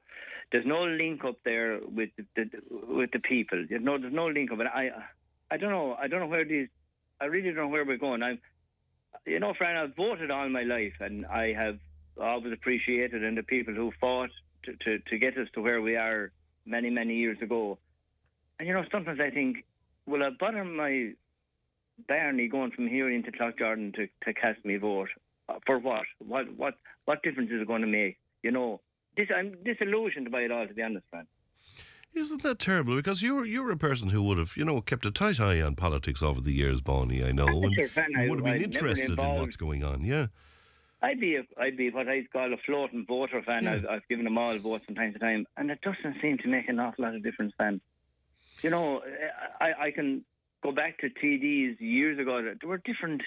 [0.52, 3.66] there's no link up there with the, with the people.
[3.68, 4.60] There's no, there's no link up.
[4.60, 4.90] And I,
[5.50, 5.96] I don't know.
[6.00, 6.68] I don't know where these.
[7.20, 8.22] I really don't know where we're going.
[8.22, 8.38] I'm,
[9.26, 9.76] you know, Fran.
[9.76, 11.78] I've voted all my life, and I have
[12.20, 14.30] always appreciated and the people who fought
[14.64, 16.32] to, to, to get us to where we are
[16.64, 17.78] many, many years ago.
[18.58, 19.64] And you know, sometimes I think,
[20.06, 21.12] will I bother my
[22.08, 25.08] Barney going from here into Cloughjordan to, to cast me vote
[25.48, 26.06] Uh, for what?
[26.18, 26.74] What what
[27.04, 28.18] what difference is it going to make?
[28.42, 28.80] You know,
[29.16, 30.66] this I'm disillusioned by it all.
[30.66, 31.26] To be honest, man.
[32.14, 32.96] Isn't that terrible?
[32.96, 35.76] Because you're you're a person who would have, you know, kept a tight eye on
[35.76, 37.22] politics over the years, Bonnie.
[37.22, 40.02] I know, and Sure, Fran, you would have been never interested in what's going on.
[40.04, 40.28] Yeah.
[41.02, 43.64] I'd be a, I'd be what I'd call a floating voter fan.
[43.64, 43.74] Yeah.
[43.74, 46.48] I've, I've given them all votes from time to time, and it doesn't seem to
[46.48, 47.52] make an awful lot of difference.
[47.58, 47.80] Then,
[48.62, 49.02] you know,
[49.60, 50.24] I, I can
[50.62, 52.42] go back to TDs years ago.
[52.42, 53.22] There were different,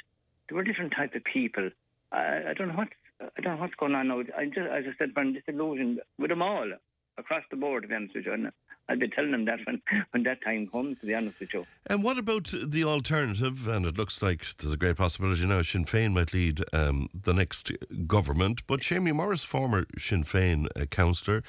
[0.47, 1.69] there were different type of people.
[2.11, 2.89] I, I don't know what
[3.21, 4.21] I don't know what's going on now.
[4.37, 6.71] I just, as I said, I'm disillusioned with them all
[7.19, 7.83] across the board.
[7.83, 8.51] To be honest with you, and
[8.87, 9.81] I'll be telling them that when
[10.11, 10.97] when that time comes.
[11.01, 11.65] To be honest with you.
[11.85, 13.67] And what about the alternative?
[13.67, 17.33] And it looks like there's a great possibility now Sinn Féin might lead um, the
[17.33, 17.71] next
[18.07, 18.61] government.
[18.67, 21.43] But Seamie Morris, former Sinn Féin uh, councillor,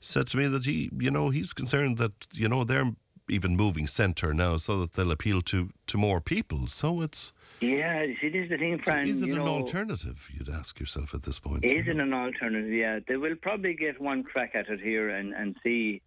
[0.00, 2.92] said to me that he, you know, he's concerned that you know they're
[3.28, 6.66] even moving centre now so that they'll appeal to to more people.
[6.68, 10.28] So it's Yeah, see, this is the thing, so is it an know, alternative?
[10.32, 11.64] You'd ask yourself at this point.
[11.64, 12.70] Is it an alternative?
[12.72, 16.02] Yeah, they will probably get one crack at it here and, and see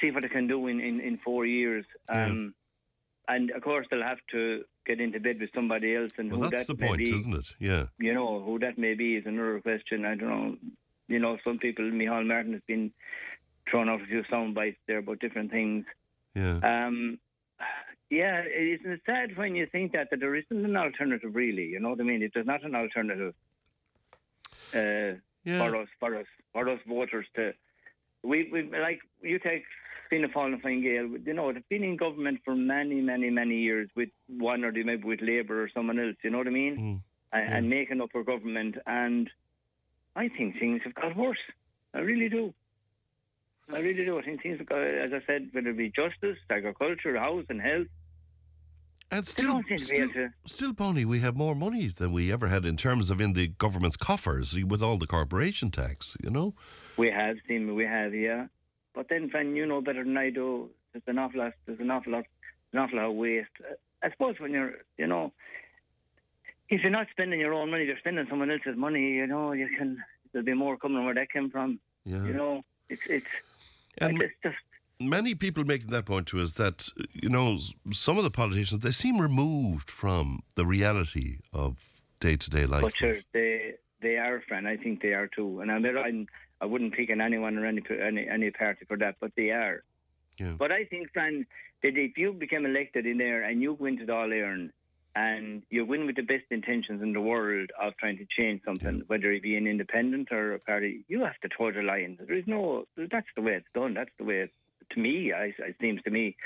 [0.00, 1.84] see what they can do in, in, in four years.
[2.08, 2.54] Um,
[3.30, 6.50] And of course, they'll have to get into bed with somebody else, and Well, who
[6.50, 7.52] that's that the point, be, isn't it?
[7.58, 7.86] Yeah.
[7.98, 10.06] You know, who that may be is another question.
[10.06, 10.56] I don't know.
[11.08, 12.90] You know, some people, Micheál Martin has been
[13.70, 15.84] thrown out a few sound bites there about different things.
[16.34, 16.58] Yeah.
[16.62, 17.18] Um,
[18.10, 21.64] yeah, isn't it sad when you think that, that there isn't an alternative, really?
[21.64, 22.22] You know what I mean?
[22.22, 23.34] If there's not an alternative
[24.72, 27.52] uh, for us, for us, for us voters to,
[28.22, 29.64] we, we like you take
[30.08, 31.08] Fianna Fáil and Fine Gael.
[31.24, 34.82] You know, they've been in government for many, many, many years with one or the,
[34.84, 36.16] maybe with Labour or someone else.
[36.22, 37.02] You know what I mean?
[37.30, 39.28] And, and making up for government, and
[40.16, 41.36] I think things have got worse.
[41.92, 42.54] I really do.
[43.72, 44.18] I really do.
[44.18, 47.86] I think things got, as I said, whether it be justice, agriculture, housing, health.
[49.10, 50.28] And still, don't seem to be able to.
[50.46, 53.48] still, Bonnie, we have more money than we ever had in terms of in the
[53.48, 56.16] government's coffers with all the corporation tax.
[56.22, 56.54] You know.
[56.98, 58.46] We have seen, we have, yeah.
[58.94, 60.70] But then, Fran, you know better than I do.
[60.92, 61.52] There's an awful lot.
[61.66, 62.24] There's an awful lot.
[62.72, 63.48] An awful lot of waste.
[63.60, 65.32] Uh, I suppose when you're, you know,
[66.68, 69.12] if you're not spending your own money, you're spending someone else's money.
[69.12, 70.02] You know, you can.
[70.32, 71.80] There'll be more coming where that came from.
[72.04, 72.24] Yeah.
[72.24, 73.26] You know, it's it's.
[74.00, 74.24] And
[75.00, 77.58] many people making that point to us that you know
[77.92, 81.78] some of the politicians they seem removed from the reality of
[82.20, 82.82] day to day life.
[82.82, 84.66] But sure, they they are, Fran.
[84.66, 85.60] I think they are too.
[85.60, 86.26] And I'm, I'm
[86.60, 89.82] I wouldn't pick on anyone or any any any party for that, but they are.
[90.38, 90.54] Yeah.
[90.58, 91.46] But I think, Fran,
[91.82, 94.72] that if you became elected in there and you go into the All Ireland
[95.18, 99.02] and you win with the best intentions in the world of trying to change something,
[99.08, 102.16] whether it be an independent or a party, you have to toe the line.
[102.24, 102.84] There is no.
[102.96, 103.94] That's the way it's done.
[103.94, 104.36] That's the way.
[104.42, 104.50] It,
[104.90, 106.36] to me, I, it seems to me,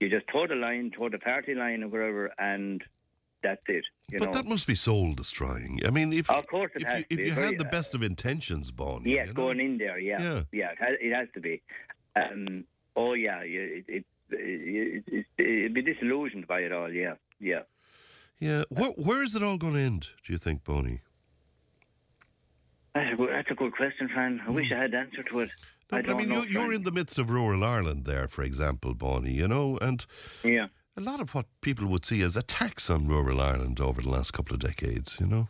[0.00, 2.82] you just toe the line, toe the party line or whatever, and
[3.42, 3.84] that's it.
[4.08, 4.34] You but know.
[4.36, 5.80] that must be soul destroying.
[5.84, 7.24] I mean, if Of course it if has you, if be.
[7.24, 9.42] you had the best of intentions, Bonnie, Yes, you know?
[9.42, 10.42] going in there, yeah, Yeah.
[10.52, 11.60] yeah, it, has, it has to be.
[12.16, 12.64] Um,
[12.96, 16.90] oh yeah, yeah, it, it, it, it'd be disillusioned by it all.
[16.90, 17.62] Yeah, yeah.
[18.42, 18.64] Yeah.
[18.70, 20.08] Where, where is it all going to end?
[20.26, 21.00] Do you think, Bonnie?
[22.92, 24.40] That's a good, that's a good question, Fran.
[24.44, 25.50] I wish I had the answer to it.
[25.92, 26.42] No, I don't mean, know.
[26.42, 29.30] you're, you're in the midst of rural Ireland there, for example, Bonnie.
[29.30, 30.04] You know, and
[30.42, 30.66] yeah.
[30.96, 34.32] a lot of what people would see as attacks on rural Ireland over the last
[34.32, 35.18] couple of decades.
[35.20, 35.48] You know.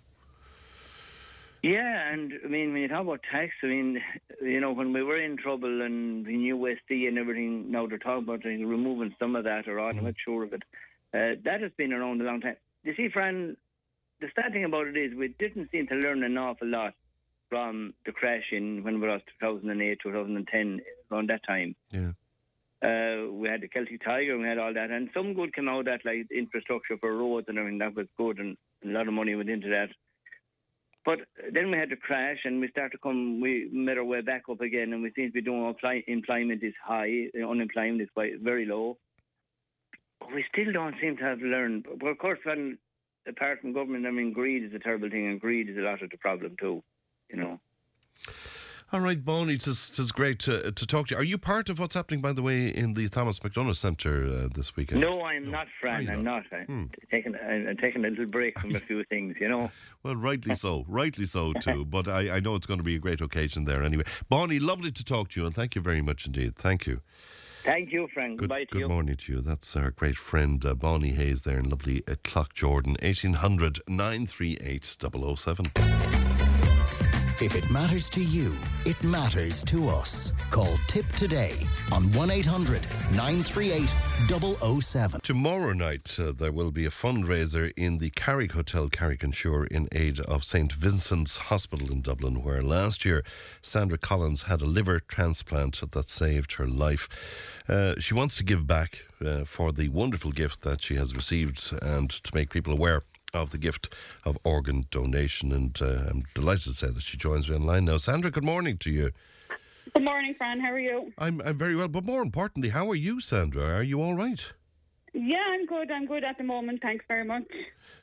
[1.63, 4.03] Yeah, and I mean, when you talk about tax, I mean,
[4.43, 7.97] you know, when we were in trouble and the new USC and everything, now they're
[7.97, 10.63] talking about uh, removing some of that, or I'm not sure of it.
[11.15, 12.57] Uh, that has been around a long time.
[12.85, 13.57] You see, Fran,
[14.21, 16.95] the sad thing about it is we didn't seem to learn an awful lot
[17.49, 20.81] from the crash in when we was 2008, 2010,
[21.11, 21.77] around that time.
[21.91, 22.13] Yeah.
[22.83, 25.81] Uh, we had the Celtic Tiger, we had all that, and some good came out
[25.81, 27.79] of that, like infrastructure for roads and everything.
[27.79, 29.91] That was good, and a lot of money went into that.
[31.05, 31.21] But
[31.53, 33.41] then we had to crash, and we started to come.
[33.41, 35.75] We made our way back up again, and we seem to be doing.
[36.07, 38.99] Employment is high, unemployment is quite very low.
[40.35, 41.87] We still don't seem to have learned.
[42.01, 42.79] But of course, when,
[43.27, 46.03] apart from government, I mean, greed is a terrible thing, and greed is a lot
[46.03, 46.83] of the problem too.
[47.31, 47.61] You know.
[48.93, 51.21] All right, Bonnie, it is great to, to talk to you.
[51.21, 54.49] Are you part of what's happening, by the way, in the Thomas MacDonagh Centre uh,
[54.55, 55.01] this weekend?
[55.01, 55.51] No, I'm no.
[55.53, 56.11] not, Fran.
[56.11, 56.43] I'm not.
[56.53, 56.85] I'm hmm.
[57.11, 59.71] taking, I'm taking a little break from a few things, you know.
[60.03, 60.85] Well, rightly so.
[60.89, 61.85] rightly so, too.
[61.91, 64.05] But I, I know it's going to be a great occasion there anyway.
[64.29, 66.57] Bonnie, lovely to talk to you, and thank you very much indeed.
[66.57, 67.01] Thank you.
[67.65, 68.39] Thank you, Frank.
[68.39, 68.89] Good, Goodbye to good you.
[68.89, 69.41] morning to you.
[69.41, 72.15] That's our great friend uh, Bonnie Hayes there in lovely uh,
[72.55, 72.97] Jordan.
[73.03, 74.85] 1800 938
[75.37, 76.22] 007.
[77.43, 78.55] If it matters to you,
[78.87, 80.33] it matters to us.
[80.53, 81.57] Call Tipp today
[81.91, 82.83] on 1 800
[83.17, 85.21] 938 007.
[85.23, 90.21] Tomorrow night, uh, there will be a fundraiser in the Carrick Hotel, Carrick-on-Suir, in aid
[90.21, 90.73] of St.
[90.73, 93.25] Vincent's Hospital in Dublin, where last year
[93.61, 97.09] Sandra Collins had a liver transplant that saved her life.
[97.69, 101.73] Uh, she wants to give back uh, for the wonderful gift that she has received
[101.83, 103.03] and to make people aware
[103.35, 103.93] of the gift
[104.25, 105.53] of organ donation.
[105.53, 107.97] And uh, I'm delighted to say that she joins me online now.
[107.97, 109.13] Sandra, good morning to you.
[109.95, 110.61] Good morning, Fran.
[110.61, 111.13] How are you?
[111.19, 113.65] I'm, I'm very well, but more importantly, how are you, Sandra?
[113.65, 114.53] Are you all right?
[115.13, 115.91] Yeah, I'm good.
[115.91, 116.81] I'm good at the moment.
[116.81, 117.45] Thanks very much.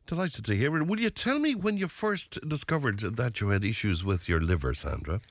[0.05, 0.87] Delighted to hear it.
[0.87, 4.73] Will you tell me when you first discovered that you had issues with your liver,
[4.73, 5.21] Sandra?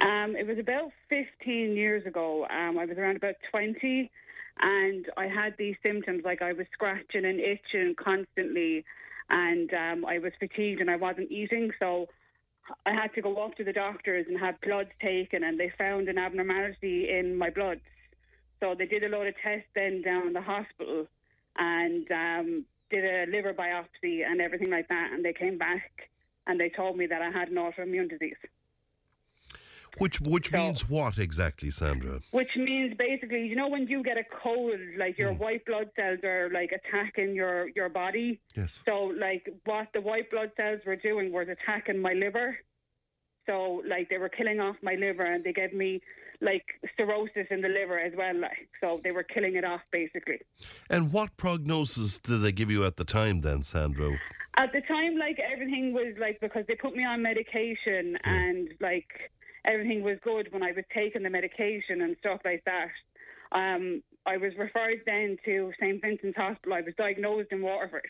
[0.00, 2.46] Um, it was about 15 years ago.
[2.50, 4.10] Um, I was around about 20,
[4.60, 8.84] and I had these symptoms like I was scratching and itching constantly
[9.30, 12.06] and um, I was fatigued and I wasn't eating, so
[12.84, 16.08] I had to go off to the doctors and have bloods taken, and they found
[16.08, 17.80] an abnormality in my bloods.
[18.60, 21.06] So they did a load of tests then down in the hospital
[21.58, 25.90] and um, did a liver biopsy and everything like that, and they came back
[26.46, 28.36] and they told me that I had an autoimmune disease.
[29.98, 32.20] Which which so, means what exactly, Sandra?
[32.30, 35.38] Which means basically, you know, when you get a cold, like your mm.
[35.38, 38.40] white blood cells are like attacking your your body.
[38.54, 38.78] Yes.
[38.84, 42.56] So like what the white blood cells were doing was attacking my liver.
[43.46, 46.00] So like they were killing off my liver, and they gave me
[46.42, 46.64] like
[46.96, 48.38] cirrhosis in the liver as well.
[48.38, 50.40] Like so, they were killing it off basically.
[50.90, 54.18] And what prognosis did they give you at the time, then, Sandra?
[54.58, 58.32] At the time, like everything was like because they put me on medication yeah.
[58.32, 59.30] and like
[59.66, 62.88] everything was good when I was taking the medication and stuff like that.
[63.52, 66.74] Um, I was referred then to St Vincent's Hospital.
[66.74, 68.08] I was diagnosed in Waterford,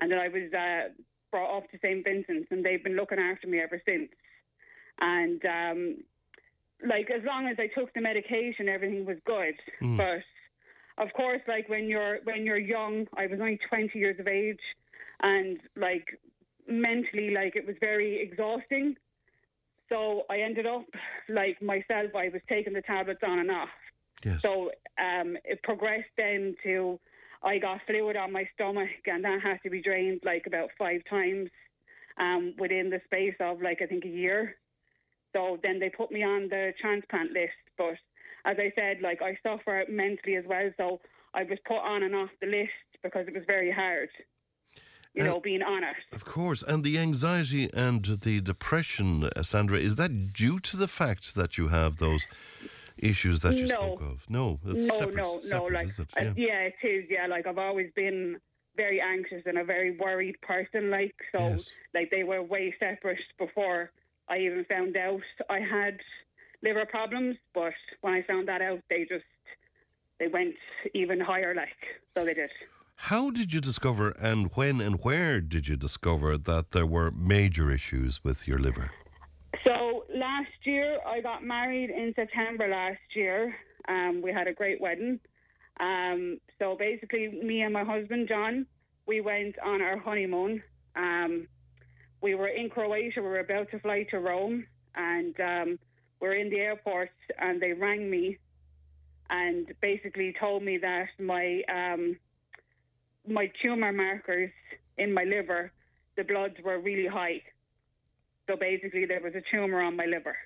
[0.00, 0.92] and then I was uh,
[1.30, 4.08] brought up to St Vincent's, and they've been looking after me ever since.
[5.00, 5.96] And um,
[6.86, 9.54] like as long as I took the medication, everything was good.
[9.82, 9.96] Mm.
[9.96, 14.28] But of course, like when you're when you're young, I was only 20 years of
[14.28, 14.60] age,
[15.22, 16.18] and like
[16.68, 18.96] mentally, like it was very exhausting.
[19.88, 20.86] So I ended up
[21.28, 22.14] like myself.
[22.16, 23.68] I was taking the tablets on and off.
[24.24, 24.40] Yes.
[24.40, 26.98] So um, it progressed then to
[27.42, 31.02] I got fluid on my stomach, and that had to be drained like about five
[31.08, 31.50] times
[32.18, 34.56] um, within the space of like I think a year.
[35.34, 37.52] So then they put me on the transplant list.
[37.76, 37.96] But
[38.46, 41.00] as I said, like I suffer mentally as well, so
[41.34, 42.70] I was put on and off the list
[43.02, 44.08] because it was very hard
[45.14, 46.00] you uh, know, being honest.
[46.12, 46.62] Of course.
[46.66, 51.68] And the anxiety and the depression, Sandra, is that due to the fact that you
[51.68, 52.26] have those
[52.98, 53.74] issues that you no.
[53.74, 54.24] spoke of?
[54.28, 55.78] No, no, separate, no, separate, no.
[55.78, 56.08] Like, it?
[56.16, 56.28] Yeah.
[56.28, 57.04] Uh, yeah, it is.
[57.08, 58.38] Yeah, like I've always been
[58.76, 60.90] very anxious and a very worried person.
[60.90, 61.70] Like, so, yes.
[61.94, 63.90] like they were way separate before
[64.28, 65.98] I even found out I had
[66.62, 67.36] liver problems.
[67.54, 69.24] But when I found that out, they just
[70.18, 70.54] they went
[70.92, 71.54] even higher.
[71.54, 71.68] Like,
[72.14, 72.50] so they did.
[73.08, 77.70] How did you discover, and when and where did you discover that there were major
[77.70, 78.92] issues with your liver?
[79.66, 83.54] So last year, I got married in September last year.
[83.88, 85.20] Um, we had a great wedding.
[85.80, 88.66] Um, so basically, me and my husband John,
[89.06, 90.62] we went on our honeymoon.
[90.96, 91.46] Um,
[92.22, 93.20] we were in Croatia.
[93.20, 95.78] We were about to fly to Rome, and um,
[96.20, 98.38] we're in the airport, and they rang me
[99.28, 102.16] and basically told me that my um,
[103.26, 104.50] my tumor markers
[104.98, 105.72] in my liver,
[106.16, 107.42] the bloods were really high.
[108.46, 110.36] So basically, there was a tumor on my liver.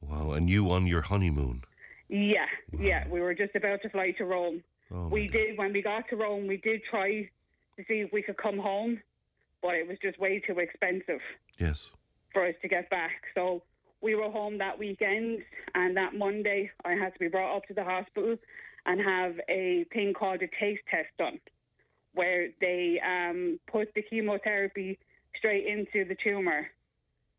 [0.00, 1.62] Wow, and you on your honeymoon?
[2.08, 2.80] Yeah, wow.
[2.82, 3.08] yeah.
[3.08, 4.62] We were just about to fly to Rome.
[4.92, 7.30] Oh we did, when we got to Rome, we did try
[7.76, 9.00] to see if we could come home,
[9.62, 11.20] but it was just way too expensive.
[11.58, 11.90] Yes.
[12.32, 13.22] For us to get back.
[13.34, 13.62] So
[14.00, 15.38] we were home that weekend,
[15.74, 18.36] and that Monday, I had to be brought up to the hospital
[18.84, 21.38] and have a thing called a TACE test done
[22.14, 24.98] where they um, put the chemotherapy
[25.36, 26.66] straight into the tumour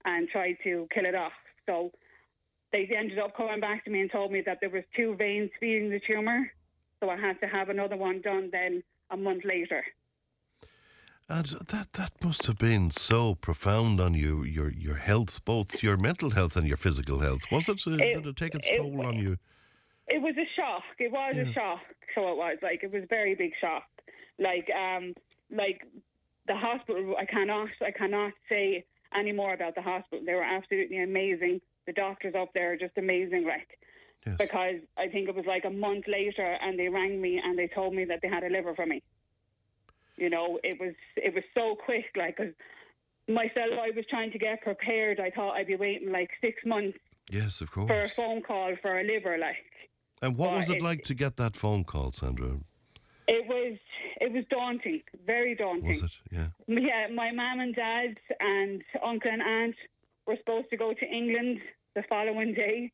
[0.06, 1.32] and tried to kill it off.
[1.66, 1.92] So
[2.72, 5.52] they ended up coming back to me and told me that there was two veins
[5.60, 6.52] feeding the tumour,
[7.00, 9.84] so I had to have another one done then a month later.
[11.30, 15.96] And that that must have been so profound on you, your your health, both your
[15.96, 17.44] mental health and your physical health.
[17.50, 17.82] Was it?
[17.88, 19.38] Uh, It- did it take its it- toll on you?
[20.10, 20.84] It was a shock.
[21.00, 21.44] It was Yeah.
[21.44, 21.80] a shock.
[22.14, 23.88] So it was like it was a very big shock.
[24.40, 25.14] Like um
[25.52, 25.82] like
[26.48, 28.86] the hospital I cannot I cannot say
[29.16, 30.26] any more about the hospital.
[30.26, 31.62] They were absolutely amazing.
[31.86, 33.78] The doctors up there are just amazing like
[34.38, 37.68] because I think it was like a month later and they rang me and they
[37.68, 39.04] told me that they had a liver for me.
[40.18, 42.54] You know, it was it was so quick like 'cause
[43.28, 45.20] myself I was trying to get prepared.
[45.20, 46.98] I thought I'd be waiting like 6 months
[47.30, 47.88] Yes, of course.
[47.88, 49.58] for a phone call for a liver like
[50.22, 52.60] And what Well, was it it- like to get that phone call, Sandra?
[53.28, 53.78] It was
[54.20, 55.88] it was daunting, very daunting.
[55.88, 56.12] Was it?
[56.32, 56.48] Yeah.
[56.68, 59.76] Yeah, my mum and dad and uncle and aunt
[60.28, 61.60] were supposed to go to England
[61.96, 62.92] the following day,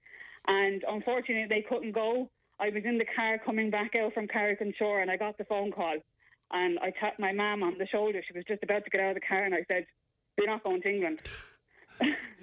[0.47, 2.30] and unfortunately they couldn't go.
[2.60, 5.72] I was in the car coming back out from Carrick-on-Suir, and I got the phone
[5.72, 5.95] call,
[6.51, 8.22] and I tapped my mum on the shoulder.
[8.27, 9.85] She was just about to get out of the car, and I said,
[10.38, 11.22] "You're not going to England."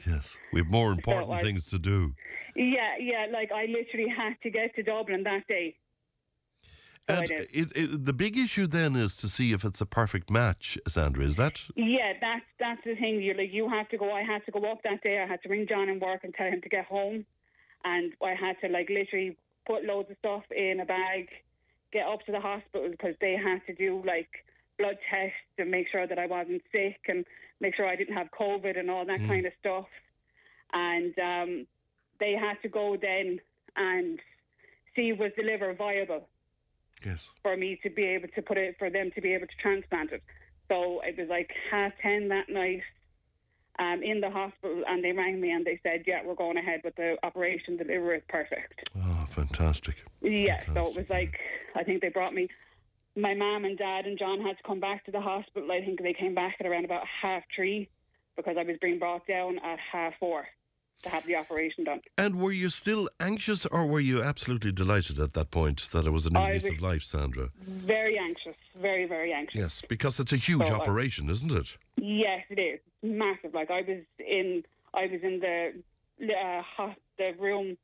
[0.06, 0.36] Yes.
[0.52, 1.42] We have more important was.
[1.42, 2.14] things to do.
[2.54, 5.76] Yeah, yeah, like I literally had to get to Dublin that day.
[7.08, 10.76] And it, it, the big issue then is to see if it's a perfect match,
[10.88, 11.24] Sandra.
[11.24, 11.62] Is that?
[11.76, 13.22] Yeah, that's that's the thing.
[13.22, 14.10] You like you have to go.
[14.12, 15.22] I had to go up that day.
[15.22, 17.24] I had to ring John and work and tell him to get home,
[17.84, 21.28] and I had to like literally put loads of stuff in a bag,
[21.92, 24.28] get up to the hospital because they had to do like
[24.78, 27.24] blood tests to make sure that I wasn't sick and
[27.60, 29.28] make sure I didn't have COVID and all that Mm.
[29.28, 29.86] kind of stuff.
[30.72, 31.66] And um,
[32.20, 33.40] they had to go then
[33.76, 34.18] and
[34.94, 36.28] see was the liver viable
[37.04, 37.30] Yes.
[37.42, 40.12] for me to be able to put it for them to be able to transplant
[40.12, 40.22] it.
[40.68, 42.82] So it was like half ten that night
[43.78, 46.80] um, in the hospital, and they rang me and they said, "Yeah, we're going ahead
[46.84, 47.76] with the operation.
[47.76, 49.96] The liver is perfect." Oh, fantastic.
[50.22, 50.62] Yeah.
[50.74, 51.38] So it was like
[51.74, 52.48] I think they brought me.
[53.14, 55.70] My mum and dad and John had to come back to the hospital.
[55.72, 57.88] I think they came back at around about half three
[58.36, 60.46] because I was being brought down at half four
[61.02, 62.00] to have the operation done.
[62.18, 66.10] And were you still anxious or were you absolutely delighted at that point that it
[66.10, 67.50] was a new I lease of life, Sandra?
[67.66, 69.58] Very anxious, very very anxious.
[69.58, 71.76] Yes, because it's a huge So, uh, operation, isn't it?
[71.96, 73.54] Yes, it is massive.
[73.54, 74.62] Like I was in,
[74.94, 77.76] I was in the uh, hot, the room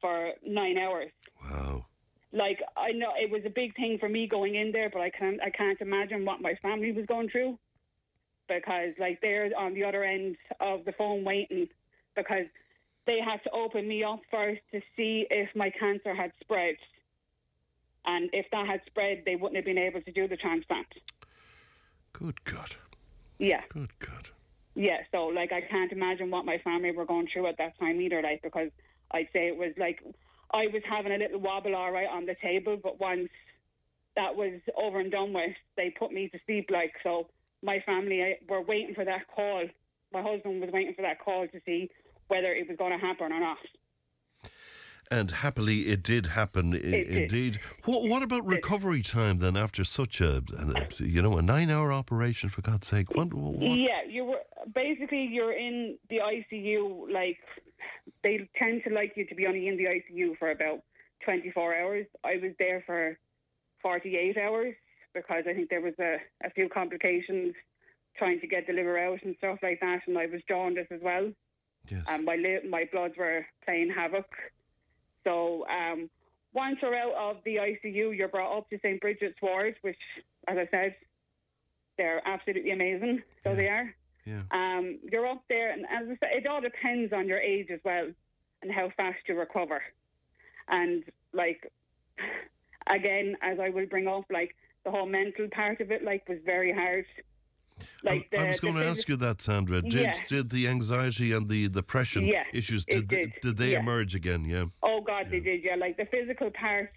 [0.00, 1.10] for nine hours.
[1.42, 1.86] Wow.
[2.32, 5.10] Like I know it was a big thing for me going in there, but I
[5.10, 7.58] can't, I can't imagine what my family was going through
[8.48, 11.68] because like they're on the other end of the phone waiting
[12.16, 12.46] because
[13.06, 16.76] they had to open me up first to see if my cancer had spread.
[18.06, 20.86] And if that had spread, they wouldn't have been able to do the transplant.
[22.12, 22.74] Good God.
[23.38, 23.62] Yeah.
[23.68, 24.28] Good God.
[24.74, 28.00] Yeah, so like I can't imagine what my family were going through at that time
[28.00, 28.70] either, like because
[29.10, 30.02] I'd say it was like
[30.52, 33.28] I was having a little wobble all right on the table, but once
[34.16, 37.28] that was over and done with, they put me to sleep like so
[37.62, 39.64] my family eh, were waiting for that call.
[40.12, 41.90] My husband was waiting for that call to see
[42.30, 43.58] whether it was going to happen or not.
[45.12, 46.72] And happily, it did happen.
[46.72, 47.10] It did.
[47.10, 47.60] indeed.
[47.84, 49.56] What, what about recovery time then?
[49.56, 54.02] After such a, a you know, a nine-hour operation, for God's sake, what, what, Yeah,
[54.08, 54.38] you were
[54.72, 57.12] basically you're in the ICU.
[57.12, 57.38] Like
[58.22, 60.78] they tend to like you to be only in the ICU for about
[61.24, 62.06] 24 hours.
[62.22, 63.18] I was there for
[63.82, 64.74] 48 hours
[65.12, 67.54] because I think there was a, a few complications
[68.16, 71.00] trying to get the liver out and stuff like that, and I was jaundiced as
[71.02, 71.32] well.
[71.90, 72.04] Yes.
[72.08, 74.26] And my li- my bloods were playing havoc.
[75.24, 76.08] So um,
[76.52, 79.98] once you're out of the ICU, you're brought up to St Bridget's ward, which,
[80.48, 80.94] as I said,
[81.96, 83.22] they're absolutely amazing.
[83.44, 83.94] So they are.
[84.24, 84.42] Yeah.
[84.50, 87.80] Um, you're up there, and as I said, it all depends on your age as
[87.84, 88.08] well
[88.62, 89.82] and how fast you recover.
[90.68, 91.70] And like,
[92.86, 94.54] again, as I will bring up, like
[94.84, 97.06] the whole mental part of it, like, was very hard.
[98.02, 99.82] Like I, I was going to ask you that, Sandra.
[99.82, 100.14] Did Yeah.
[100.28, 103.80] did the anxiety and the depression Yeah, issues did they, did, did they yeah.
[103.80, 104.44] emerge again?
[104.44, 104.66] Yeah.
[104.82, 105.62] Oh God, they did.
[105.64, 106.90] Yeah, like the physical part,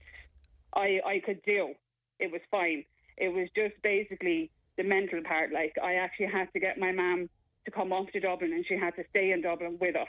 [0.76, 1.74] I I could do.
[2.20, 2.86] It was fine.
[3.18, 5.52] It was just basically the mental part.
[5.52, 7.30] Like I actually had to get my mum
[7.66, 10.08] to come off to Dublin, and she had to stay in Dublin with us,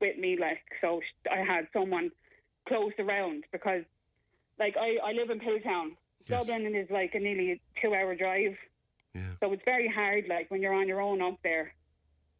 [0.00, 0.36] with me.
[0.38, 1.00] Like so,
[1.30, 2.10] I had someone
[2.68, 3.84] close around because,
[4.58, 5.96] like, I I live in Piltown.
[6.28, 8.56] Dublin is like a nearly two-hour drive.
[9.16, 9.22] Yeah.
[9.40, 11.72] So it's very hard, like when you're on your own up there,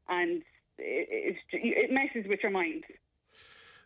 [0.08, 0.42] and
[0.78, 2.84] it, it messes with your mind.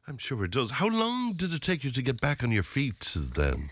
[0.08, 0.72] I'm sure it does.
[0.72, 3.70] How long did it take you to get back on your feet then?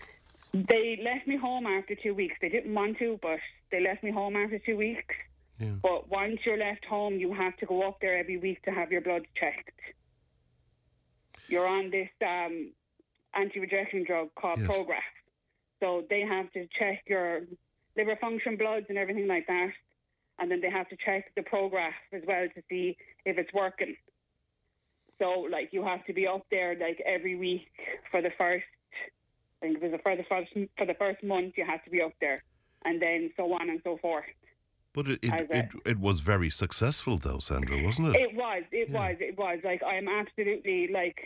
[0.53, 2.35] They left me home after two weeks.
[2.41, 3.39] They didn't want to, but
[3.71, 5.15] they left me home after two weeks.
[5.59, 5.73] Yeah.
[5.83, 8.91] But once you're left home, you have to go up there every week to have
[8.91, 9.79] your blood checked.
[11.49, 12.71] You're on this um,
[13.35, 14.69] anti-rejection drug called Yes.
[14.69, 15.11] Prograf.
[15.81, 17.41] So they have to check your
[17.99, 19.71] liver function bloods and everything like that.
[20.39, 23.95] And then they have to check the Prograf as well to see if it's working.
[25.19, 27.67] So, like, you have to be up there, like, every week
[28.09, 28.63] for the first,
[29.61, 31.89] I think it was the- for the first, for the first month, you have to
[31.89, 32.43] be up there.
[32.83, 34.23] And then so on and so forth.
[34.93, 38.21] But it it, a- it it was very successful, though, Sandra, wasn't it?
[38.21, 39.59] It was, it was, it was.
[39.65, 41.19] Like, I'm absolutely, like,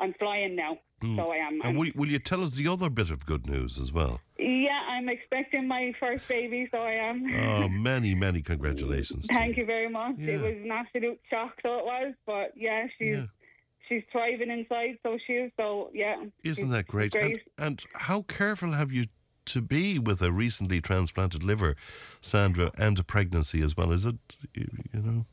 [0.00, 0.78] I'm flying now.
[1.02, 1.16] Mm.
[1.16, 1.60] So I am.
[1.62, 4.20] And will, will you tell us the other bit of good news as well?
[4.38, 7.24] yeah, I'm expecting my first baby, so I am.
[7.34, 9.26] Oh, many, many congratulations.
[9.30, 10.14] Thank you very much.
[10.18, 10.34] Yeah.
[10.34, 12.14] It was an absolute shock, so it was.
[12.26, 13.26] But yeah, she's Yeah.
[13.88, 15.52] she's thriving inside, so she is.
[15.58, 17.12] So yeah, Isn't that great?
[17.12, 19.06] she's And, and how careful have you
[19.46, 21.76] to be with a recently transplanted liver,
[22.20, 23.92] Sandra, and a pregnancy as well?
[23.92, 24.16] Is it,
[24.54, 25.26] you, you know?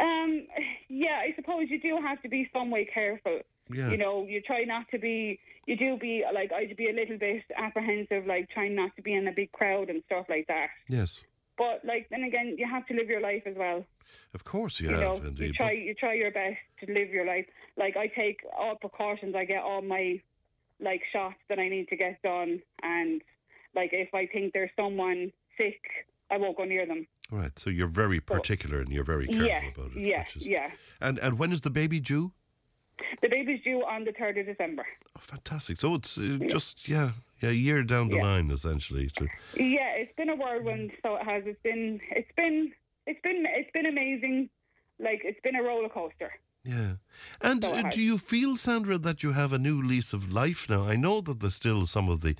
[0.00, 0.46] Um,
[0.88, 3.40] yeah, I suppose you do have to be some way careful.
[3.72, 3.90] Yeah.
[3.90, 5.38] You know, you try not to be.
[5.66, 9.14] You do be like I'd be a little bit apprehensive, like trying not to be
[9.14, 10.68] in a big crowd and stuff like that.
[10.88, 11.20] Yes,
[11.56, 13.84] But like then again, you have to live your life as well.
[14.34, 15.48] of course you, you have, know, indeed.
[15.48, 17.46] you try you try your best to live your life.
[17.76, 19.34] Like I take all precautions.
[19.36, 20.20] I get all my
[20.80, 23.20] like shots that I need to get done, and
[23.76, 25.80] like if I think there's someone sick,
[26.30, 27.06] I won't go near them.
[27.30, 30.00] Right, so you're very particular and you're very careful yeah, about it.
[30.00, 30.70] yeah, is- yeah.
[31.00, 32.32] And, and when is the baby due?
[33.22, 34.84] The baby's due on the third of December.
[35.16, 35.80] Oh, Fantastic.
[35.80, 37.10] So it's uh, just, yeah,
[37.42, 38.22] yeah, a year down the Yeah.
[38.24, 39.08] line, essentially.
[39.16, 39.24] To,
[39.56, 40.92] Yeah, it's been a whirlwind.
[41.02, 41.42] So it has.
[41.46, 42.00] It's been.
[42.10, 42.72] It's been.
[43.06, 43.44] It's been.
[43.46, 44.48] It's been amazing.
[44.98, 46.32] Like it's been a roller coaster.
[46.64, 46.92] Yeah.
[47.40, 50.86] And So do you feel, Sandra, that you have a new lease of life now?
[50.86, 52.36] I know that there's still some of the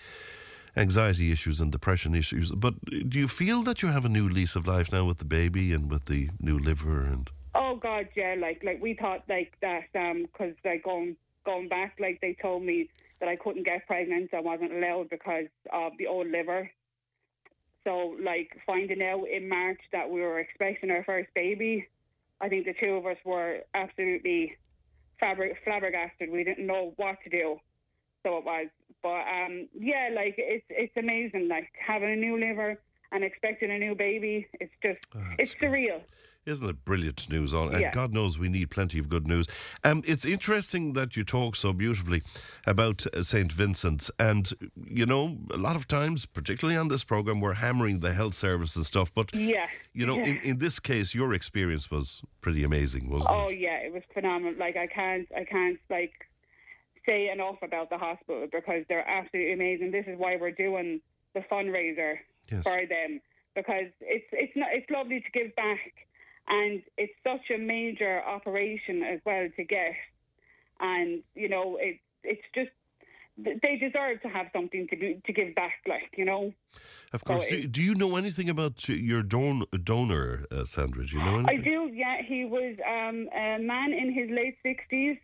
[0.76, 2.74] anxiety issues and depression issues, but
[3.08, 5.72] do you feel that you have a new lease of life now with the baby
[5.72, 8.36] and with the new liver and Oh God, yeah.
[8.39, 12.62] Like like we thought like that um 'cause like going going back, like they told
[12.62, 14.32] me that I couldn't get pregnant.
[14.35, 16.70] I wasn't allowed because of the old liver.
[17.85, 21.89] So like finding out in March that we were expecting our first baby,
[22.40, 24.56] I think the two of us were absolutely
[25.20, 26.31] flabber- flabbergasted.
[26.31, 27.59] We didn't know what to do.
[28.22, 28.66] So it was,
[29.02, 31.48] but um, yeah, like it's it's amazing.
[31.48, 32.78] Like having a new liver
[33.12, 35.01] and expecting a new baby, it's just
[35.39, 36.02] it's surreal.
[36.46, 37.52] Isn't it brilliant news?
[37.52, 37.92] On and Yeah.
[37.92, 39.46] God knows we need plenty of good news.
[39.84, 42.22] Um, it's interesting that you talk so beautifully
[42.66, 44.50] about uh, Saint Vincent's, and
[44.88, 48.74] you know, a lot of times, particularly on this program, we're hammering the health service
[48.74, 49.12] and stuff.
[49.14, 49.66] But Yeah.
[49.92, 50.24] you know, Yeah.
[50.28, 53.44] in, in this case, your experience was pretty amazing, wasn't Oh it?
[53.44, 54.54] Oh yeah, it was phenomenal.
[54.58, 56.14] Like I can't, I can't like
[57.04, 59.90] say enough about the hospital because they're absolutely amazing.
[59.90, 61.02] This is why we're doing
[61.34, 62.18] the fundraiser
[62.50, 62.62] Yes.
[62.64, 63.20] for them
[63.54, 65.92] because it's it's not it's lovely to give back,
[66.51, 69.94] and it's such a major operation as well to get,
[70.81, 72.70] and you know it it's just
[73.39, 75.74] they deserve to have something to do, to give back.
[75.89, 76.52] Like you know.
[77.12, 77.43] Of course.
[77.43, 81.05] So do, do you know anything about your don- donor, uh, Sandra?
[81.05, 81.59] Do you know anything?
[81.59, 82.22] I do, yeah.
[82.24, 85.18] He was um, a man in his late 60s.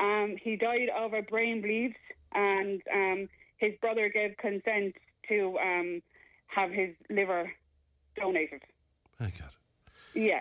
[0.00, 1.94] Um, he died of a brain bleed,
[2.32, 3.28] and um,
[3.58, 4.94] his brother gave consent
[5.28, 6.00] to um,
[6.46, 7.50] have his liver
[8.16, 8.62] donated.
[9.20, 9.50] My God.
[10.14, 10.40] Yeah,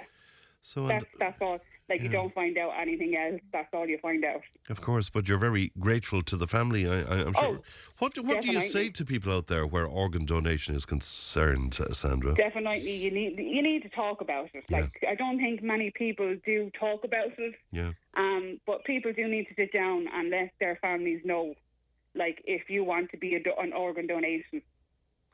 [0.73, 1.60] So, that's, that's all.
[1.89, 3.39] Like, you don't find out anything else.
[3.53, 4.41] That's all you find out.
[4.69, 6.85] of course, but you're very grateful to the family.
[6.85, 7.60] I, I, I'm sure.
[7.60, 7.64] Oh,
[7.99, 11.77] what do- what do you say to people out there where organ donation is concerned,
[11.80, 12.35] uh, Sandra?
[12.35, 14.65] Definitely, you need you need to talk about it.
[14.69, 17.56] Like, I don't think many people do talk about it.
[17.72, 17.91] Yeah.
[18.18, 21.56] Um, but people do need to sit down and let their families know,
[22.15, 24.61] like, if you want to be a do- an organ donation,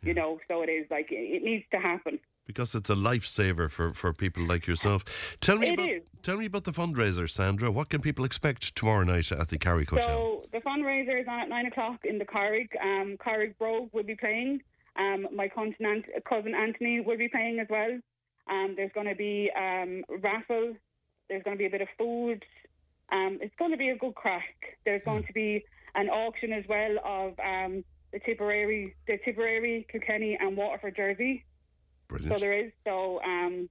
[0.03, 0.39] you know.
[0.47, 2.19] So it is like it, it needs to happen.
[2.45, 5.05] Because it's a lifesaver for, for people like yourself.
[5.39, 6.01] Tell me It about is.
[6.23, 7.71] tell me about the fundraiser, Sandra.
[7.71, 10.07] What can people expect tomorrow night at the Carrick Hotel?
[10.07, 12.75] So the fundraiser is on at nine o'clock in the Carrick.
[12.83, 14.61] Um, Carrick Brogue will be playing.
[14.97, 17.97] Um, my cousin, cousin Anthony will be playing as well.
[18.49, 20.73] Um, there's going to be um, raffle.
[21.29, 22.43] There's going to be a bit of food.
[23.11, 24.77] Um, it's going to be a good crack.
[24.85, 25.63] There's going to be
[25.95, 31.45] an auction as well of um, the Tipperary, the Tipperary, Kilkenny, and Waterford jersey.
[32.13, 32.35] Brilliant.
[32.37, 32.71] So there is.
[32.85, 33.69] So um,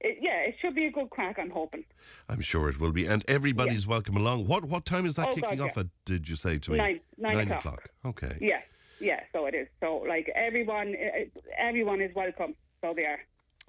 [0.00, 1.36] it, yeah, it should be a good crack.
[1.38, 1.84] I'm hoping.
[2.28, 4.46] I'm sure it will be, and everybody's welcome along.
[4.46, 5.82] What what time is that Oh, kicking God, off yeah.
[5.82, 5.86] at?
[6.04, 6.78] Did you say to me?
[6.78, 7.90] Nine- nine o'clock.
[8.04, 8.36] Okay.
[8.40, 8.60] Yeah,
[9.00, 9.20] yeah.
[9.32, 9.68] So it is.
[9.80, 11.26] So like everyone, eh,
[11.58, 12.54] everyone is welcome.
[12.80, 13.20] So they are.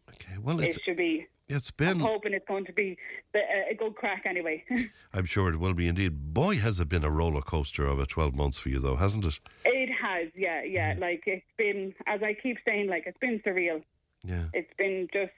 [0.09, 0.37] Okay.
[0.41, 1.27] Well, it's it should be.
[1.49, 1.89] It's been.
[1.89, 2.97] I'm hoping it's going to be
[3.33, 3.39] the,
[3.71, 4.63] a good crack anyway.
[5.13, 6.33] I'm sure it will be indeed.
[6.33, 9.23] Boy, has it been a roller coaster of a 12 months for you, though, hasn't
[9.23, 9.39] it?
[9.63, 10.95] it has, yeah, yeah.
[10.95, 10.99] Mm.
[10.99, 13.81] Like it's been, as I keep saying, like it's been surreal.
[14.23, 14.45] Yeah.
[14.53, 15.31] It's been just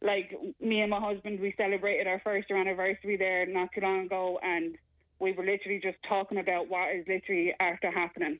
[0.00, 4.06] like me and my husband, we celebrated our first year anniversary there not too long
[4.06, 4.76] ago, and
[5.18, 8.38] we were literally just talking about what is literally after happening,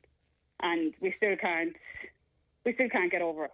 [0.61, 1.75] and we still can't,
[2.65, 3.51] we still can't get over it.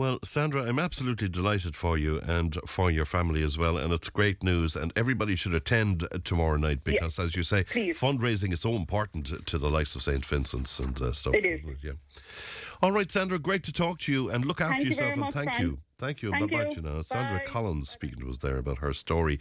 [0.00, 4.08] Well, Sandra, I'm absolutely delighted for you and for your family as well, and it's
[4.08, 4.74] great news.
[4.74, 9.40] And everybody should attend tomorrow night because, as you say, fundraising is so important to,
[9.40, 10.24] to the likes of St.
[10.24, 11.34] Vincent's and uh, stuff.
[11.34, 11.60] It is.
[11.82, 11.92] Yeah.
[12.82, 15.14] All right, Sandra, great to talk to you and look after Thank yourself.
[15.14, 15.78] very and thank you.
[15.98, 16.30] Thank you.
[16.30, 16.58] Thank you.
[16.76, 17.02] you now.
[17.02, 17.44] Sandra Bye.
[17.44, 19.38] Collins speaking to us there about her story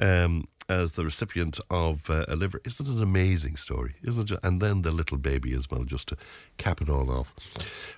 [0.00, 2.60] um, as the recipient of uh, a liver.
[2.64, 3.94] Isn't it an amazing story?
[4.02, 4.40] Isn't it?
[4.42, 6.16] And then the little baby as well, just to
[6.58, 7.32] cap it all off.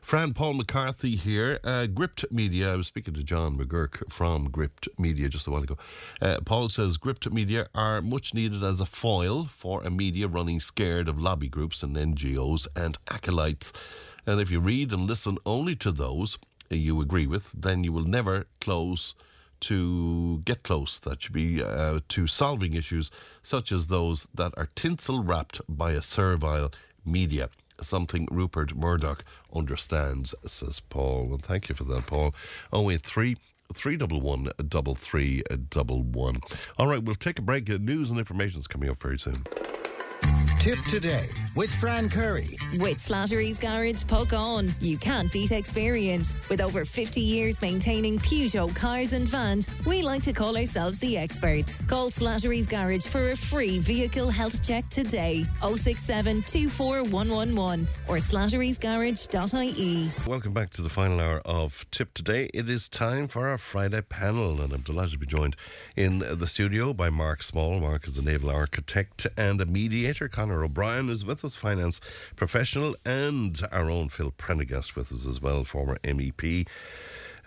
[0.03, 1.59] Fran Paul McCarthy here.
[1.65, 2.74] Uh, Gript Media.
[2.74, 5.78] I was speaking to John McGuirk from Gript Media just a while ago.
[6.20, 10.61] Uh, Paul says Gripped Media are much needed as a foil for a media running
[10.61, 13.73] scared of lobby groups and NGOs and acolytes.
[14.27, 16.39] And if you read and listen only to those
[16.70, 19.15] you agree with, then you will never close
[19.61, 20.98] to get close.
[20.98, 23.11] That should be uh, to solving issues
[23.43, 26.73] such as those that are tinsel wrapped by a servile
[27.05, 27.48] media.
[27.81, 29.24] Something Rupert Murdoch
[29.55, 31.27] understands, says Paul.
[31.28, 32.35] Well, thank you for that, Paul.
[32.73, 33.36] 083
[33.74, 36.40] 311 3311.
[36.78, 37.69] All right, we'll take a break.
[37.69, 39.44] News and information is coming up very soon.
[40.59, 42.59] Tipp today with Fran Curry.
[42.78, 44.74] With Slattery's Garage, Puckane.
[44.82, 46.35] You can't beat experience.
[46.51, 51.16] With over 50 years maintaining Peugeot cars and vans, we like to call ourselves the
[51.16, 51.78] experts.
[51.86, 55.44] Call Slattery's Garage for a free vehicle health check today.
[55.61, 60.11] 067 24111 or slatterysgarage.ie.
[60.27, 62.51] Welcome back to the final hour of Tipp Today.
[62.53, 65.57] It is time for our Friday panel, and I'm delighted to be joined
[65.97, 67.78] in the studio by Mark Small.
[67.78, 70.15] Mark is a naval architect and a mediator.
[70.24, 72.01] Conor O'Brien is with us, finance
[72.36, 76.66] professional, and our own Phil Prendergast with us as well, former MEP.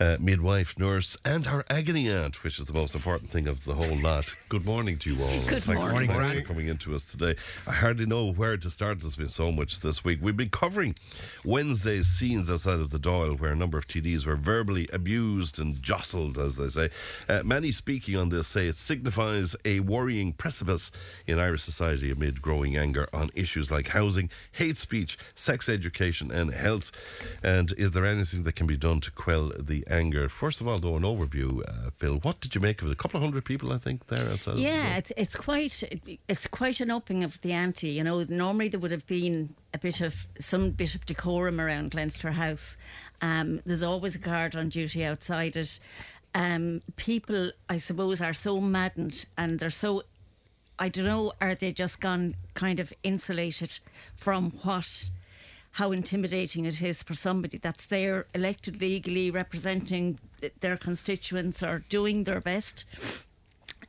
[0.01, 3.73] Uh, midwife, nurse, and our agony aunt, which is the most important thing of the
[3.73, 4.34] whole lot.
[4.47, 5.41] Good morning to you all.
[5.41, 7.35] Good Thanks morning, so much for coming into us today.
[7.67, 9.01] I hardly know where to start.
[9.01, 10.19] There's been so much this week.
[10.21, 10.95] We've been covering
[11.43, 15.84] Wednesday's scenes outside of the Dáil, where a number of TDs were verbally abused and
[15.84, 16.89] jostled, as they say.
[17.27, 20.91] Uh, many speaking on this say it signifies a worrying precipice
[21.27, 26.53] in Irish society amid growing anger on issues like housing, hate speech, sex education, and
[26.53, 26.89] health.
[27.43, 30.30] And is there anything that can be done to quell the anger?
[30.30, 32.16] First of all, though, an overview, uh, Phil.
[32.18, 32.91] What did you make of it?
[32.91, 34.52] A couple of hundred people, I think, there outside.
[34.52, 35.84] of the Yeah, it's, it's quite
[36.28, 37.90] it's quite an upping of the ante.
[37.90, 41.94] You know, normally there would have been a bit of some bit of decorum around
[41.94, 42.78] Leinster House.
[43.22, 45.80] Um, there's always a guard on duty outside it.
[46.34, 50.03] Um, people, I suppose, are so maddened and they're so.
[50.82, 51.34] I don't know.
[51.41, 53.80] Are they just gone kind of insulated
[54.16, 55.10] from what?
[55.73, 60.19] How intimidating it is for somebody that's there, elected legally, representing
[60.61, 62.85] their constituents, or doing their best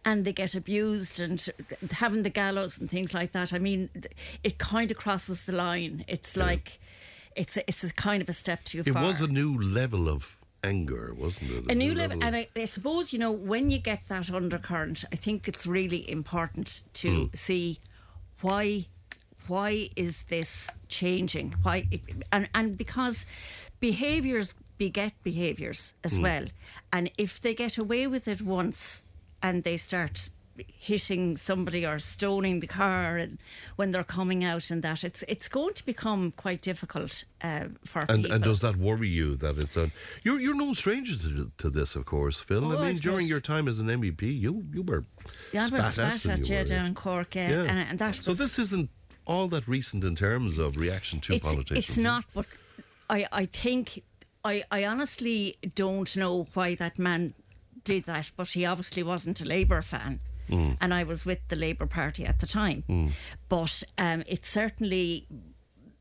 [0.04, 1.46] and they get abused and
[1.92, 3.52] having the gallows and things like that.
[3.52, 3.90] I mean,
[4.42, 6.04] it kind of crosses the line.
[6.08, 6.80] It's like
[7.36, 9.02] it's a, it's a kind of a step too far.
[9.02, 11.70] It was a new level of anger, wasn't it?
[11.70, 15.16] a new level, and I, I suppose you know when you get that undercurrent, I
[15.16, 17.34] think it's really important to Hmm.
[17.34, 17.78] see
[18.40, 18.86] why
[19.50, 21.54] why is this changing?
[21.64, 21.76] Why
[22.32, 23.26] and and because
[23.80, 26.22] behaviours beget behaviours as Hmm.
[26.22, 26.44] well,
[26.92, 29.04] and if they get away with it once
[29.42, 30.30] and they start
[30.78, 33.38] hitting somebody or stoning the car and
[33.76, 38.00] when they're coming out and that it's it's going to become quite difficult uh, for
[38.08, 38.32] And, people.
[38.34, 39.90] and does that worry you that it's a
[40.22, 42.64] you're you're no stranger to, to this, of course, Phil.
[42.64, 45.04] Oh, I mean, during your time as an MEP, you you were
[45.52, 47.70] Yeah, I spat was spat when at you yeah, were- down in Cork, yeah, Yeah.
[47.70, 48.90] And, and that so was, this isn't
[49.30, 51.88] all that recent in terms of reaction to it's, politicians.
[51.88, 52.46] It's not, but
[53.08, 54.02] I, I think,
[54.44, 57.34] I, I honestly don't know why that man
[57.84, 60.18] did that, but he obviously wasn't a Labour fan.
[60.48, 60.76] Mm.
[60.80, 62.82] And I was with the Labour Party at the time.
[62.88, 63.12] Mm.
[63.48, 65.26] But um, it certainly.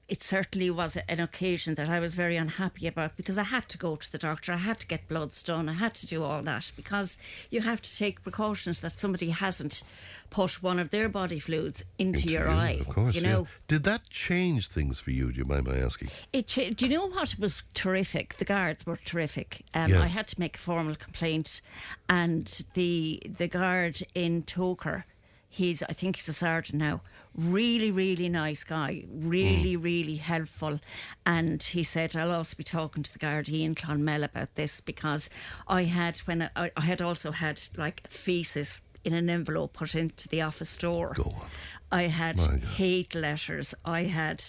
[0.10, 3.78] It certainly was an occasion that I was very unhappy about because I had to
[3.78, 6.42] go to the doctor, I had to get bloods done, I had to do all
[6.42, 7.16] that because
[7.52, 9.84] you have to take precautions that somebody hasn't
[10.32, 12.78] put one of their body fluids into, your you, eye.
[12.82, 13.14] of course.
[13.16, 13.30] you yeah.
[13.32, 15.32] know, did that change things for you?
[15.32, 16.10] Do you mind my asking?
[16.34, 16.48] it.
[16.48, 18.38] cha- Do you know what it was terrific?
[18.38, 19.62] The guards were terrific.
[19.76, 20.02] Um, Yeah.
[20.02, 21.62] I had to make a formal complaint,
[22.10, 25.04] and the the guard in Toker,
[25.48, 27.02] he's I think he's a sergeant now.
[27.40, 29.06] Really, really nice guy.
[29.08, 29.30] Mm.
[29.30, 30.82] Really, really helpful.
[31.26, 35.30] And he said, I'll also be talking to the guard Ian Clonmel about this because
[35.66, 40.28] I had when I, I had also had like feces in an envelope put into
[40.28, 41.14] the office door.
[41.16, 41.48] Go on.
[41.92, 43.74] I had hate letters.
[43.86, 44.44] I had.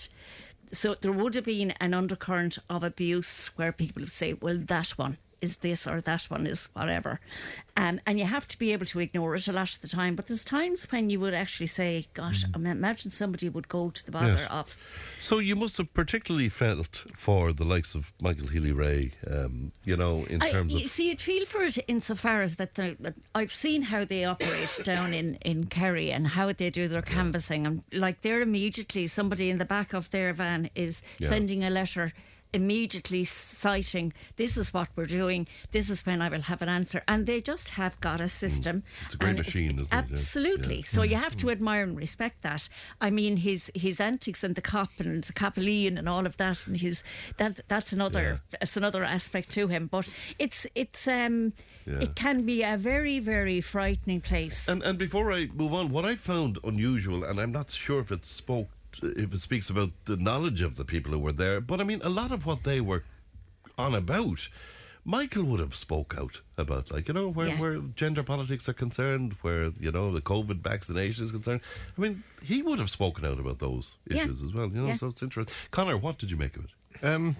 [0.73, 4.91] So there would have been an undercurrent of abuse where people would say, well, that
[4.91, 7.21] one is this or that one is whatever.
[7.77, 10.15] Um, and you have to be able to ignore it a lot of the time.
[10.15, 13.91] But there's times when you would actually say, gosh, I mean, imagine somebody would go
[13.91, 14.39] to the bother Mm.
[14.39, 14.49] Yes.
[14.51, 14.77] of.
[15.21, 20.25] So you must have particularly felt for the likes of Michael Healy-Rae, um, you know,
[20.25, 20.91] in I, terms you of.
[20.91, 24.81] see, you'd feel for it insofar as that, the, that I've seen how they operate
[24.85, 27.67] down in, in Kerry and how they do their canvassing.
[27.67, 31.29] And like they're immediately, somebody in the back of their van is Yeah.
[31.31, 32.12] sending a letter
[32.53, 37.03] immediately citing this is what we're doing this is when i will have an answer
[37.07, 38.83] and they just have got a system Mm.
[39.05, 39.91] It's a great machine, isn't it?
[39.93, 39.97] Yeah.
[39.99, 40.85] absolutely Yeah.
[40.85, 42.69] so you have to admire and respect that
[43.01, 46.67] i mean his his antics and the cop and the capellian and all of that
[46.67, 47.03] and his
[47.39, 50.07] that that's another that's another aspect to him but
[50.39, 51.53] it's it's um
[51.87, 52.01] Yeah.
[52.07, 56.05] it can be a very very frightening place And and before I move on, what
[56.05, 58.69] I found unusual, and I'm not sure if it spoke,
[59.03, 62.09] it speaks about the knowledge of the people who were there, but I mean, a
[62.09, 63.05] lot of what they were
[63.79, 64.49] on about,
[65.05, 67.59] Michael would have spoke out about, like you know, where Yeah.
[67.61, 71.61] where gender politics are concerned, where you know the COVID vaccination is concerned.
[71.97, 74.25] I mean, he would have spoken out about those Yeah.
[74.25, 74.69] issues as well.
[74.69, 74.97] You know, Yeah.
[74.97, 75.55] so it's interesting.
[75.71, 77.05] Connor, what did you make of it?
[77.07, 77.37] Um,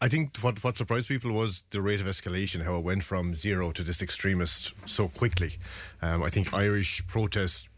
[0.00, 3.34] I think what what surprised people was the rate of escalation, how it went from
[3.34, 5.58] zero to this extremist so quickly.
[6.02, 7.68] Um, I think Irish protests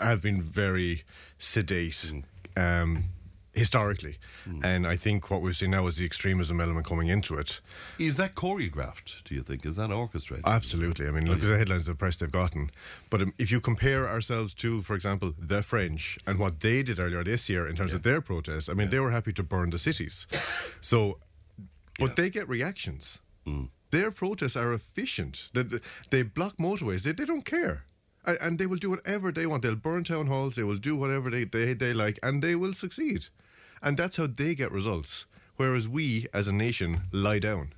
[0.00, 1.02] have been very
[1.38, 2.12] sedate
[2.56, 3.04] um,
[3.52, 4.18] historically,
[4.62, 7.60] and I think what we've seen now is the extremism element coming into it.
[7.98, 9.24] Is that choreographed?
[9.24, 10.44] Do you think is that orchestrated?
[10.46, 11.06] Absolutely.
[11.08, 12.70] I mean, look at the headlines of the press they've gotten.
[13.10, 16.98] But um, if you compare ourselves to, for example, the French and what they did
[17.00, 19.70] earlier this year in terms of their protests, I mean, they were happy to burn
[19.70, 20.26] the cities.
[20.80, 21.18] So,
[21.98, 23.20] but they get reactions.
[23.90, 25.48] Their protests are efficient.
[25.54, 25.80] They, they-
[26.10, 27.02] they block motorways.
[27.04, 27.84] They, they don't care.
[28.26, 29.62] And they will do whatever they want.
[29.62, 30.56] They'll burn town halls.
[30.56, 33.26] They will do whatever they, they, they like, and they will succeed.
[33.82, 35.26] And that's how they get results.
[35.56, 37.72] Whereas we, as a nation, lie down.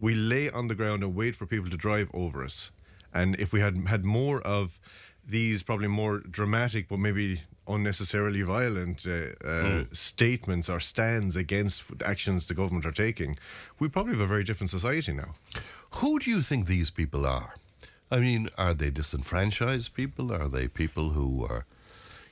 [0.00, 2.70] We lay on the ground and wait for people to drive over us.
[3.12, 4.78] And if we had had more of
[5.26, 12.46] these, probably more dramatic, but maybe unnecessarily violent uh, uh, statements or stands against actions
[12.46, 13.38] the government are taking,
[13.78, 15.34] we probably have a very different society now.
[15.96, 17.54] Who do you think these people are?
[18.10, 20.32] I mean, are they disenfranchised people?
[20.32, 21.66] Are they people who are,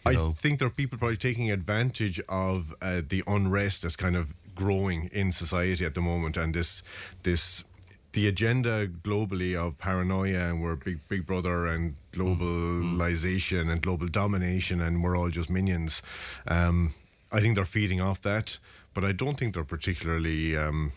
[0.05, 4.16] I know, think there are people probably taking advantage of uh, the unrest that's kind
[4.16, 6.82] of growing in society at the moment, and this
[7.23, 7.65] this
[8.12, 14.81] the agenda globally of paranoia and we're big big brother and globalization and global domination
[14.81, 16.01] and we're all just minions.
[16.48, 16.94] Um,
[17.31, 18.59] I think they're feeding off that,
[18.94, 20.57] but I don't think they're particularly.
[20.57, 20.93] Um,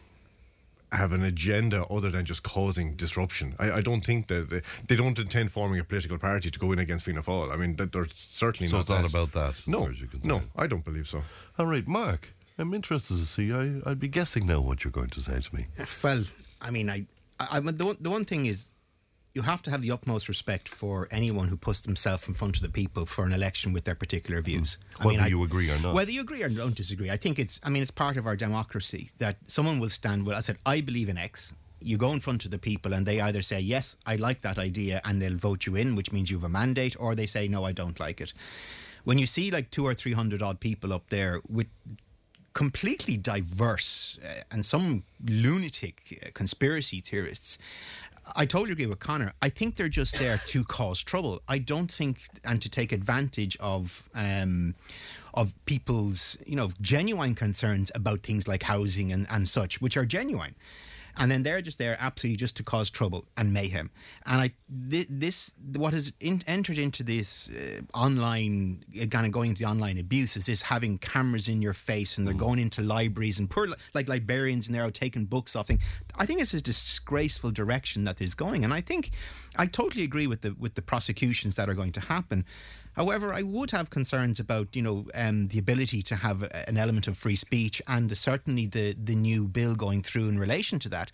[0.91, 3.55] have an agenda other than just causing disruption.
[3.59, 6.71] I, I don't think that they, they don't intend forming a political party to go
[6.71, 7.51] in against Fianna Fáil.
[7.53, 8.81] I mean, that they're certainly So not.
[8.81, 9.09] it's not that.
[9.09, 10.27] about that, as No, far as you're concerned.
[10.27, 11.21] no, I don't believe so.
[11.59, 13.53] All right, Mark, I'm interested to see.
[13.53, 15.67] I, I'd be guessing now what you're going to say to me.
[16.03, 16.23] Well,
[16.61, 17.05] I mean, I,
[17.39, 18.71] I, I the, one, the one thing is,
[19.33, 22.63] you have to have the utmost respect for anyone who puts themselves in front of
[22.63, 24.77] the people for an election with their particular views.
[24.77, 25.05] I Hmm.
[25.05, 25.93] Whether mean, I- you agree or not.
[25.93, 27.59] Whether you agree or don't disagree, I think it's.
[27.63, 30.25] I mean, it's part of our democracy that someone will stand.
[30.25, 31.53] Well, I said I believe in X.
[31.81, 34.57] You go in front of the people, and they either say yes, I like that
[34.57, 37.47] idea, and they'll vote you in, which means you have a mandate, or they say
[37.47, 38.33] no, I don't like it.
[39.05, 41.67] When you see like two or three hundred odd people up there with
[42.53, 47.57] completely diverse uh, and some lunatic uh, conspiracy theorists.
[48.35, 49.33] I totally agree with Connor.
[49.41, 51.41] I think they're just there to cause trouble.
[51.47, 54.75] I don't think and to take advantage of um,
[55.33, 60.05] of people's you know genuine concerns about things like housing and, and such, which are
[60.05, 60.55] genuine.
[61.19, 63.91] And then they're just there absolutely just to cause trouble and mayhem.
[64.25, 64.51] And I
[64.89, 69.69] thi- this what has in, entered into this uh, online kind of going into the
[69.69, 73.49] online abuse is this having cameras in your face and they're going into libraries and
[73.49, 75.81] poor li- like librarians and they're out taking books off things.
[76.15, 79.11] I think it's a disgraceful direction that is going, and I think
[79.57, 82.45] I totally agree with the with the prosecutions that are going to happen.
[82.93, 87.07] However, I would have concerns about you know um, the ability to have an element
[87.07, 91.11] of free speech and certainly the the new bill going through in relation to that.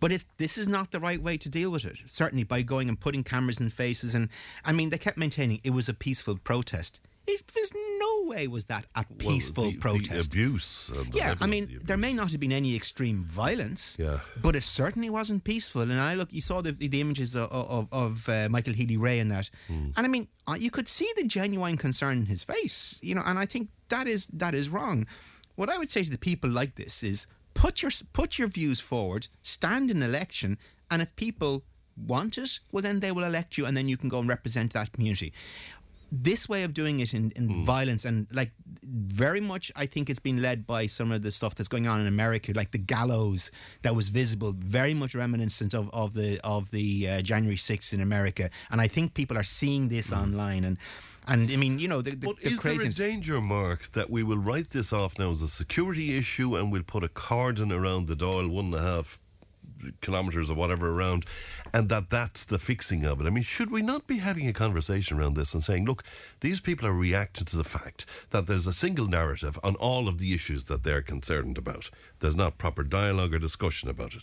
[0.00, 2.88] But if this is not the right way to deal with it, certainly by going
[2.88, 4.28] and putting cameras in faces, and
[4.64, 7.00] I mean they kept maintaining it was a peaceful protest.
[7.28, 10.26] It was no way was that a peaceful the- the protest.
[10.28, 13.96] abuse the yeah, I mean there may not have been any extreme violence.
[13.98, 14.20] Yeah.
[14.40, 15.82] But it certainly wasn't peaceful.
[15.82, 19.18] And I look, you saw the the, the images of of, of uh, Michael Healy-Rae
[19.20, 19.90] in that, Hmm.
[19.96, 22.98] and I mean, uh, you could see the genuine concern in his face.
[23.02, 25.06] You know, and I think that is that is wrong.
[25.56, 28.80] What I would say to the people like this is put your put your views
[28.80, 30.56] forward, stand in election,
[30.90, 31.64] and if people
[32.06, 34.72] want it, well then they will elect you, and then you can go and represent
[34.72, 35.32] that community.
[36.10, 38.52] This way of doing it in, in violence and like
[38.82, 42.00] very much I think it's been led by some of the stuff that's going on
[42.00, 43.50] in America, like the gallows
[43.82, 48.00] that was visible, very much reminiscent of, of the of the uh, January sixth in
[48.00, 48.50] America.
[48.70, 50.78] And I think people are seeing this online and
[51.26, 54.08] and I mean, you know, the, the, But the is there a danger, Mark, that
[54.08, 57.70] we will write this off now as a security issue and we'll put a cordon
[57.70, 59.18] around the Dáil, one and a half
[60.00, 61.24] kilometres or whatever around,
[61.72, 63.26] and that that's the fixing of it?
[63.26, 66.02] I mean, should we not be having a conversation around this and saying, look,
[66.40, 70.18] these people are reacting to the fact that there's a single narrative on all of
[70.18, 71.90] the issues that they're concerned about?
[72.20, 74.22] There's not proper dialogue or discussion about it.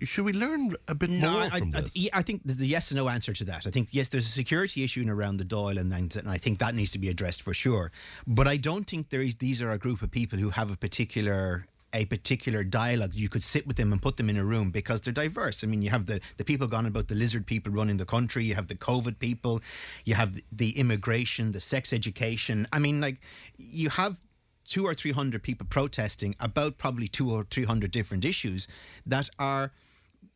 [0.00, 1.92] Should we learn a bit No, more I, from I, this?
[1.96, 3.66] I, I think there's the yes and no answer to that.
[3.66, 6.38] I think yes, there's a security issue in around the Dáil, and, and, and I
[6.38, 7.92] think that needs to be addressed for sure.
[8.26, 9.36] But I don't think there is.
[9.36, 11.66] These are a group of people who have a particular
[11.96, 13.14] a particular dialogue.
[13.14, 15.64] You could sit with them and put them in a room because they're diverse.
[15.64, 18.44] I mean, you have the, the people gone about the lizard people running the country.
[18.44, 19.60] You have the COVID people.
[20.04, 22.68] You have the, immigration, the sex education.
[22.72, 23.18] I mean, like
[23.56, 24.20] you have
[24.64, 28.68] two or three hundred people protesting about probably two or three hundred different issues
[29.06, 29.72] that are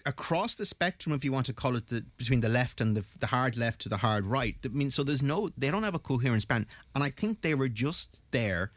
[0.07, 3.05] across the spectrum, if you want to call it, the, between the left and the,
[3.19, 4.57] the hard left to the hard right.
[4.65, 7.55] I mean, so there's no, they don't have a coherent span, and I think they
[7.55, 8.71] were just there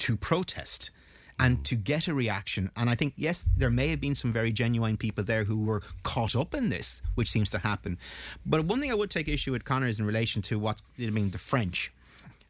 [0.00, 0.90] to protest
[1.38, 2.70] and to get a reaction.
[2.76, 5.82] And I think yes, there may have been some very genuine people there who were
[6.02, 7.98] caught up in this, which seems to happen.
[8.44, 11.10] But one thing I would take issue with Connor is in relation to what's, I
[11.10, 11.92] mean, the French.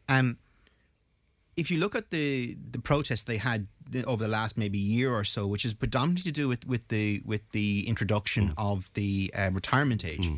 [0.09, 0.39] Um,
[1.57, 3.67] if you look at the the protests they had
[4.07, 7.21] over the last maybe year or so, which is predominantly to do with, with the
[7.25, 10.31] with the introduction of the uh, retirement age,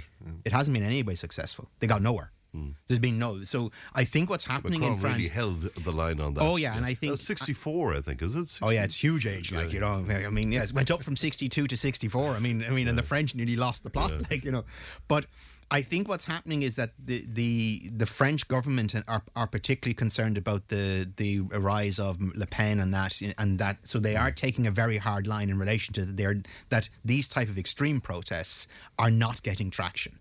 [0.44, 1.68] it hasn't been in any way successful.
[1.80, 2.32] They got nowhere.
[2.54, 2.74] Mm.
[2.88, 3.42] There's been no.
[3.42, 5.16] So I think what's happening Macron in France.
[5.18, 6.42] really held the line on that.
[6.42, 8.58] Oh, yeah, and I think- That's 64, I think, is it?
[8.60, 9.52] Oh yeah, it's huge age.
[9.52, 12.32] Like you know, I mean, yes, it went up from sixty-two to sixty-four.
[12.32, 14.10] I mean, I mean, and the French nearly lost the plot.
[14.30, 14.64] Like you know,
[15.08, 15.26] but
[15.72, 20.36] I think what's happening is that the the, the French government are, are particularly concerned
[20.36, 23.78] about the the rise of Le Pen and that and that.
[23.84, 24.36] So they are mm.
[24.36, 28.66] taking a very hard line in relation to their that these type of extreme protests
[28.98, 30.18] are not getting traction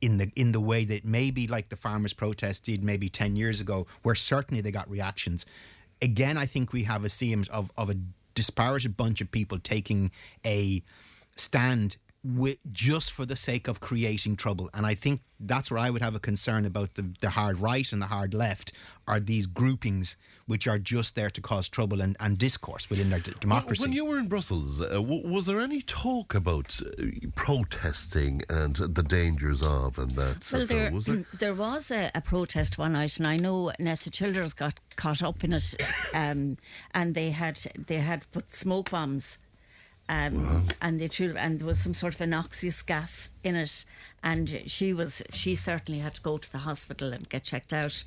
[0.00, 3.60] in the in the way that maybe like the farmers' protest did maybe ten years
[3.60, 5.44] ago, where certainly they got reactions.
[6.02, 7.96] Again, I think we have a scene of of a
[8.34, 10.10] disparate bunch of people taking
[10.44, 10.82] a
[11.36, 15.90] stand with, just for the sake of creating trouble, and I think that's where I
[15.90, 18.72] would have a concern about the the hard right and the hard left
[19.08, 20.16] are these groupings
[20.46, 23.82] which are just there to cause trouble and, and discourse within their d- democracy.
[23.82, 27.04] When you were in Brussels, uh, w- was there any talk about uh,
[27.36, 30.52] protesting and the dangers of and that?
[30.52, 31.24] Well, sort there, of, was there?
[31.38, 35.42] there was a, a protest one night, and I know Nessa Childers got caught up
[35.44, 35.74] in it,
[36.14, 36.58] um,
[36.92, 39.38] and they had they had put smoke bombs,
[40.10, 43.84] um, and they threw, and there was some sort of a noxious gas in it,
[44.22, 48.04] and she was she certainly had to go to the hospital and get checked out.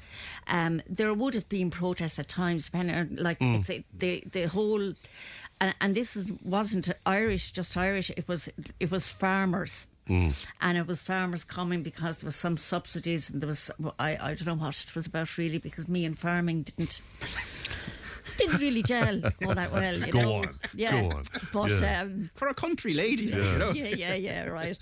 [0.48, 3.60] Um, there would have been protests at times, depending on like Mm.
[3.60, 4.94] it's a, the the whole.
[5.62, 8.10] And, and this is, wasn't Irish, just Irish.
[8.18, 8.50] It was
[8.80, 9.88] it was farmers
[10.60, 14.34] and it was farmers coming because there was some subsidies and there was I, I
[14.36, 17.00] don't know what it was about really because me and farming didn't
[18.38, 21.24] didn't really gel all that well you Go know on, yeah go on.
[21.52, 22.02] but Yeah.
[22.02, 23.52] um for a country lady Yeah.
[23.54, 24.78] you know yeah yeah yeah right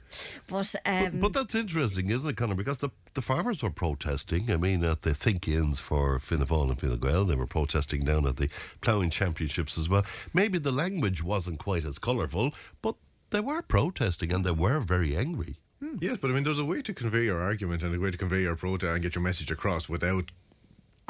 [0.47, 2.55] but But, um but that's interesting, isn't it, Conor?
[2.55, 4.51] Because the, the farmers were protesting.
[4.51, 8.27] I mean, at the think-ins for Fianna Fáil and Fine Gael, they were protesting down
[8.27, 8.49] at the
[8.81, 10.05] ploughing championships as well.
[10.33, 12.95] Maybe the language wasn't quite as colourful, but
[13.31, 15.57] they were protesting and they were very angry.
[15.99, 18.17] Yes, but I mean, there's a way to convey your argument and a way to
[18.17, 20.29] convey your protest and get your message across without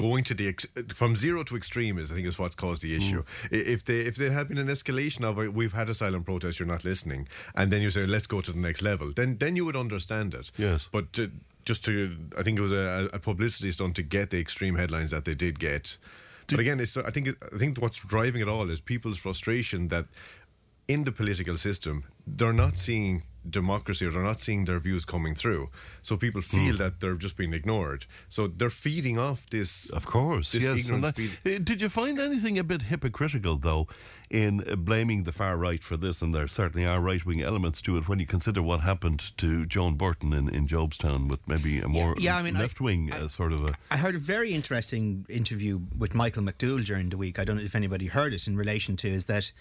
[0.01, 2.95] going to the ex- from zero to extreme is I think is what's caused the
[2.95, 3.23] issue.
[3.23, 3.53] Mm.
[3.53, 6.59] I If they if there had been an escalation of we've had a silent protest,
[6.59, 9.55] you're not listening, and then you say let's go to the next level, then then
[9.55, 10.51] you would understand it.
[10.57, 11.31] Yes, but to,
[11.65, 11.93] just to
[12.37, 15.35] I think it was a, a publicity stunt to get the extreme headlines that they
[15.35, 15.97] did get.
[16.47, 20.05] But again, it's I think I think what's driving it all is people's frustration that
[20.87, 25.35] in the political system they're not seeing democracy or they're not seeing their views coming
[25.35, 25.69] through.
[26.01, 28.05] So people feel that they're just being ignored.
[28.29, 29.89] So they're feeding off this.
[29.89, 30.79] Of course, this yes.
[30.79, 33.87] ignorance that- feed- uh, did you find anything a bit hypocritical, though,
[34.29, 36.21] in uh, blaming the far right for this?
[36.21, 39.65] And there certainly are right wing elements to it when you consider what happened to
[39.65, 43.27] Joan Burton in, in Jobstown with maybe a more yeah, I mean, left wing uh,
[43.27, 43.75] sort of a.
[43.89, 47.39] I heard a very interesting interview with Michael McDowell during the week.
[47.39, 49.51] I don't know if anybody heard it in relation to is that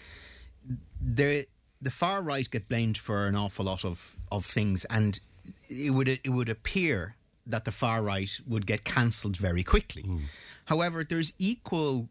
[1.00, 1.46] the
[1.82, 5.20] the far right get blamed for an awful lot of, of things, and
[5.68, 7.16] it would it would appear
[7.46, 10.04] that the far right would get cancelled very quickly.
[10.66, 12.08] However, there's equal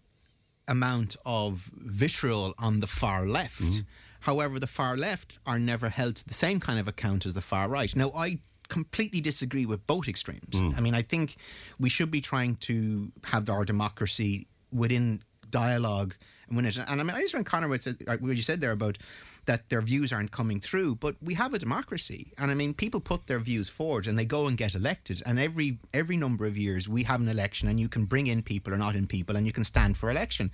[0.67, 3.83] amount of vitriol on the far left.
[4.21, 7.41] However, the far left are never held to the same kind of account as the
[7.41, 7.95] far right.
[7.95, 10.55] Now, I completely disagree with both extremes.
[10.55, 10.71] Hmm.
[10.75, 11.37] I mean, I think
[11.79, 16.15] we should be trying to have our democracy within dialogue
[16.51, 16.77] when it.
[16.77, 18.97] And I mean, I just when Connor what uh, what you said there about
[19.45, 22.99] that their views aren't coming through, but we have a democracy, and I mean, people
[22.99, 26.57] put their views forward and they go and get elected, and every every number of
[26.57, 29.35] years we have an election, and you can bring in people or not in people,
[29.35, 30.51] and you can stand for election.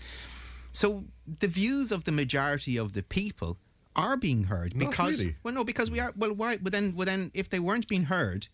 [0.72, 1.06] So
[1.40, 3.58] the views of the majority of the people
[3.96, 5.36] are being heard Not because really.
[5.42, 8.04] well no because we are well why but then well then if they weren't being
[8.06, 8.48] heard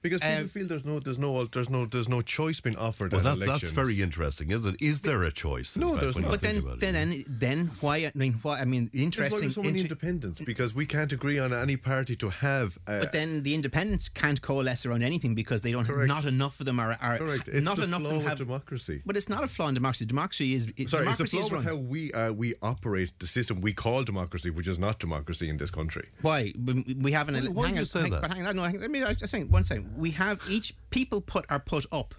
[0.00, 3.10] Because people Uh, feel there's no, there's no, there's no, there's no choice being offered.
[3.12, 4.84] Well, that, that's very interesting, isn't it?
[4.84, 5.76] Is there a choice?
[5.76, 6.40] No, fact, there's when you not.
[6.40, 6.80] but think then it?
[6.80, 10.40] then then then why I mean why I mean interesting there's so many inter- independents
[10.40, 12.78] because we can't agree on any party to have.
[12.86, 16.06] Uh, but then the independents can't coalesce around anything because they don't Correct.
[16.08, 17.48] not enough of them are, are correct.
[17.48, 19.02] It's not the enough of flaw them with have democracy.
[19.04, 21.46] but it's not a flaw in democracy democracy is it, Sorry, it's the democracy flaw
[21.46, 25.00] is with how we uh, we operate the system we call democracy, which is not
[25.00, 26.08] democracy in this country.
[26.22, 28.22] Why we we have an Why- ele- why hang do you say hang- that?
[28.22, 29.87] But hang on, no, hang, let me I was just saying one second.
[29.96, 32.14] We have each people put are put up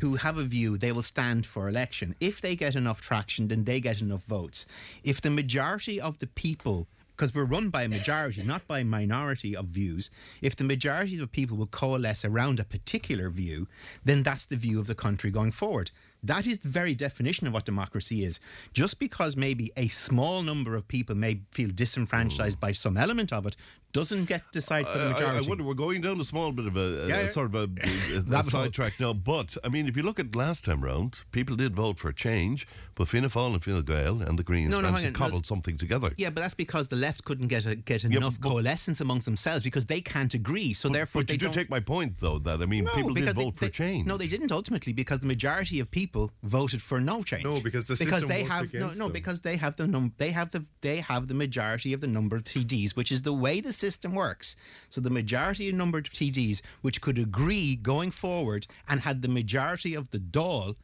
[0.00, 2.14] who have a view they will stand for election.
[2.20, 4.66] If they get enough traction, then they get enough votes.
[5.04, 6.88] If the majority of the people
[7.22, 10.10] because we're run by a majority, not by a minority of views.
[10.40, 13.68] If the majority of people will coalesce around a particular view,
[14.04, 15.92] then that's the view of the country going forward.
[16.24, 18.40] That is the very definition of what democracy is.
[18.72, 22.60] Just because maybe a small number of people may feel disenfranchised mm.
[22.60, 23.56] by some element of it,
[23.92, 25.46] doesn't get to decide for the uh, I- I- majority.
[25.46, 27.30] I, wonder, we're going down a small bit of a, a- Yeah, a yeah.
[27.30, 27.68] sort of a,
[28.36, 29.12] a, a sidetrack now.
[29.12, 32.14] But I mean, if you look at last time round, people did vote for a
[32.14, 35.20] change, but Fianna Fáil and Fine Gael and the Greens No, no, managed hang to
[35.22, 35.28] on.
[35.30, 36.12] cobbled something together.
[36.16, 39.24] Yeah, but that's because the left couldn't get a, get Yeah, enough but- coalescence amongst
[39.26, 40.72] themselves because they can't agree.
[40.72, 42.84] So But- therefore, but they you do don't- take my point, though, that I mean,
[42.84, 44.06] No, people did because they- vote for they- change.
[44.06, 47.44] No, they didn't ultimately because the majority of people voted for no change.
[47.44, 49.12] No, because the because they have no, no, them.
[49.12, 52.36] because they have the num they have the they have the majority of the number
[52.36, 54.54] of TDs, which is the way the system works.
[54.90, 59.34] So the majority of number of TDs which could agree going forward and had the
[59.40, 60.76] majority of the Dáil.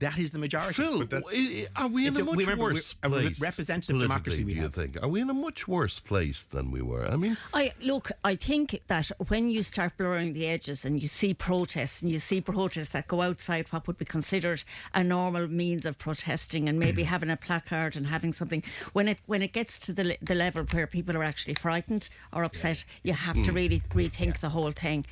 [0.00, 0.74] That is the majority.
[0.82, 1.02] Phil,
[1.32, 3.40] i- are we in a a- much remember, worse we're a place?
[3.40, 4.74] representative democracy we do you have.
[4.74, 4.96] think?
[5.02, 7.06] Are we in a much worse place than we were?
[7.06, 8.10] I mean, I look.
[8.24, 12.18] I think that when you start blurring the edges and you see protests and you
[12.18, 14.64] see protests that go outside what would be considered
[14.94, 18.62] a normal means of protesting and maybe having a placard and having something
[18.94, 22.42] when it when it gets to the the level where people are actually frightened or
[22.42, 23.54] upset, you have to Mm.
[23.54, 25.04] really rethink the whole thing.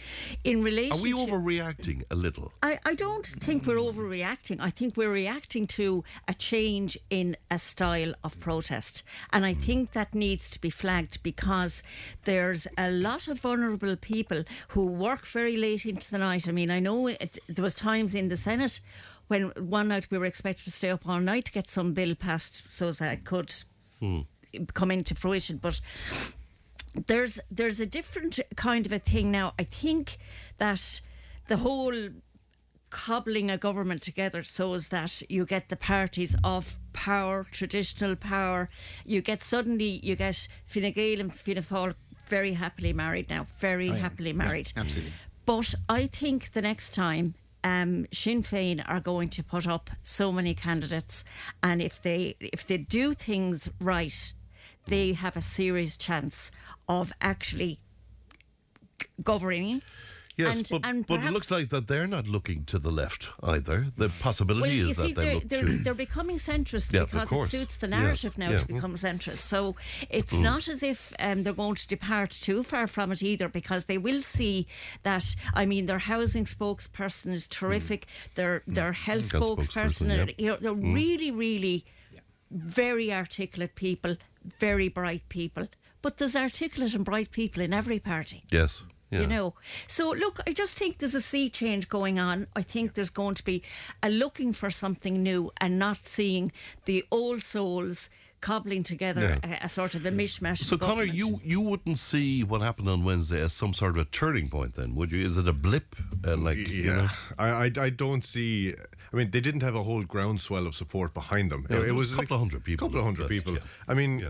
[0.45, 2.53] In relation, are we to, overreacting a little?
[2.63, 4.61] I, I don't think we're overreacting.
[4.61, 9.03] I think we're reacting to a change in a style of protest.
[9.33, 11.83] And I think that needs to be flagged because
[12.25, 16.49] there's a lot of vulnerable people who work very late into the night.
[16.49, 18.79] I mean, I know it, there was times in the Senate
[19.27, 22.15] when one night we were expected to stay up all night to get some bill
[22.15, 23.53] passed so that it could
[23.99, 24.21] hmm.
[24.75, 25.57] come into fruition.
[25.57, 25.81] But
[27.07, 29.55] there's there's a different kind of a thing now.
[29.59, 30.19] I think
[30.59, 31.01] that
[31.49, 32.11] the whole
[32.91, 38.69] cobbling a government together so as that you get the parties of power, traditional power.
[39.05, 41.95] You get suddenly you get Fine Gael and Fianna Fáil
[42.27, 43.99] very happily married now, very Oh, yeah.
[44.01, 44.73] happily Yeah, married.
[44.77, 45.13] absolutely.
[45.47, 47.35] But I think the next time
[47.65, 51.25] um, Sinn Féin are going to put up so many candidates,
[51.63, 54.33] and if they if they do things right,
[54.87, 56.51] they have a serious chance
[56.89, 57.81] of actually
[59.23, 59.83] governing.
[60.39, 63.29] Yes, and, but, and but it looks like that they're not looking to the left
[63.43, 63.87] either.
[63.97, 65.79] The well, possibility you is see, that they they're, look they're, to.
[65.85, 68.59] they're becoming centrist Yeah, because it suits the Yes, narrative now yeah.
[68.59, 69.39] to become centrist.
[69.55, 69.75] So
[70.09, 70.43] it's Mm.
[70.43, 73.99] not as if um, they're going to depart too far from it either, because they
[73.99, 74.67] will see
[75.03, 75.35] that.
[75.55, 78.07] I mean, their housing spokesperson is terrific.
[78.37, 80.35] Their their health Health spokesperson, spokesperson, yeah.
[80.39, 80.95] you know, they're Mm.
[80.95, 81.85] really, really
[82.51, 84.17] very articulate people,
[84.61, 85.67] very bright people.
[86.01, 88.45] But there's articulate and bright people in every party.
[88.53, 88.83] Yes.
[89.11, 89.21] Yeah.
[89.21, 89.55] You know,
[89.87, 92.47] so look, I just think there's a sea change going on.
[92.55, 93.63] I think there's going to be
[94.03, 96.53] a looking for something new and not seeing
[96.85, 98.11] the old souls
[98.41, 99.59] cobbling together Yeah.
[99.63, 100.59] a, a sort of a mishmash.
[100.59, 101.19] So, of Connor, government.
[101.19, 104.75] you, you wouldn't see what happened on Wednesday as some sort of a turning point,
[104.77, 105.25] then, would you?
[105.25, 105.97] Is it a blip?
[106.25, 107.09] Uh, like, you yeah, know?
[107.39, 108.75] I, I I don't see.
[109.13, 111.67] I mean, they didn't have a whole groundswell of support behind them.
[111.69, 113.55] Yeah, it, it was was a couple of hundred people a couple of hundred people.
[113.55, 113.61] yeah.
[113.89, 114.29] I mean.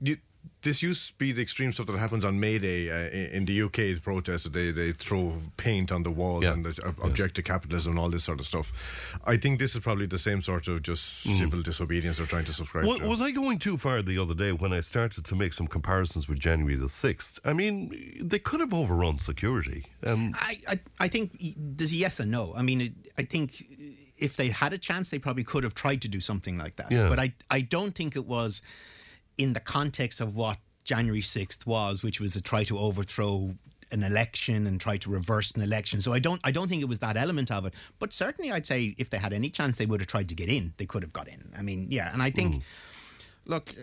[0.00, 0.18] You,
[0.62, 3.44] this used to be the extreme stuff that happens on May Day uh, in in
[3.46, 4.44] the UK's protests.
[4.44, 6.52] They they throw paint on the wall Yeah.
[6.52, 8.72] and they ob- object to capitalism and all this sort of stuff.
[9.24, 11.38] I think this is probably the same sort of just Mm.
[11.38, 13.06] civil disobedience they're trying to subscribe Wa- to.
[13.06, 16.28] was I going too far the other day when I started to make some comparisons
[16.28, 17.38] with January the 6th?
[17.44, 17.74] I mean,
[18.20, 19.84] they could have overrun security.
[20.04, 22.54] Um, I, I, I think there's a yes and no.
[22.54, 23.64] I mean, I think
[24.16, 26.90] if they had a chance, they probably could have tried to do something like that.
[26.90, 27.08] Yeah.
[27.08, 28.62] But I, I don't think it was
[29.38, 33.54] in the context of what January 6th was, which was to try to overthrow
[33.90, 36.00] an election and try to reverse an election.
[36.00, 37.74] So I don't I don't think it was that element of it.
[37.98, 40.48] But certainly, I'd say if they had any chance, they would have tried to get
[40.48, 40.74] in.
[40.76, 41.52] They could have got in.
[41.56, 42.56] I mean, yeah, and I think.
[42.56, 42.62] Mm.
[43.46, 43.74] Look,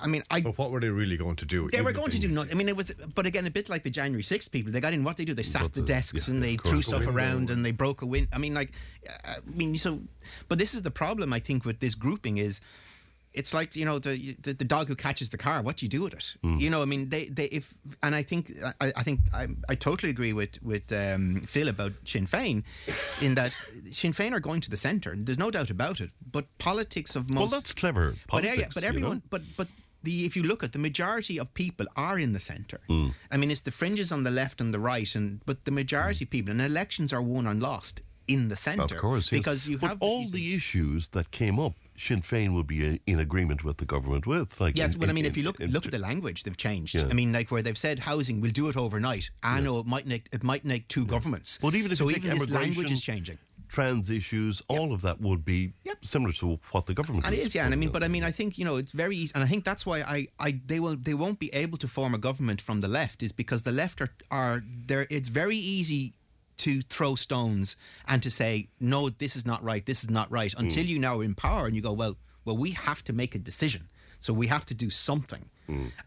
[0.00, 0.40] I mean, I.
[0.40, 1.70] But what were they really going to do?
[1.70, 2.50] They were going to do nothing.
[2.50, 4.72] I mean, it was, but again, a bit like the January 6th people.
[4.72, 5.04] They got in.
[5.04, 5.32] What they do?
[5.32, 8.28] They sat the desks yeah, and they threw stuff around and they broke a window.
[8.32, 8.72] I mean, like,
[9.24, 10.00] I mean, so,
[10.48, 11.32] but this is the problem.
[11.32, 12.60] I think with this grouping is.
[13.34, 15.62] It's like you know the, the the dog who catches the car.
[15.62, 16.34] What do you do with it?
[16.42, 16.56] Hmm.
[16.56, 17.72] You know, I mean, they, they if
[18.02, 21.92] and I think I, I think I, I totally agree with with um, Phil about
[22.04, 22.64] Sinn Féin,
[23.20, 23.52] in that
[23.90, 25.14] Sinn Féin are going to the centre.
[25.16, 26.10] There's no doubt about it.
[26.30, 29.22] But politics of most Well, that's clever but, politics, but you everyone, know?
[29.30, 29.68] but but
[30.02, 32.80] the if you look at the majority of people are in the centre.
[32.88, 33.08] Hmm.
[33.30, 36.24] I mean, it's the fringes on the left and the right, and but the majority
[36.24, 38.94] of people and elections are won and lost in the centre.
[38.94, 39.38] Of course, yes.
[39.38, 42.98] because you but have all the issues that came up, Sinn Féin would be uh,
[43.06, 44.60] in agreement with the government with.
[44.60, 46.42] Like, Yes, in- but I mean, in- if you look in- look at the language,
[46.44, 46.94] they've changed.
[46.94, 47.06] Yeah.
[47.10, 49.30] I mean, like where they've said housing, we'll do it overnight.
[49.42, 51.58] I know it might make it might make two governments.
[51.60, 53.38] But even if so even this language is changing.
[53.68, 57.24] trans issues, all of that would be similar to what the government.
[57.24, 57.64] And it is is, yeah.
[57.64, 59.46] And I mean, but I mean, I think you know it's very easy, and I
[59.46, 62.60] think that's why I, I, they will, they won't be able to form a government
[62.60, 65.06] from the left, is because the left are, are there.
[65.10, 66.12] It's very easy
[66.62, 67.76] to throw stones
[68.06, 71.18] and to say, no, this is not right, this is not right, until you now
[71.18, 74.32] are in power and you go, well, well, we have to make a decision, so
[74.32, 75.48] we have to do something.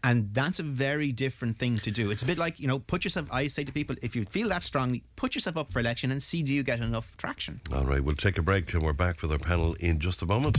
[0.04, 2.12] And that's a very different thing to do.
[2.12, 4.48] It's a bit like, you know, put yourself, I say to people, if you feel
[4.50, 7.60] that strongly, put yourself up for election and see do you get enough traction.
[7.74, 10.26] All right, we'll take a break and we're back with our panel in just a
[10.26, 10.58] moment.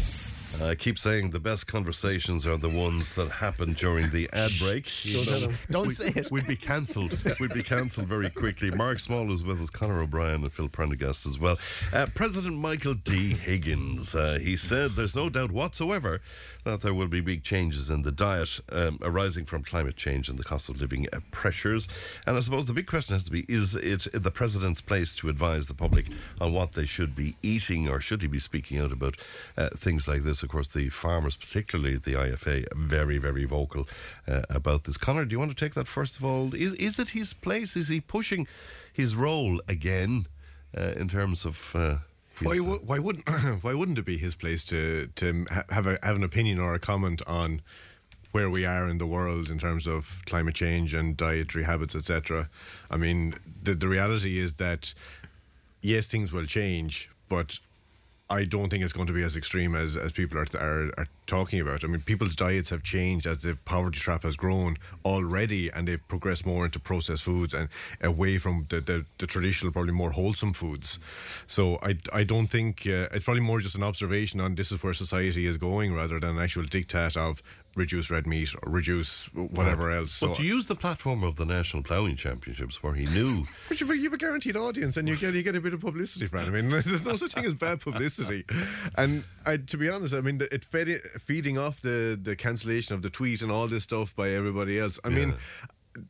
[0.61, 4.89] I keep saying the best conversations are the ones that happen during the ad break.
[5.03, 5.55] Don't.
[5.69, 6.29] Don't we- say it.
[6.31, 7.17] We'd be cancelled.
[7.39, 8.71] We'd be cancelled very quickly.
[8.71, 11.57] Mark Small is with us, Conor O'Brien and Phil Prendergast as well.
[11.91, 13.33] Uh, President Michael D.
[13.33, 16.21] Higgins, uh, he said there's no doubt whatsoever
[16.63, 20.37] that there will be big changes in the diet um, arising from climate change and
[20.37, 21.87] the cost of living uh, pressures.
[22.25, 25.29] And I suppose the big question has to be, is it the President's place to
[25.29, 26.07] advise the public
[26.39, 29.15] on what they should be eating or should he be speaking out about
[29.57, 30.43] uh, things like this?
[30.43, 33.87] Of course, the farmers, particularly the IFA, very, very vocal
[34.27, 34.97] uh, about this.
[34.97, 36.53] Connor, do you want to take that first of all?
[36.53, 37.75] Is, is it his place?
[37.75, 38.47] Is he pushing
[38.93, 40.27] his role again
[40.77, 41.75] uh, in terms of.
[42.41, 43.29] Why, wou- why wouldn't
[43.63, 46.73] why wouldn't it be his place to to ha- have a, have an opinion or
[46.73, 47.61] a comment on
[48.31, 52.49] where we are in the world in terms of climate change and dietary habits, etc.
[52.89, 54.93] I mean, the the reality is that
[55.81, 57.59] yes, things will change, but
[58.31, 61.07] I don't think it's going to be as extreme as, as people are, are are
[61.27, 61.83] talking about.
[61.83, 66.07] I mean, people's diets have changed as the poverty trap has grown already, and they've
[66.07, 67.67] progressed more into processed foods and
[68.01, 70.97] away from the, the, the traditional, probably more wholesome foods.
[71.45, 74.81] So I, I don't think uh, it's probably more just an observation on this is
[74.81, 77.43] where society is going rather than an actual diktat of
[77.75, 80.19] reduce red meat or reduce whatever else.
[80.19, 83.79] But So to use the platform of the National Ploughing Championships, where he knew But
[83.79, 86.27] you, you have a guaranteed audience, and you get you get a bit of publicity,
[86.27, 86.47] Fran.
[86.47, 88.45] I mean, there's no such thing as bad publicity.
[88.97, 92.95] And I, to be honest, I mean, it fed it, feeding off the the cancellation
[92.95, 94.99] of the tweet and all this stuff by everybody else.
[95.03, 95.35] I mean,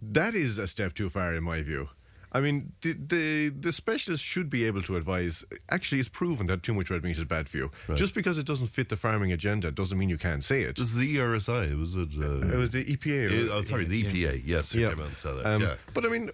[0.02, 1.90] that is a step too far in my view.
[2.34, 5.44] I mean, the, the the specialists should be able to advise.
[5.70, 7.72] Actually, it's proven that too much red meat is bad for you.
[7.88, 7.98] Right.
[7.98, 10.78] Just because it doesn't fit the farming agenda doesn't mean you can't say it.
[10.78, 12.10] This is the ERSI, was it?
[12.18, 13.50] Uh, it was the EPA.
[13.50, 14.42] Uh, oh, sorry, the EPA.
[14.46, 14.82] Yes, yeah.
[14.82, 14.90] yeah.
[14.94, 15.46] came out and said that.
[15.46, 15.76] Um, yeah.
[15.94, 16.30] But I mean,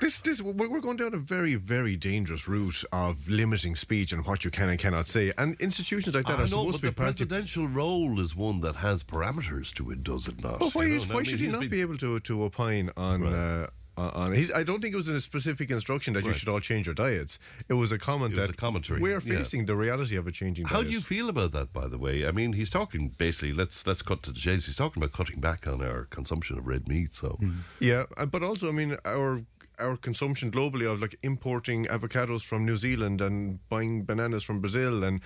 [0.00, 4.44] this this we're going down a very very dangerous route of limiting speech and what
[4.44, 5.32] you can and cannot say.
[5.36, 8.34] And institutions like that I are know, supposed but to be the presidential role is
[8.36, 10.60] one that has parameters to it, does it not?
[10.60, 13.26] Well, why, You is, why should he not been- be able to to opine on?
[13.26, 13.66] Uh,
[14.00, 16.60] on- on I don't think it was in a specific instruction that you should all
[16.60, 17.38] change your diets.
[17.68, 19.38] It was a comment was that a commentary, we are yeah.
[19.38, 20.66] facing the reality of a changing.
[20.66, 20.88] How diet.
[20.88, 22.26] do you feel about that, by the way?
[22.26, 23.52] I mean, he's talking basically.
[23.52, 24.66] Let's let's cut to the chase.
[24.66, 27.14] He's talking about cutting back on our consumption of red meat.
[27.14, 27.38] So,
[27.78, 29.42] Yeah, uh, but also, I mean, our
[29.80, 35.02] our consumption globally of like importing avocados from New Zealand and buying bananas from Brazil,
[35.04, 35.20] and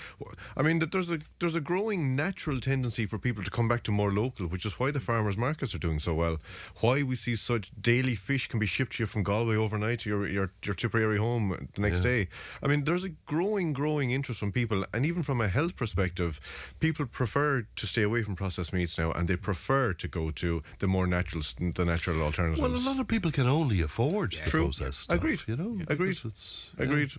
[0.57, 3.83] I mean, that there's a there's a growing natural tendency for people to come back
[3.85, 6.39] to more local, which is why the farmers markets are doing so well.
[6.81, 10.11] Why we see such daily fish can be shipped to you from Galway overnight to
[10.11, 12.11] your your, your Tipperary home the next Yeah.
[12.11, 12.29] day.
[12.63, 16.41] I mean, there's a growing growing interest from people, and even from a health perspective,
[16.81, 20.63] people prefer to stay away from processed meats now, and they prefer to go to
[20.79, 22.61] the more natural, the natural alternatives.
[22.61, 24.65] well, a lot of people can only afford the True.
[24.65, 25.41] processed stuff, Agreed.
[25.47, 26.19] You know, Agreed.
[26.25, 27.13] It's, Agreed.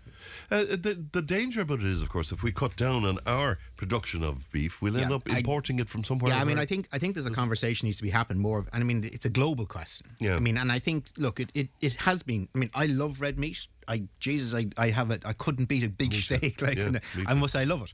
[0.51, 3.57] Uh, the the danger about it is, of course, if we cut down on our
[3.77, 6.31] production of beef, we'll end Yeah, up I- importing it from somewhere.
[6.33, 8.59] Yeah, I mean, I think I think there's a conversation needs to be happening more,
[8.59, 10.07] of- and I mean, it's a global question.
[10.19, 10.35] Yeah.
[10.35, 12.47] I mean, and I think, look, it, it, it has been.
[12.55, 13.67] I mean, I love red meat.
[13.87, 15.23] I Jesus, I, I have it.
[15.25, 17.55] I couldn't beat a big steak like, Yeah, I must.
[17.55, 17.93] I love it.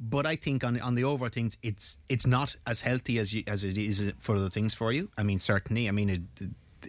[0.00, 3.44] But I think on on the over things, it's it's not as healthy as you,
[3.46, 5.08] as it is for other things for you.
[5.16, 5.88] I mean, certainly.
[5.88, 6.22] I mean, it,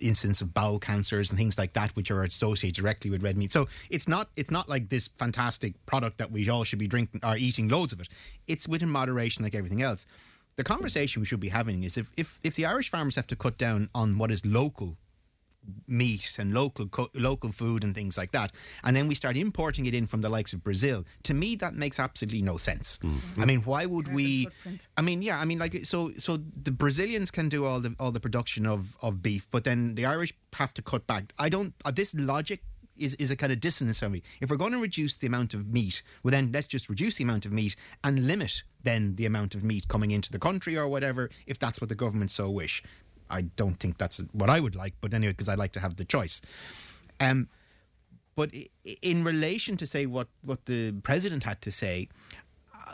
[0.01, 3.51] incidence of bowel cancers and things like that, which are associated directly with red meat.
[3.51, 7.22] So it's not it's not like this fantastic product that we all should be drinking
[7.23, 8.09] or eating loads of it.
[8.47, 10.05] It's within moderation, like everything else.
[10.57, 13.35] The conversation we should be having is if if, if the Irish farmers have to
[13.35, 14.97] cut down on what is local
[15.87, 18.51] meat and local co- local food and things like that,
[18.83, 21.05] and then we start importing it in from the likes of Brazil.
[21.23, 22.99] To me, that makes absolutely no sense.
[23.37, 24.47] I mean, why would we?
[24.97, 28.11] I mean, yeah, I mean, like so so the Brazilians can do all the all
[28.11, 31.33] the production of of beef, but then the Irish have to cut back.
[31.39, 31.73] I don't.
[31.83, 32.61] Uh, this logic.
[32.97, 34.23] Is, is a kind of dissonance for me.
[34.39, 37.25] If we're going to reduce the amount of meat, well, then let's just reduce the
[37.25, 37.75] amount of meat
[38.05, 41.81] and limit then the amount of meat coming into the country or whatever, if that's
[41.81, 42.81] what the government so wish.
[43.30, 45.95] I don't think that's what I would like, but anyway, because I like to have
[45.95, 46.41] the choice.
[47.19, 47.47] Um,
[48.35, 48.52] but
[49.02, 52.10] in relation to say what, what the president had to say,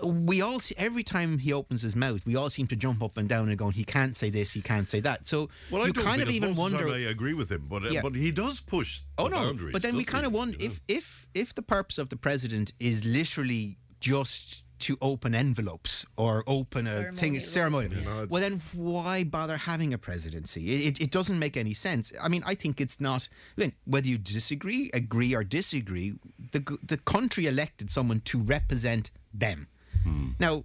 [0.04, 3.02] uh, we all see, every time he opens his mouth, we all seem to jump
[3.02, 5.28] up and down and go, he can't say this, he can't say that.
[5.28, 6.94] So well, you kind of even most of the wonder.
[6.96, 8.02] I agree with him, but uh, Yeah.
[8.04, 9.02] but he does push.
[9.18, 9.38] Oh the no!
[9.48, 12.72] boundaries, But then we kind of wonder if if if the purpose of the president
[12.80, 18.28] is literally just to open envelopes or open a thing ceremonial.
[18.30, 20.72] well, then why bother having a presidency?
[20.74, 22.12] It, it, it doesn't make any sense.
[22.22, 23.30] I mean, I think it's not.
[23.58, 26.16] I mean, whether you disagree, agree, or disagree,
[26.52, 29.68] the the country elected someone to represent them.
[30.04, 30.30] Hmm.
[30.40, 30.64] Now,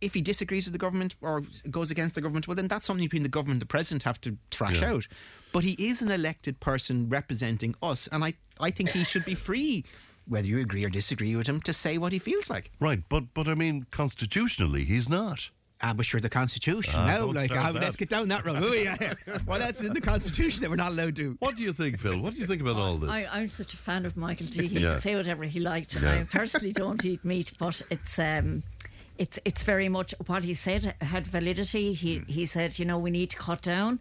[0.00, 3.04] if he disagrees with the government or goes against the government, well, then that's something
[3.06, 4.92] between the government and the president have to thrash Yeah.
[4.92, 5.08] out.
[5.52, 9.34] But he is an elected person representing us, and I, I think he should be
[9.34, 9.84] free,
[10.28, 12.70] whether you agree or disagree with him, to say what he feels like.
[12.80, 15.50] Right, but but I mean, constitutionally, he's not.
[15.82, 16.94] Ah, but sure, the Constitution.
[16.96, 18.56] Ah, no, like, start ah, let's get down that road.
[18.62, 19.12] Oh, yeah.
[19.46, 21.36] well, that's in the Constitution that we're not allowed to.
[21.38, 22.18] What do you think, Phil?
[22.18, 23.10] What do you think about all this?
[23.10, 24.68] I, I'm such a fan of Michael D.
[24.68, 24.92] He Yeah.
[24.92, 25.94] can say whatever he liked.
[26.00, 26.12] Yeah.
[26.14, 28.62] I personally don't eat meat, but it's um,
[29.18, 31.92] it's it's very much what he said had validity.
[31.92, 33.98] He he said, you know, we need to cut down,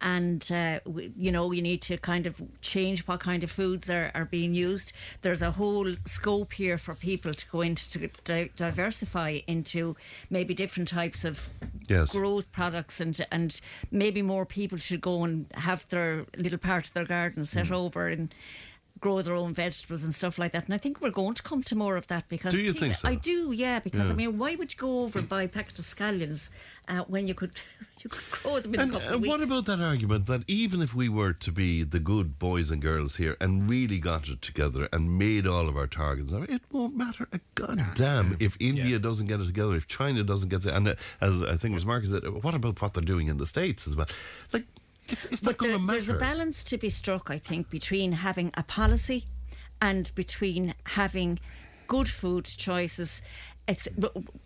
[0.00, 3.88] and uh, we, you know, we need to kind of change what kind of foods
[3.90, 4.92] are, are being used.
[5.22, 9.96] There's a whole scope here for people to go into to di- diversify into
[10.30, 11.48] maybe different types of
[11.88, 12.10] Yes.
[12.12, 13.60] growth products and and
[13.92, 17.74] maybe more people should go and have their little part of their garden set Hmm.
[17.74, 18.34] over and
[18.98, 20.64] grow their own vegetables and stuff like that.
[20.64, 22.80] And I think we're going to come to more of that because Do you people-
[22.88, 23.08] think so?
[23.08, 23.78] I do, yeah.
[23.78, 24.12] Because Yeah.
[24.12, 26.48] I mean, why would you go over and buy a packet of scallions
[26.88, 27.52] uh, when you could
[28.02, 29.28] you could grow them in And a couple uh, of weeks?
[29.32, 32.80] what about that argument that even if we were to be the good boys and
[32.80, 36.96] girls here and really got it together and made all of our targets, it won't
[36.96, 40.72] matter a goddamn if India doesn't get it together, if China doesn't get it.
[40.72, 43.36] And uh, as I think it was Marcus said, what about what they're doing in
[43.36, 44.06] the States as well?
[44.52, 44.64] Like,
[45.08, 45.92] it's, it's not But going there- matter.
[45.92, 49.24] there's a balance to be struck, I think, between having a policy
[49.80, 51.38] and between having
[51.86, 53.22] good food choices.
[53.68, 53.88] It's,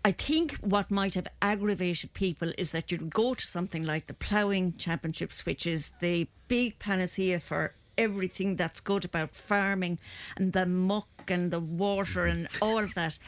[0.03, 4.13] I think what might have aggravated people is that you'd go to something like the
[4.15, 9.99] ploughing championships, which is the big panacea for everything that's good about farming
[10.35, 13.19] and the muck and the water and all of that,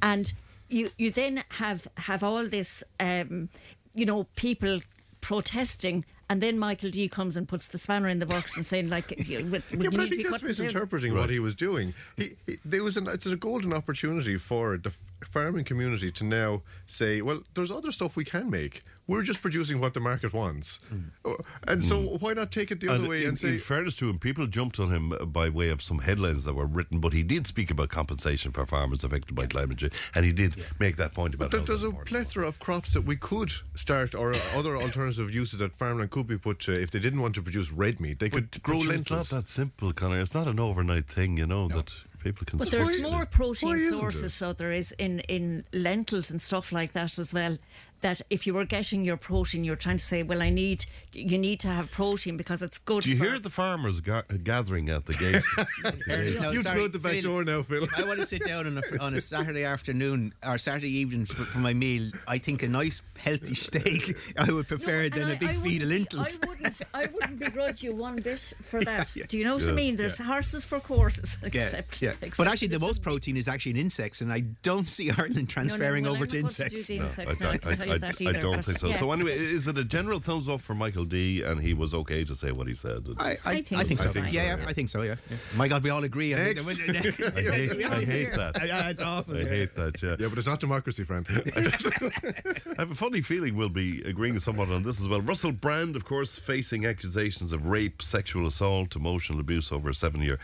[0.00, 0.32] and
[0.70, 3.50] you you then have have all this, um,
[3.94, 4.80] you know, people
[5.20, 6.04] protesting.
[6.32, 9.10] And then Michael D comes and puts the spanner in the works and saying, like,
[9.28, 11.54] you, would, Yeah, you but I need to be think that's misinterpreting what he was
[11.54, 11.92] doing.
[12.16, 16.24] He, he, there was an, it's a golden opportunity for the f- farming community to
[16.24, 18.82] now say, well, there's other stuff we can make.
[19.06, 20.78] We're just producing what the market wants,
[21.24, 21.36] Oh,
[21.66, 22.20] and so mm.
[22.20, 24.18] why not take it the other And way in, and say, in fairness to him,
[24.20, 27.24] people jumped on him uh, by way of some headlines that were written, but he
[27.24, 31.14] did speak about compensation for farmers affected by climate change, and he did make that
[31.14, 34.76] point about But there's a plethora of crops that we could start, or uh, other
[34.76, 36.72] alternative uses that farmland could be put to.
[36.72, 39.32] If they didn't want to produce red meat, they could But grow it's lentils.
[39.32, 40.20] not that simple, Connor.
[40.20, 41.92] It's not an overnight thing, you know, that
[42.22, 44.28] people can But there's more protein sources, there?
[44.30, 47.58] so there is in, in lentils and stuff like that as well.
[48.02, 51.38] That if you were getting your protein, you're trying to say, well, I need you
[51.38, 53.04] need to have protein because it's good.
[53.04, 55.42] Do you for hear the farmers ga- uh, gathering at the gate?
[55.84, 55.90] No,
[56.52, 57.86] You'd sorry, go the back Phil, door now, Phil.
[57.96, 61.44] I want to sit down on a, on a Saturday afternoon or Saturday evening for,
[61.44, 62.10] for my meal.
[62.26, 66.40] I think a nice healthy steak I would prefer than a big feed of lentils.
[66.42, 69.14] I wouldn't, I wouldn't begrudge you one bit for that.
[69.14, 69.24] Yeah.
[69.28, 69.96] Do you know what I mean?
[69.96, 70.26] There's Yeah.
[70.26, 72.12] horses for courses, except, yeah.
[72.20, 75.48] except But actually, the most protein is actually in insects, and I don't see Ireland
[75.48, 78.18] transferring well, over I'm to not going to do insects.
[78.18, 78.40] the No, insects I- now, I- I can tell I- with that I either.
[78.40, 78.86] don't think so.
[78.88, 78.96] yeah.
[78.98, 82.24] So anyway, is it a general thumbs up for Michael D, and he was okay
[82.24, 83.06] to say what he said?
[83.18, 84.12] I, I, I think I think it's so.
[84.20, 84.32] fine.
[84.32, 85.02] yeah, yeah, I think so.
[85.02, 85.16] Yeah.
[85.30, 85.36] yeah.
[85.56, 86.34] My God, we all agree.
[86.34, 86.66] I Next.
[86.68, 88.60] I hate, I hate that.
[88.66, 89.36] Yeah, it's awful.
[89.36, 90.02] I hate that.
[90.02, 90.16] Yeah.
[90.18, 91.26] Yeah, but it's not democracy, Fran.
[91.56, 95.20] I have a funny feeling we'll be agreeing somewhat on this as well.
[95.20, 100.38] Russell Brand, of course, facing accusations of rape, sexual assault, emotional abuse over a seven-year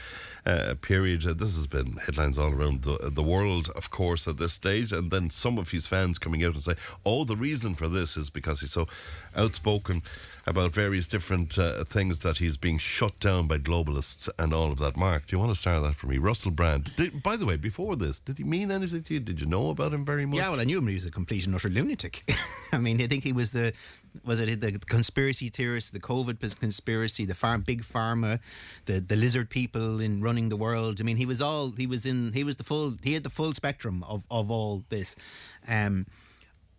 [0.49, 1.27] uh, period.
[1.27, 4.93] Uh, this has been headlines all around the the world, of course, at this stage.
[4.93, 8.17] And then some of his fans coming out and say, "Oh, the reason for this
[8.17, 8.89] is because he's so
[9.37, 10.03] outspoken."
[10.47, 14.79] About various different uh, things that he's being shut down by globalists and all of
[14.79, 14.97] that.
[14.97, 16.17] Mark, do you want to start that for me?
[16.17, 16.91] Russell Brand.
[16.97, 19.21] Did, by the way, before this, did he mean anything to you?
[19.21, 20.39] Did you know about him very much?
[20.39, 20.89] Yeah, well, I knew him.
[20.89, 22.25] He was a complete and utter lunatic.
[22.73, 23.75] I mean, I think he was the
[24.25, 28.41] was it the conspiracy theorist, the COVID conspiracy, the farm, big pharma,
[28.87, 31.01] the the lizard people in running the world.
[31.01, 32.33] I mean, he was all he was in.
[32.33, 32.97] He was the full.
[33.03, 35.17] He had the full spectrum of of all this.
[35.67, 36.07] Um,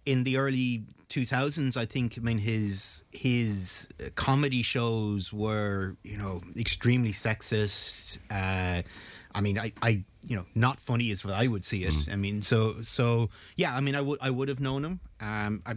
[0.05, 2.17] in the early 2000s, I think.
[2.17, 8.17] I mean, his his uh, comedy shows were, you know, extremely sexist.
[8.29, 8.83] Uh,
[9.35, 12.09] I mean, I, I, you know, not funny is what I would see it.
[12.11, 13.75] I mean, so, so yeah.
[13.75, 14.99] I mean, I would, I would have known him.
[15.21, 15.75] Um, I,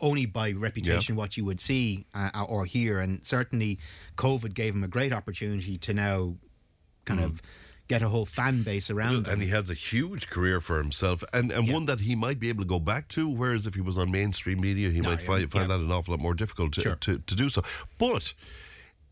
[0.00, 3.78] only by reputation, what you would see uh, or hear, and certainly,
[4.16, 6.34] COVID gave him a great opportunity to now,
[7.04, 7.40] kind of,
[7.88, 9.32] get a whole fan base around him.
[9.32, 12.50] and he has a huge career for himself, and, and one that he might be
[12.50, 13.26] able to go back to.
[13.28, 15.76] Whereas if he was on mainstream media, he No, might find, find yeah.
[15.78, 16.96] that an awful lot more difficult to, Sure.
[16.96, 17.62] to, to do so.
[17.96, 18.34] But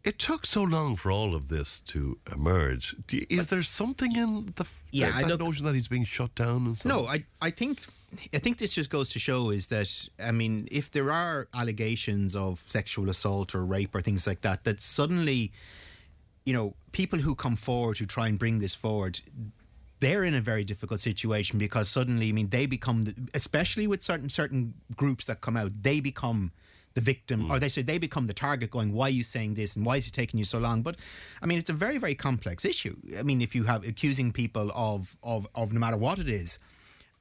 [0.05, 2.95] it took so long for all of this to emerge.
[3.11, 6.67] Is there something in the Yeah, that, look- notion that he's being shut down?
[6.67, 7.07] And so No.
[7.07, 7.81] I, I think
[8.33, 12.37] I think this just goes to show is that I mean, if there are allegations
[12.37, 15.53] of sexual assault or rape or things like that, that suddenly,
[16.45, 19.21] you know, people who come forward who try and bring this forward.
[20.01, 24.03] They're in a very difficult situation because suddenly, I mean, they become, the, especially with
[24.03, 26.53] certain certain groups that come out, they become
[26.93, 27.51] the victim, hmm.
[27.51, 28.71] or they say they become the target.
[28.71, 30.83] Going, why are you saying this, and why is it taking you so long?
[30.83, 30.97] But
[31.43, 32.97] I mean, it's a very very complex issue.
[33.19, 36.59] I mean, if you have accusing people of of of no matter what it is,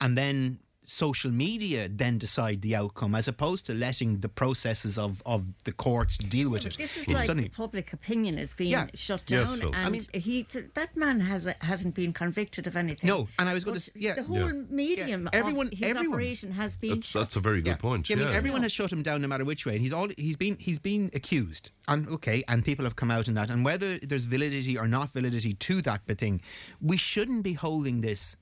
[0.01, 5.21] and then social media then decide the outcome as opposed to letting the processes of,
[5.25, 6.77] of the courts deal with it.
[6.77, 8.87] This is It's like suddenly- public opinion is being Yeah.
[8.93, 9.71] shut Yes, down, Phil.
[9.75, 13.07] I and mean- he th- that man has hasn't been convicted of anything.
[13.07, 16.13] No, and I was going But to yeah, the whole medium everyone, of his everyone,
[16.13, 17.21] operation has been That's, shut.
[17.23, 18.09] that's a very good point.
[18.09, 19.93] Yeah, I Yeah, mean, everyone has shut him down no matter which way, and he's
[19.93, 23.49] all he's been he's been accused, and okay, and people have come out in that,
[23.49, 26.41] and whether there's validity or not validity to that bit thing,
[26.81, 28.35] we shouldn't be holding this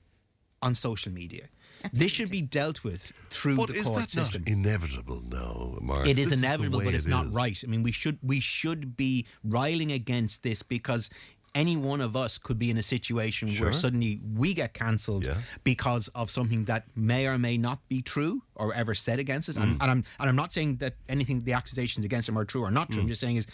[0.62, 1.48] on social media.
[1.92, 4.44] This should be dealt with through But the is court that system.
[4.46, 6.06] inevitable now, Mark?
[6.06, 7.34] It is This inevitable, way but it's it not is.
[7.34, 7.60] right.
[7.62, 11.10] I mean, we should we should be riling against this because
[11.54, 13.66] any one of us could be in a situation Sure.
[13.66, 15.28] where suddenly we get cancelled
[15.62, 19.56] because of something that may or may not be true or ever said against us.
[19.56, 19.62] Mm.
[19.62, 22.62] And, and I'm and I'm not saying that anything the accusations against him are true
[22.62, 23.02] or not true.
[23.02, 23.10] I'm Mm.
[23.10, 23.46] just saying is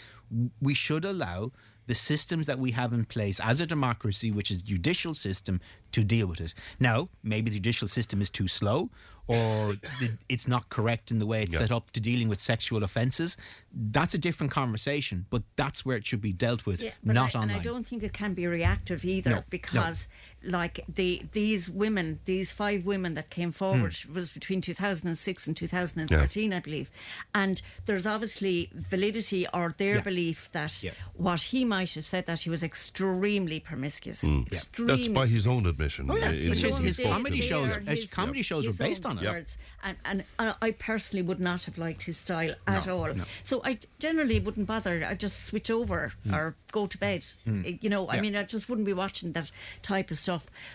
[0.59, 1.51] we should allow
[1.91, 5.59] the systems that we have in place as a democracy, which is judicial system,
[5.91, 6.53] to deal with it.
[6.79, 8.89] Now, maybe the judicial system is too slow,
[9.27, 11.59] or the, it's not correct in the way it's Yeah.
[11.63, 13.35] set up to dealing with sexual offences.
[13.73, 17.39] That's a different conversation, but that's where it should be dealt with, Yeah, not I,
[17.39, 17.57] online.
[17.57, 19.43] And I don't think it can be reactive either No, no.
[19.49, 20.07] because,
[20.43, 24.13] like, the these women, these five women that came forward Hmm.
[24.13, 26.89] was between 2006 and 2013, I believe.
[27.33, 30.01] And there's obviously validity or their Yeah.
[30.01, 30.91] belief that Yeah.
[31.13, 34.23] what he might have said that he was extremely promiscuous.
[34.23, 34.47] Mm.
[34.47, 36.09] Extremely That's by his own admission.
[36.09, 38.65] Oh, yeah, uh, which in is what his comedy shows- They are his comedy shows
[38.65, 39.57] were based on it.
[39.83, 43.13] And, and, and I personally would not have liked his style at No, all.
[43.13, 43.25] no.
[43.43, 45.03] So I generally wouldn't bother.
[45.05, 46.33] I'd just switch over Mm.
[46.35, 47.25] or go to bed.
[47.47, 47.79] Mm.
[47.83, 49.51] You know, I mean, I just wouldn't be watching that
[49.83, 50.30] type of stuff.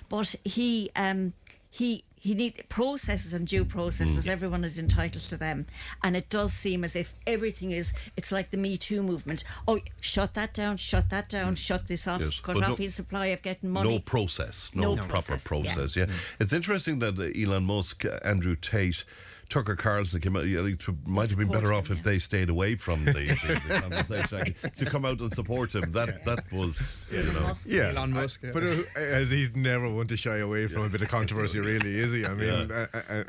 [0.08, 1.32] But he, um,
[1.70, 4.26] he, he need processes and due processes.
[4.26, 4.30] Mm.
[4.30, 5.66] Everyone is entitled to them,
[6.02, 7.92] and it does seem as if everything is.
[8.16, 9.44] It's like the Me Too movement.
[9.68, 10.76] Oh, shut that down!
[10.76, 11.54] Shut that down!
[11.54, 12.22] Shut this off!
[12.22, 13.90] Yes, Cut but off no- his supply of getting money.
[13.90, 15.74] No process, no, No proper process, yeah.
[15.74, 15.96] process.
[15.96, 16.06] Yeah,
[16.40, 19.04] it's interesting that uh, Elon Musk, uh, Andrew Tate.
[19.48, 20.44] Tucker Carlson came out.
[20.44, 23.62] I think it might have been better off if they stayed away from the, the,
[23.68, 25.92] the conversation actually, to come out and support him.
[25.92, 28.50] That that was, you know, Yeah, Elon Musk, yeah.
[28.52, 31.96] but uh, as he's never one to shy away from a bit of controversy, really,
[31.98, 32.26] is he?
[32.26, 33.24] I mean, uh, uh,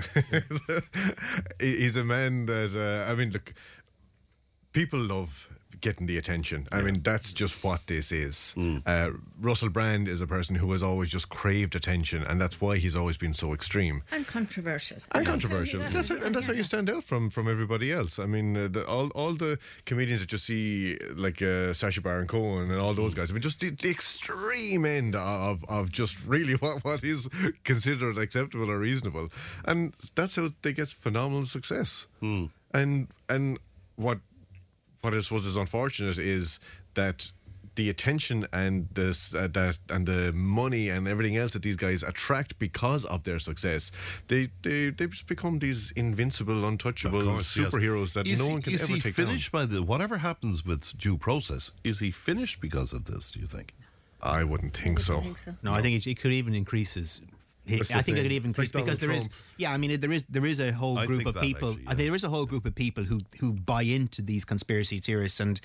[0.71, 0.81] uh,
[1.59, 3.53] he's a man that uh, I mean, look.
[4.73, 5.46] people love
[5.81, 6.67] getting the attention.
[6.71, 8.53] I mean, that's just what this is.
[8.85, 12.77] Uh, Russell Brand is a person who has always just craved attention, and that's why
[12.77, 14.03] he's always been so extreme.
[14.11, 14.97] And controversial.
[15.11, 18.19] And controversial, that's and that's how you stand out from from everybody else.
[18.19, 22.27] I mean, uh, the, all all the comedians that you see, like uh, Sacha Baron
[22.27, 23.29] Cohen and all those guys.
[23.29, 27.27] I mean, just the, the extreme end of of just really what what is
[27.63, 29.29] considered acceptable or reasonable,
[29.65, 32.07] and that's how they get phenomenal success.
[32.73, 33.59] And and
[33.95, 34.19] what
[35.01, 36.59] what I suppose is unfortunate is
[36.95, 37.31] that
[37.75, 42.01] the attention and this uh, that and the money and everything else that these guys
[42.01, 43.91] attract because of their success,
[44.29, 47.67] they they they just become these invincible, untouchable Of course, yes.
[47.69, 50.17] superheroes that Is no he- one can is ever he take finished by the whatever
[50.17, 51.69] happens with due process?
[51.83, 53.29] Is he finished because of this?
[53.29, 53.75] Do you think?
[54.23, 55.23] I wouldn't think so.
[55.61, 57.21] No, I think it, it could even increase his.
[57.67, 58.15] He- I think it thing.
[58.23, 59.33] could even like because there is, Trump.
[59.57, 59.71] yeah.
[59.73, 61.71] I mean, there is there is a whole I group of people.
[61.71, 64.99] actually, uh, There is a whole group of people who who buy into these conspiracy
[64.99, 65.59] theorists, and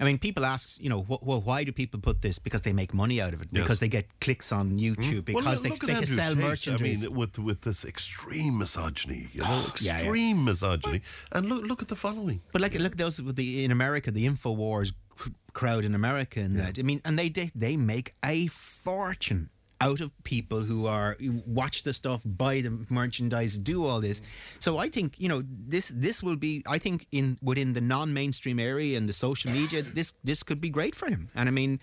[0.00, 2.38] I mean, people ask, you know, well, why do people put this?
[2.40, 3.48] Because they make money out of it.
[3.52, 3.62] Yes.
[3.62, 5.28] Because they get clicks on YouTube.
[5.32, 7.04] Well, Because look- they, they can sell Tate, merchandise.
[7.04, 9.94] I mean, with with this extreme misogyny, you know, Yeah, yeah.
[9.94, 12.40] extreme misogyny, and look look at the following.
[12.52, 14.92] But like, look, those with the in America, the Infowars
[15.52, 16.78] crowd in America, and that.
[16.78, 19.50] I mean, and they, they they make a fortune
[19.82, 24.22] out of people who are watch the stuff, buy the merchandise, do all this.
[24.58, 26.62] So I think you know this this will be.
[26.66, 30.70] I think in within the non-mainstream area and the social media, this this could be
[30.70, 31.30] great for him.
[31.34, 31.80] And I mean.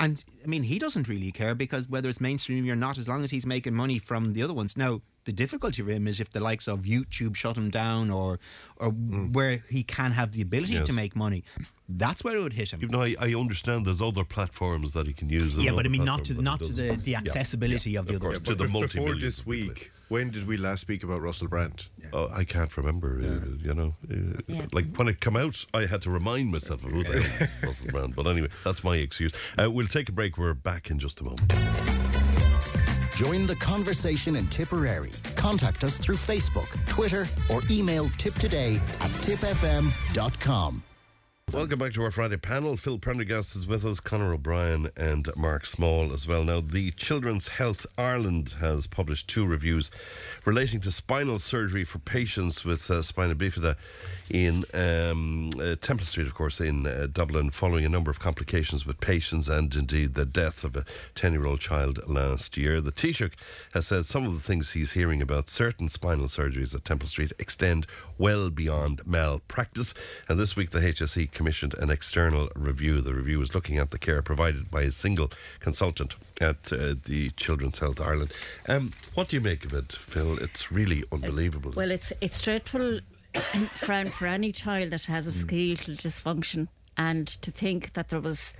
[0.00, 3.22] And I mean, he doesn't really care because whether it's mainstream or not, as long
[3.22, 4.76] as he's making money from the other ones.
[4.76, 8.38] Now, the difficulty for him is if the likes of YouTube shut him down, or
[8.76, 10.86] or where he can have the ability Yes.
[10.86, 11.44] to make money.
[11.88, 12.78] That's where it would hit him.
[12.82, 15.56] Even though I, I understand there's other platforms that he can use.
[15.56, 18.22] Yeah, but I mean, not to not to the, the accessibility yeah, of the of
[18.22, 18.34] other.
[18.36, 21.86] course, to the But before this week, when did we last speak about Russell Brand?
[22.12, 23.20] Oh, I can't remember.
[23.22, 24.66] Uh, you know, uh, Yeah.
[24.72, 28.14] like when it came out, I had to remind myself of who the Russell Brand.
[28.16, 29.32] But anyway, that's my excuse.
[29.60, 30.38] Uh, we'll take a break.
[30.38, 31.52] We're back in just a moment.
[33.16, 35.10] Join the conversation in Tipperary.
[35.36, 40.82] Contact us through Facebook, Twitter, or email tipptoday at tippfm.com.
[41.52, 42.78] Welcome back to our Friday panel.
[42.78, 46.44] Phil Prendergast is with us, Conor O'Brien and Mark Small as well.
[46.44, 49.90] Now, the Children's Health Ireland has published two reviews
[50.46, 53.76] relating to spinal surgery for patients with uh, spina bifida
[54.32, 58.86] in um, uh, Temple Street, of course, in uh, Dublin, following a number of complications
[58.86, 62.80] with patients and indeed the death of a 10 year old child last year.
[62.80, 63.34] The Taoiseach
[63.74, 67.32] has said some of the things he's hearing about certain spinal surgeries at Temple Street
[67.38, 67.86] extend
[68.16, 69.92] well beyond malpractice.
[70.30, 73.02] And this week, the HSE commissioned an external review.
[73.02, 75.30] The review is looking at the care provided by a single
[75.60, 78.32] consultant at uh, the Children's Health Ireland.
[78.66, 80.38] Um, what do you make of it, Phil?
[80.38, 81.72] It's really unbelievable.
[81.76, 83.00] Well, it's it's dreadful
[83.34, 88.54] for, for any child that has a skeletal dysfunction, and to think that there was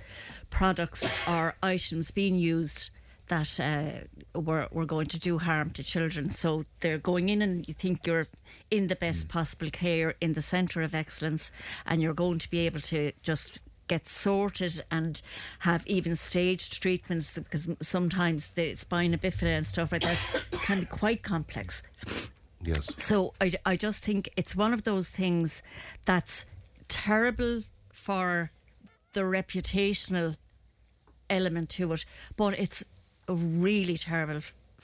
[0.49, 2.89] products or items being used
[3.27, 6.29] that uh, were were going to do harm to children.
[6.31, 8.27] So they're going in, and you think you're
[8.69, 11.51] in the best possible care, in the centre of excellence,
[11.85, 15.21] and you're going to be able to just get sorted and
[15.59, 20.85] have even staged treatments because sometimes the spina bifida and stuff like that can be
[20.85, 21.83] quite complex.
[22.63, 22.89] Yes.
[22.97, 25.61] So I, I just think it's one of those things
[26.05, 26.45] that's
[26.87, 28.51] terrible for
[29.13, 30.37] the reputational
[31.29, 32.83] element to it, but it's
[33.27, 34.41] really terrible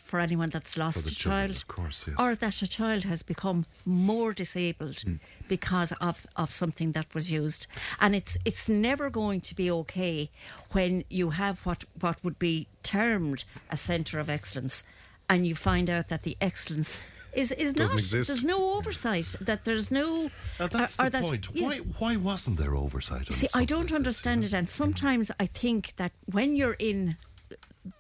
[0.10, 2.16] for anyone that's lost a child of course, yes.
[2.18, 5.20] or that a child has become more disabled mm.
[5.48, 7.68] because of, of something that was used.
[8.00, 10.32] And it's it's never going to be okay
[10.72, 14.84] when you have what, what would be termed a centre of excellence
[15.30, 16.98] and you find out that the excellence
[17.34, 18.28] is, is Doesn't not exist.
[18.28, 21.48] there's no oversight that there's no Now, that's or- or the that- point.
[21.54, 21.66] yeah.
[21.66, 23.30] Why, why wasn't there oversight?
[23.30, 27.18] on See, I don't understand it, and sometimes I think that when you're in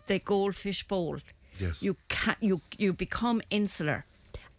[0.08, 1.20] the goldfish bowl,
[1.60, 1.82] Yes.
[1.84, 4.06] you can you you become insular,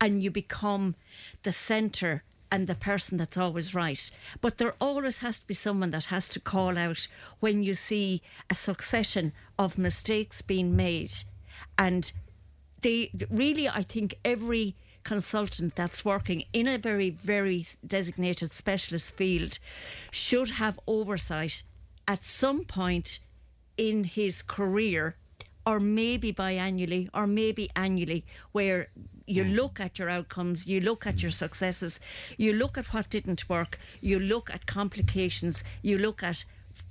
[0.00, 0.94] and you become
[1.42, 2.22] the centre
[2.52, 4.10] and the person that's always right.
[4.40, 7.06] But there always has to be someone that has to call out
[7.38, 11.12] when you see a succession of mistakes being made,
[11.78, 12.12] and
[12.82, 19.58] they really, I think every consultant that's working in a very, very designated specialist field
[20.10, 21.62] should have oversight
[22.06, 23.20] at some point
[23.76, 25.16] in his career,
[25.64, 28.88] or maybe biannually, or maybe annually, where
[29.26, 29.54] you mm.
[29.54, 32.00] look at your outcomes, you look at your successes,
[32.36, 36.44] you look at what didn't work, you look at complications, you look at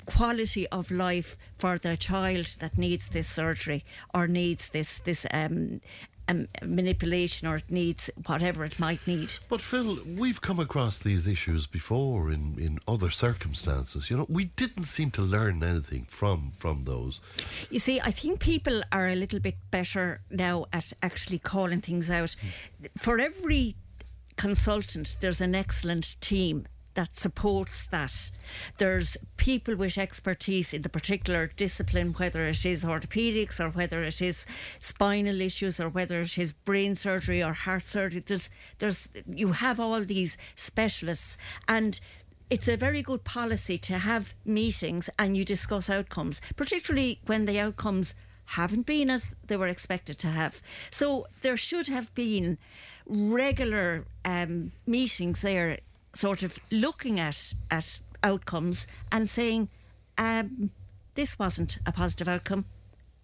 [0.05, 3.83] quality of life for the child that needs this surgery
[4.13, 5.81] or needs this this um,
[6.29, 9.33] um, manipulation or it needs whatever it might need.
[9.49, 14.09] But Phil, we've come across these issues before in, in other circumstances.
[14.09, 17.19] You know, we didn't seem to learn anything from from those.
[17.69, 22.09] You see, I think people are a little bit better now at actually calling things
[22.11, 22.35] out.
[22.97, 23.75] For every
[24.37, 26.67] consultant, there's an excellent team
[26.99, 28.29] that supports that.
[28.77, 34.21] There's people with expertise in the particular discipline, whether it is orthopedics or whether it
[34.21, 34.45] is
[34.79, 38.21] spinal issues or whether it is brain surgery or heart surgery.
[38.27, 38.49] There's,
[38.79, 41.37] there's, you have all these specialists,
[41.69, 42.01] and
[42.49, 47.61] it's a very good policy to have meetings and you discuss outcomes, particularly when the
[47.61, 48.13] outcomes
[48.59, 50.61] haven't been as they were expected to have.
[50.91, 52.57] So there should have been
[53.05, 55.79] regular um, meetings there
[56.13, 59.69] sort of looking at at outcomes and saying,
[60.17, 60.71] um,
[61.15, 62.65] this wasn't a positive outcome.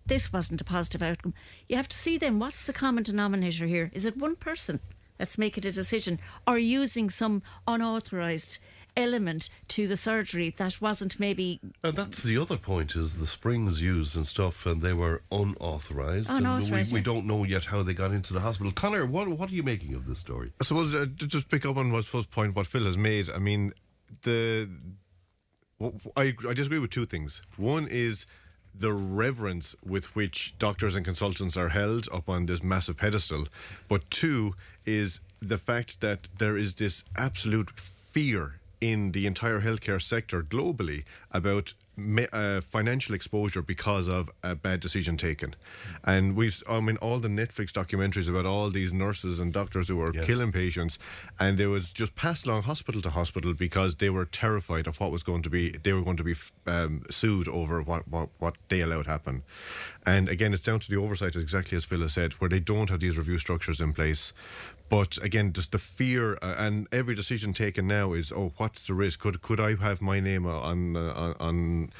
[0.06, 1.34] This wasn't a positive outcome.
[1.68, 3.90] You have to see then what's the common denominator here?
[3.94, 4.80] Is it one person
[5.18, 8.60] that's making a decision or using some unauthorized
[8.98, 13.82] element to the surgery that wasn't maybe And that's the other point is the springs
[13.82, 16.30] used and stuff, and they were unauthorized.
[16.30, 18.72] and Unauthorised, we, we don't know yet how they got into the hospital.
[18.72, 20.52] Conor, what what are you making of this story?
[20.62, 23.30] I suppose uh, to just pick up on what first point what Phil has made.
[23.30, 23.74] I mean,
[24.24, 24.70] the
[25.80, 27.42] w- I I disagree with two things.
[27.58, 28.26] One is
[28.78, 33.48] the reverence with which doctors and consultants are held up on this massive pedestal,
[33.88, 34.54] but two
[34.86, 41.04] is the fact that there is this absolute fear in the entire healthcare sector globally
[41.32, 41.74] about
[42.34, 45.56] uh, financial exposure because of a bad decision taken.
[46.04, 49.96] And we've, I mean, all the Netflix documentaries about all these nurses and doctors who
[49.96, 50.26] were Yes.
[50.26, 51.00] killing patients,
[51.40, 55.12] and they was just passed along hospital to hospital because they were terrified of what
[55.12, 56.36] was going to be, they were going to be
[56.68, 59.44] um, sued over what, what, what they allowed happen.
[60.06, 62.90] And again, it's down to the oversight, exactly as Phil has said, where they don't
[62.90, 64.34] have these review structures in place.
[64.90, 68.94] But again, just the fear uh, and every decision taken now is, oh, what's the
[68.94, 69.20] risk?
[69.20, 71.91] Could could I have my name on uh, on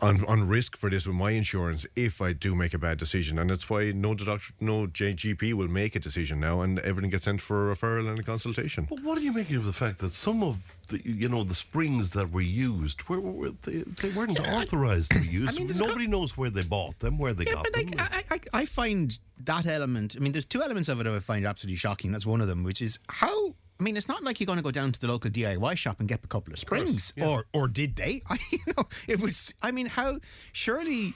[0.00, 3.38] on on risk for this with my insurance if I do make a bad decision?
[3.38, 7.24] And that's why no doctor, no JGP will make a decision now, and everything gets
[7.24, 8.86] sent for a referral and a consultation.
[8.90, 11.54] But what are you making of the fact that some of the you know the
[11.54, 15.56] springs that were used were, were they, they weren't authorized to be used?
[15.58, 17.94] mean, there's a Nobody knows where they bought them, where they Yeah, got them.
[17.98, 20.14] I, I, I find that element.
[20.16, 22.12] I mean, there's two elements of it I find absolutely shocking.
[22.12, 23.54] That's one of them, which is how.
[23.80, 25.98] I mean, it's not like you're going to go down to the local DIY shop
[25.98, 28.22] and get a couple of springs, or or did they?
[28.30, 29.52] I, you know, it was.
[29.62, 30.20] I mean, how
[30.52, 31.14] surely.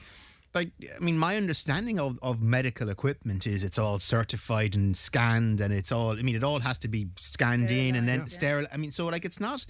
[0.54, 5.60] Like, I mean, my understanding of, of medical equipment is it's all certified and scanned,
[5.60, 6.18] and it's all.
[6.18, 8.66] I mean, it all has to be scanned in and then sterile.
[8.72, 9.66] I mean, so like, it's not.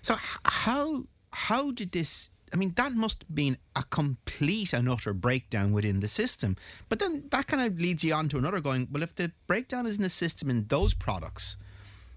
[0.00, 2.28] So how how did this?
[2.52, 6.56] I mean, that must have been a complete and utter breakdown within the system.
[6.90, 8.88] But then that kind of leads you on to another going.
[8.90, 11.56] Well, if the breakdown is in the system in those products,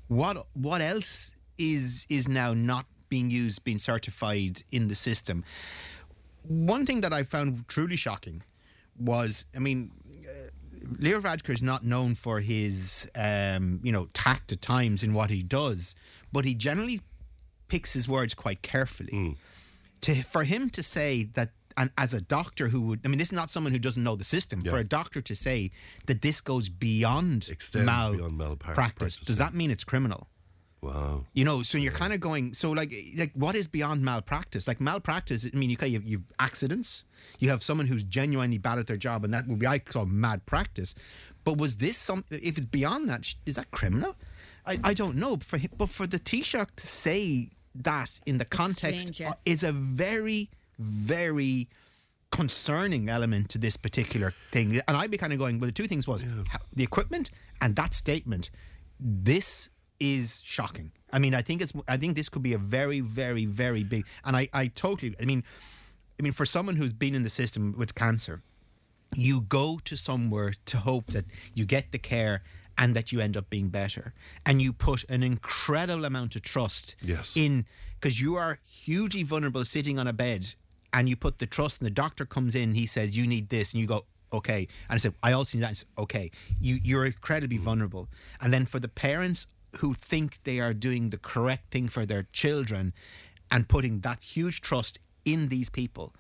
[0.08, 5.44] what what else is is now not being used, being certified in the system?
[6.48, 8.44] One thing that I found truly shocking
[8.98, 9.92] was, I mean,
[10.28, 10.50] uh,
[11.00, 15.30] Leo Varadkar is not known for his, um, you know, tact at times in what
[15.30, 15.96] he does,
[16.32, 17.02] but he generally
[17.68, 19.38] picks his words quite carefully.
[20.02, 23.30] To for him to say that, and as a doctor who would, I mean, this
[23.30, 24.62] is not someone who doesn't know the system.
[24.64, 25.72] For a doctor to say
[26.06, 30.28] that this goes beyond Extends mal- beyond malpractice, practice, does that mean it's criminal?
[30.86, 31.26] Wow.
[31.34, 32.54] You know, so you're kind of going.
[32.54, 34.68] So like, like what is beyond malpractice?
[34.68, 35.46] Like malpractice.
[35.52, 37.04] I mean, you you have, you have accidents.
[37.40, 40.06] You have someone who's genuinely bad at their job, and that would be I call
[40.06, 40.94] mad practice.
[41.44, 42.24] But was this some?
[42.30, 44.16] If it's beyond that, is that criminal?
[44.66, 45.38] I, I don't know.
[45.38, 49.32] But for him, but for the Taoiseach to say that in the context strange, yeah.
[49.32, 51.68] uh, is a very, very
[52.32, 54.82] concerning element to this particular thing.
[54.88, 57.32] And I'd be kind of going, well, the two things was how- the equipment
[57.62, 58.50] and that statement.
[59.00, 59.70] This
[60.00, 60.92] is shocking.
[61.12, 61.74] I mean, I think it's.
[61.88, 64.06] I think this could be a very, very, very big.
[64.24, 65.16] And I, I totally.
[65.22, 65.44] I mean,
[66.20, 68.42] I mean, for someone who's been in the system with cancer,
[69.16, 72.44] you go to somewhere to hope that you get the care
[72.78, 74.14] and that you end up being better,
[74.46, 77.38] and you put an incredible amount of trust Yes.
[77.38, 77.66] in
[78.00, 80.56] because you are hugely vulnerable sitting on a bed,
[80.92, 83.74] and you put the trust, and the doctor comes in, he says you need this,
[83.74, 84.06] and you go.
[84.34, 85.70] Okay, and I said, I also need that.
[85.70, 87.62] I said, okay, you you're incredibly mm.
[87.62, 88.10] vulnerable,
[88.42, 89.48] and then for the parents
[89.78, 92.94] who think they are doing the correct thing for their children,
[93.52, 96.14] and putting that huge trust in these people,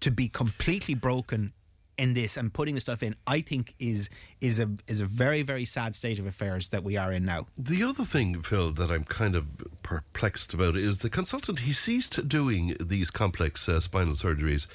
[0.00, 1.52] to be completely broken
[1.98, 4.08] in this and putting the stuff in, I think is
[4.40, 7.46] is a is a very very sad state of affairs that we are in now.
[7.56, 9.46] The other thing, Phil, that I'm kind of
[9.82, 11.60] perplexed about is the consultant.
[11.60, 14.66] He ceased doing these complex uh, spinal surgeries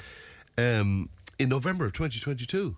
[0.57, 1.09] um,
[1.39, 2.75] in November of 2022.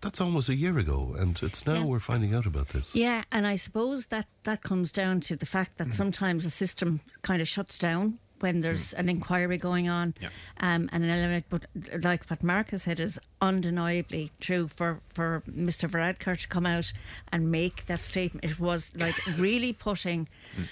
[0.00, 1.84] That's almost a year ago, and it's now Yeah.
[1.84, 2.94] we're finding out about this.
[2.94, 5.94] Yeah, and I suppose that that comes down to the fact that mm.
[5.94, 8.98] sometimes a system kind of shuts down when there's mm.
[8.98, 10.14] an inquiry going on.
[10.58, 11.66] Um, and an element, but
[12.02, 15.88] like what Mark has said, is undeniably true for, for Mr.
[15.88, 16.92] Varadkar to come out
[17.32, 18.44] and make that statement.
[18.44, 20.68] It was like really putting mm.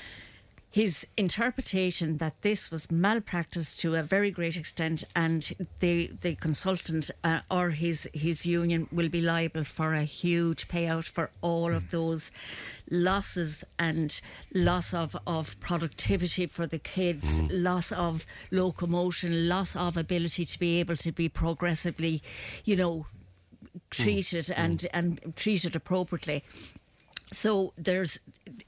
[0.73, 7.11] His interpretation that this was malpractice to a very great extent, and the the consultant
[7.23, 11.90] uh, or his his union will be liable for a huge payout for all of
[11.90, 12.31] those
[12.90, 14.23] losses and
[14.55, 17.49] loss of, of productivity for the kids, mm.
[17.51, 22.23] loss of locomotion, loss of ability to be able to be progressively,
[22.65, 23.07] you know,
[23.77, 23.81] mm.
[23.90, 24.55] treated mm.
[24.57, 26.43] and and treated appropriately.
[27.35, 28.19] So there's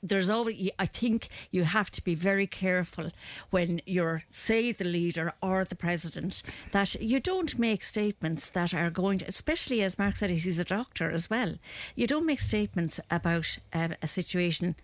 [0.03, 3.11] there's always I think you have to be very careful
[3.51, 6.43] when you're say the leader or the president
[6.73, 10.65] that you don't make statements that are going to especially as Mark said he's a
[10.65, 11.57] doctor as well
[11.95, 14.77] you don't make statements about uh, a situation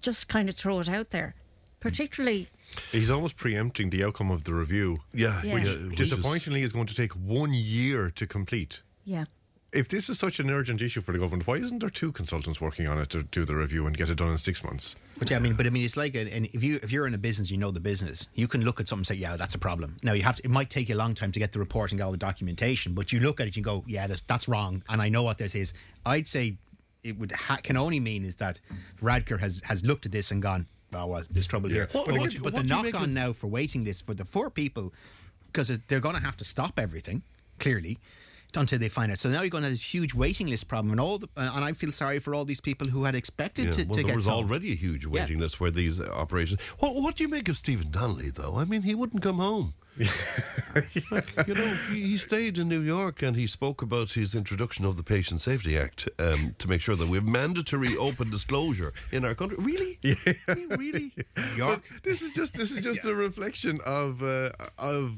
[0.00, 1.34] just kind of throw it out there
[1.80, 2.48] particularly
[2.92, 5.00] He's almost preempting the outcome of the review.
[5.12, 5.54] Yeah, Yeah.
[5.54, 8.82] Which, yeah, disappointingly is going to take one year to complete.
[9.04, 9.24] yeah
[9.72, 12.60] If this is such an urgent issue for the government, why isn't there two consultants
[12.60, 14.96] working on it to do the review and get it done in six months?
[15.18, 17.06] But yeah, I mean, but I mean, it's like, a, and if you if you're
[17.06, 18.26] in a business, you know the business.
[18.34, 19.96] You can look at something and say, yeah, that's a problem.
[20.02, 20.44] Now you have to.
[20.44, 22.16] It might take you a long time to get the report and get all the
[22.18, 25.08] documentation, but you look at it, and you go, yeah, that's that's wrong, and I
[25.08, 25.72] know what this is.
[26.04, 26.56] I'd say
[27.04, 28.58] it would ha- can only mean is that
[29.00, 31.88] Radker has has looked at this and gone, oh well, there's trouble here.
[31.92, 34.50] What- but what but what the knock on now for waiting lists for the four
[34.50, 34.92] people,
[35.46, 37.22] because they're going to have to stop everything
[37.60, 37.98] clearly.
[38.56, 40.90] Until they find out, so now you're going to have this huge waiting list problem,
[40.90, 43.66] and all, the, uh, and I feel sorry for all these people who had expected
[43.66, 44.50] Yeah, to, well, to there get was solved.
[44.50, 45.10] already a huge Yeah.
[45.10, 46.60] waiting list for these operations.
[46.78, 48.56] What, what do you make of Stephen Donnelly, though?
[48.56, 49.74] I mean, he wouldn't come home.
[51.10, 54.96] Like, you know, he, stayed in New York and he spoke about his introduction of
[54.96, 59.24] the Patient Safety Act um, to make sure that we have mandatory open disclosure in
[59.24, 59.56] our country.
[59.58, 59.98] Really?
[60.02, 60.14] Yeah.
[60.76, 61.12] Really?
[61.58, 65.14] But this is just this is just a reflection of uh, of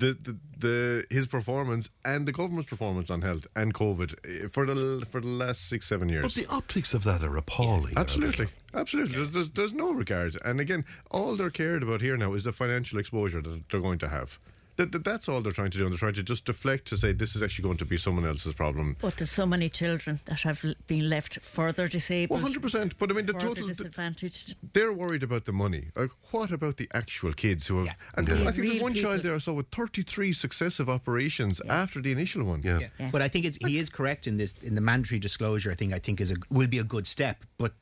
[0.00, 4.66] the, the the his performance and the government's performance on health and COVID eh, for
[4.66, 6.22] the for the last six seven years.
[6.22, 7.94] But the optics of that are appalling.
[7.96, 9.16] Absolutely, absolutely.
[9.16, 12.52] There's, there's there's no regard, and again, all they're cared about here now is the
[12.52, 14.38] financial exposure that they're going to have.
[14.80, 16.96] That, that, that's all they're trying to do, and they're trying to just deflect to
[16.96, 18.96] say this is actually going to be someone else's problem.
[19.00, 22.96] but there's so many children that have been left further disabled One hundred percent.
[22.98, 23.66] But I mean, the further total.
[23.68, 25.84] disadvantaged They're worried about the money.
[25.94, 27.94] Like, what about the actual kids who have?
[28.16, 28.34] And Yeah.
[28.34, 29.10] I think Real there's one people.
[29.10, 32.62] child there I saw with 33 successive operations after the initial one.
[32.62, 32.80] Yeah.
[32.98, 33.10] Yeah.
[33.12, 35.70] But I think it's, he is correct in this in the mandatory disclosure.
[35.70, 37.72] I think I think is a will be a good step, but.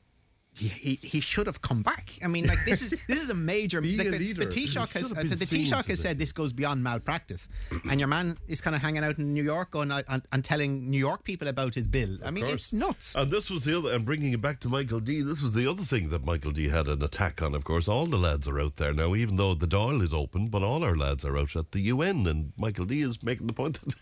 [0.55, 2.11] He, he, should have come back.
[2.21, 3.79] I mean, like this is this is a major.
[3.89, 6.33] Be like, a the, the Taoiseach He has uh, the seen Taoiseach has said this
[6.33, 7.47] goes beyond malpractice,
[7.89, 10.43] and your man is kind of hanging out in New York going uh, and, and
[10.43, 12.17] telling New York people about his bill.
[12.25, 12.55] I mean, course.
[12.55, 13.15] it's nuts.
[13.15, 15.65] And this was the other, and bringing it back to Michael D, this was the
[15.69, 17.55] other thing that Michael D had an attack on.
[17.55, 20.49] Of course, all the lads are out there now, even though the Dáil is open,
[20.49, 23.53] but all our lads are out at the UN, and Michael D is making the
[23.53, 23.95] point that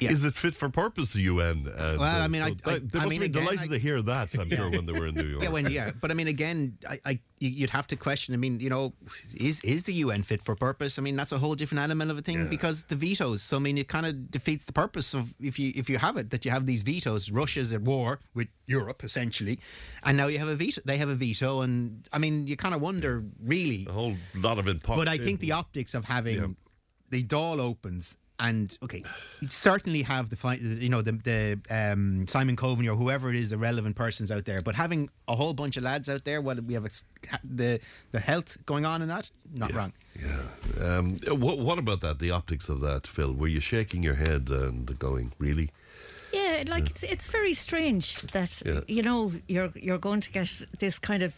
[0.00, 1.72] is it fit for purpose, the UN?
[1.74, 3.70] And, Well, I mean, so I- they- I- they I must mean, be again, delighted
[3.72, 5.42] I- to hear that, I'm sure, when they were in New York.
[5.44, 8.34] Yeah, when, yeah, but I mean, again, I, I you- you'd have to question.
[8.34, 8.92] I mean, you know,
[9.34, 10.98] is is the UN fit for purpose?
[10.98, 13.42] I mean, that's a whole different element of a thing because the vetoes.
[13.42, 16.16] So I mean, it kind of defeats the purpose of if you if you have
[16.16, 17.30] it that you have these vetoes.
[17.30, 19.58] Russia's at war with Europe essentially,
[20.02, 20.80] and now you have a veto.
[20.84, 23.86] They have a veto, and I mean, you kind of wonder really.
[23.88, 24.82] A whole lot of it.
[24.82, 26.56] But I think the optics of having
[27.10, 28.16] the Dáil opens.
[28.48, 29.04] And okay,
[29.40, 30.56] you certainly have the fi-
[30.86, 34.44] you know the the um, Simon Coveney or whoever it is the relevant persons out
[34.46, 37.04] there, but having a whole bunch of lads out there, what we have ex-
[37.44, 37.78] the
[38.10, 39.92] the health going on in that, not wrong.
[40.18, 40.86] Yeah.
[40.98, 43.32] Um, what, what about that, the optics of that, Phil?
[43.32, 45.70] Were you shaking your head and going, really?
[46.32, 48.80] Yeah, like it's it's very strange that Yeah.
[48.88, 51.32] you know you're you're going to get this kind of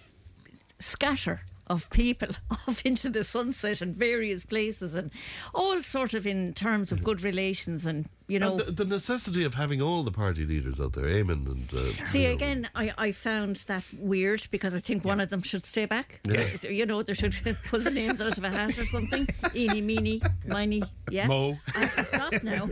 [0.80, 5.10] scatter of people off into the sunset in various places and
[5.54, 9.54] all sort of in terms of good relations and you know the, the necessity of
[9.54, 11.74] having all the party leaders out there, Eamon and.
[11.74, 15.30] Uh, See you know, again, I, I found that weird because I think one of
[15.30, 16.20] them should stay back.
[16.24, 16.44] Yeah.
[16.74, 17.34] You know, they should
[17.66, 19.28] pull the names out of a hat or something.
[19.54, 21.26] Eeny, meeny, miny, yeah.
[21.26, 21.58] Mo.
[21.74, 22.68] I have to stop now.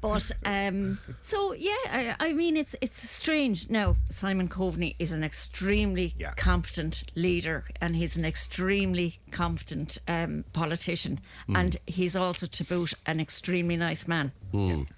[0.00, 3.68] But um, so yeah, I, I mean it's it's strange.
[3.68, 11.18] Now Simon Coveney is an extremely competent leader and he's an extremely competent um, politician,
[11.46, 11.56] Hmm.
[11.56, 14.32] and he's also to boot an extremely nice man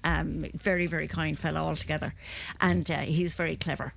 [0.04, 2.14] um, very, very kind fellow altogether,
[2.60, 3.94] and uh, he's very clever.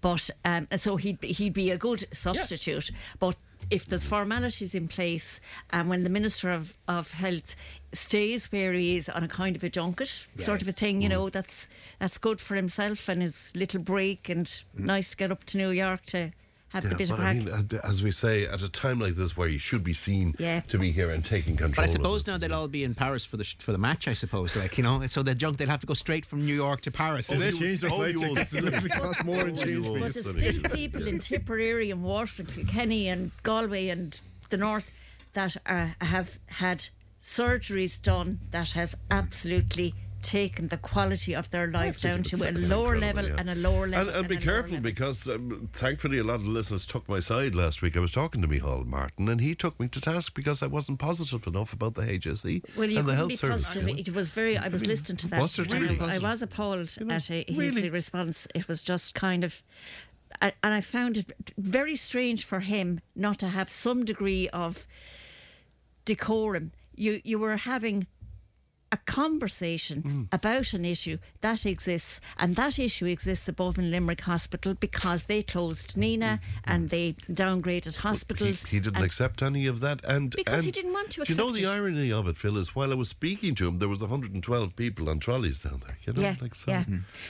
[0.00, 2.90] But um, so he'd be, he'd be a good substitute.
[3.18, 3.36] But
[3.70, 7.54] if there's formalities in place, and when the Minister of, of Health
[7.92, 11.08] stays where he is on a kind of a junket sort of a thing, you
[11.08, 11.12] Mm.
[11.12, 11.68] know, that's
[11.98, 15.70] that's good for himself and his little break, and nice to get up to New
[15.70, 16.30] York to
[16.70, 19.14] have the Yeah, bit of but I mean, as we say, at a time like
[19.14, 20.60] this where you should be seen Yeah.
[20.68, 21.84] to be here and taking control.
[21.84, 22.28] But I suppose it.
[22.28, 24.06] now they'll all be in Paris for the sh- for the match.
[24.08, 26.54] I suppose, like you know, so the junk they'll have to go straight from New
[26.54, 27.30] York to Paris.
[27.30, 27.54] Oh, is you- it?
[27.56, 28.50] Change their oh, flight tickets.
[28.50, 28.88] silly.
[28.90, 29.86] Cost more in Oh, change you fees.
[29.86, 34.86] old But there's still people in Tipperary and Waterford, Kilkenny and Galway and the north
[35.32, 36.88] that are, have had
[37.22, 42.98] surgeries done that has absolutely taken the quality of their life down to a lower
[42.98, 43.36] level yeah.
[43.38, 44.08] and a lower level.
[44.08, 47.82] And, and be careful because um, thankfully a lot of listeners took my side last
[47.82, 47.96] week.
[47.96, 50.98] I was talking to Micheál Martin and he took me to task because I wasn't
[50.98, 53.66] positive enough about the HSE Well, and the health service.
[53.66, 53.88] positive.
[53.88, 54.00] you know.
[54.00, 54.56] It was very.
[54.56, 55.40] I was listening to that.
[55.40, 57.90] was and really I, I was appalled at uh, his really?
[57.90, 58.46] response.
[58.54, 59.62] It was just kind of,
[60.40, 64.86] and I found it very strange for him not to have some degree of
[66.04, 66.72] decorum.
[66.94, 68.06] You you were having
[68.92, 70.28] a conversation Mm.
[70.32, 75.42] about an issue that exists, and that issue exists above in Limerick Hospital because they
[75.42, 78.64] closed Nenagh and they downgraded He, hospitals.
[78.66, 81.64] he didn't accept any of that, and Because he didn't want to You know the
[81.64, 81.68] it.
[81.68, 85.08] irony of it, Phil, is while I was speaking to him, there was 112 people
[85.08, 85.96] on trolleys down there.
[86.04, 86.70] You know, yeah, like so.
[86.72, 86.84] yeah.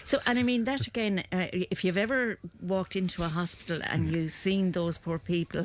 [0.05, 1.25] So, and I mean that again.
[1.31, 4.13] Uh, if you've ever walked into a hospital and Mm.
[4.13, 5.65] you've seen those poor people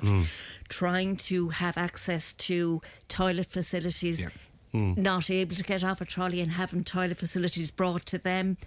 [0.68, 4.28] trying to have access to toilet facilities.
[4.76, 4.98] Mm.
[4.98, 8.58] Not able to get off a trolley and having toilet facilities brought to them,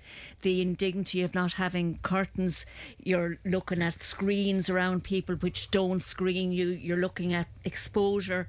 [0.42, 2.64] the indignity of not having curtains.
[3.02, 6.68] You're looking at screens around people which don't screen you.
[6.68, 8.48] You're looking at exposure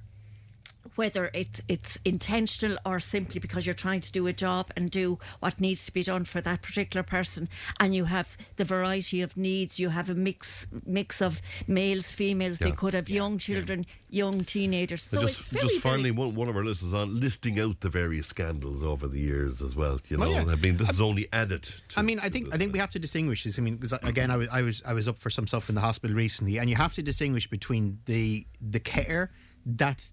[0.96, 5.20] whether it's it's intentional or simply because you're trying to do a job and do
[5.40, 9.36] what needs to be done for that particular person and you have the variety of
[9.38, 14.44] needs you have a mix mix of males females they could have young children young
[14.44, 17.60] teenagers so just, it's very, just very finally, one, one of our listeners on listing
[17.60, 20.00] out the various scandals over the years as well.
[20.08, 20.52] You know, Well, yeah.
[20.52, 21.64] I mean, this is only added.
[21.64, 23.60] To, I mean, I think I think we have to distinguish this.
[23.60, 25.76] I mean, because again, I was I was I was up for some stuff in
[25.76, 29.32] the hospital recently, and you have to distinguish between the the care
[29.66, 30.10] that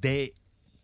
[0.00, 0.32] they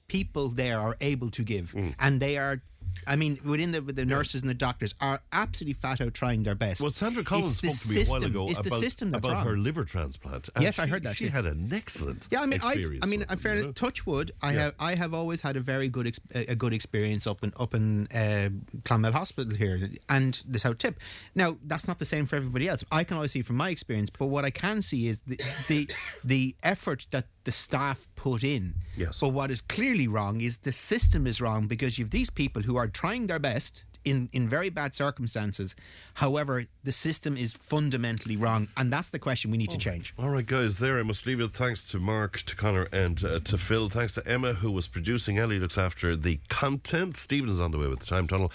[0.09, 1.95] people there are able to give, Mm.
[1.99, 2.63] and they are.
[3.07, 6.55] I mean, within the the nurses and the doctors are absolutely flat out trying their
[6.55, 6.81] best.
[6.81, 9.25] Well, Sandra Collins spoke to me a while system- ago It's about, the system that's
[9.25, 9.47] about wrong.
[9.47, 10.49] her liver transplant.
[10.55, 11.31] and Yes, I heard that, She yeah.
[11.33, 13.05] had an excellent Yeah, I mean, experience.
[13.05, 13.73] I mean, in fairness, you know?
[13.73, 14.61] touch wood, I Yeah.
[14.63, 17.53] have I have always had a very good ex- a a good experience up in
[17.59, 18.49] up in uh,
[18.85, 20.99] Clonmel Hospital here and the South Tipp.
[21.35, 22.85] Now, that's not the same for everybody else.
[22.91, 25.89] I can only see from my experience, but what I can see is the the,
[26.25, 28.75] the effort that the staff put in.
[28.97, 29.21] Yes.
[29.21, 32.77] But what is clearly wrong is the system is wrong because you've these people who
[32.77, 33.85] are trying their best.
[34.13, 35.75] In, in very bad circumstances.
[36.15, 40.15] However, the system is fundamentally wrong, and that's the question we need to change.
[40.17, 41.53] All right, guys, there I must leave it.
[41.53, 43.89] Thanks to Mark, to Conor, and uh, to Phil.
[43.89, 45.39] Thanks to Emma, who was producing.
[45.39, 47.17] Ellie looks after the content.
[47.17, 48.53] Stephen is on the way with the time tunnel.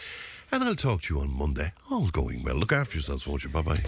[0.53, 1.73] And I'll talk to you on Monday.
[1.89, 2.55] All's going well.
[2.55, 3.49] Look after yourselves, won't you?
[3.49, 3.79] Bye bye.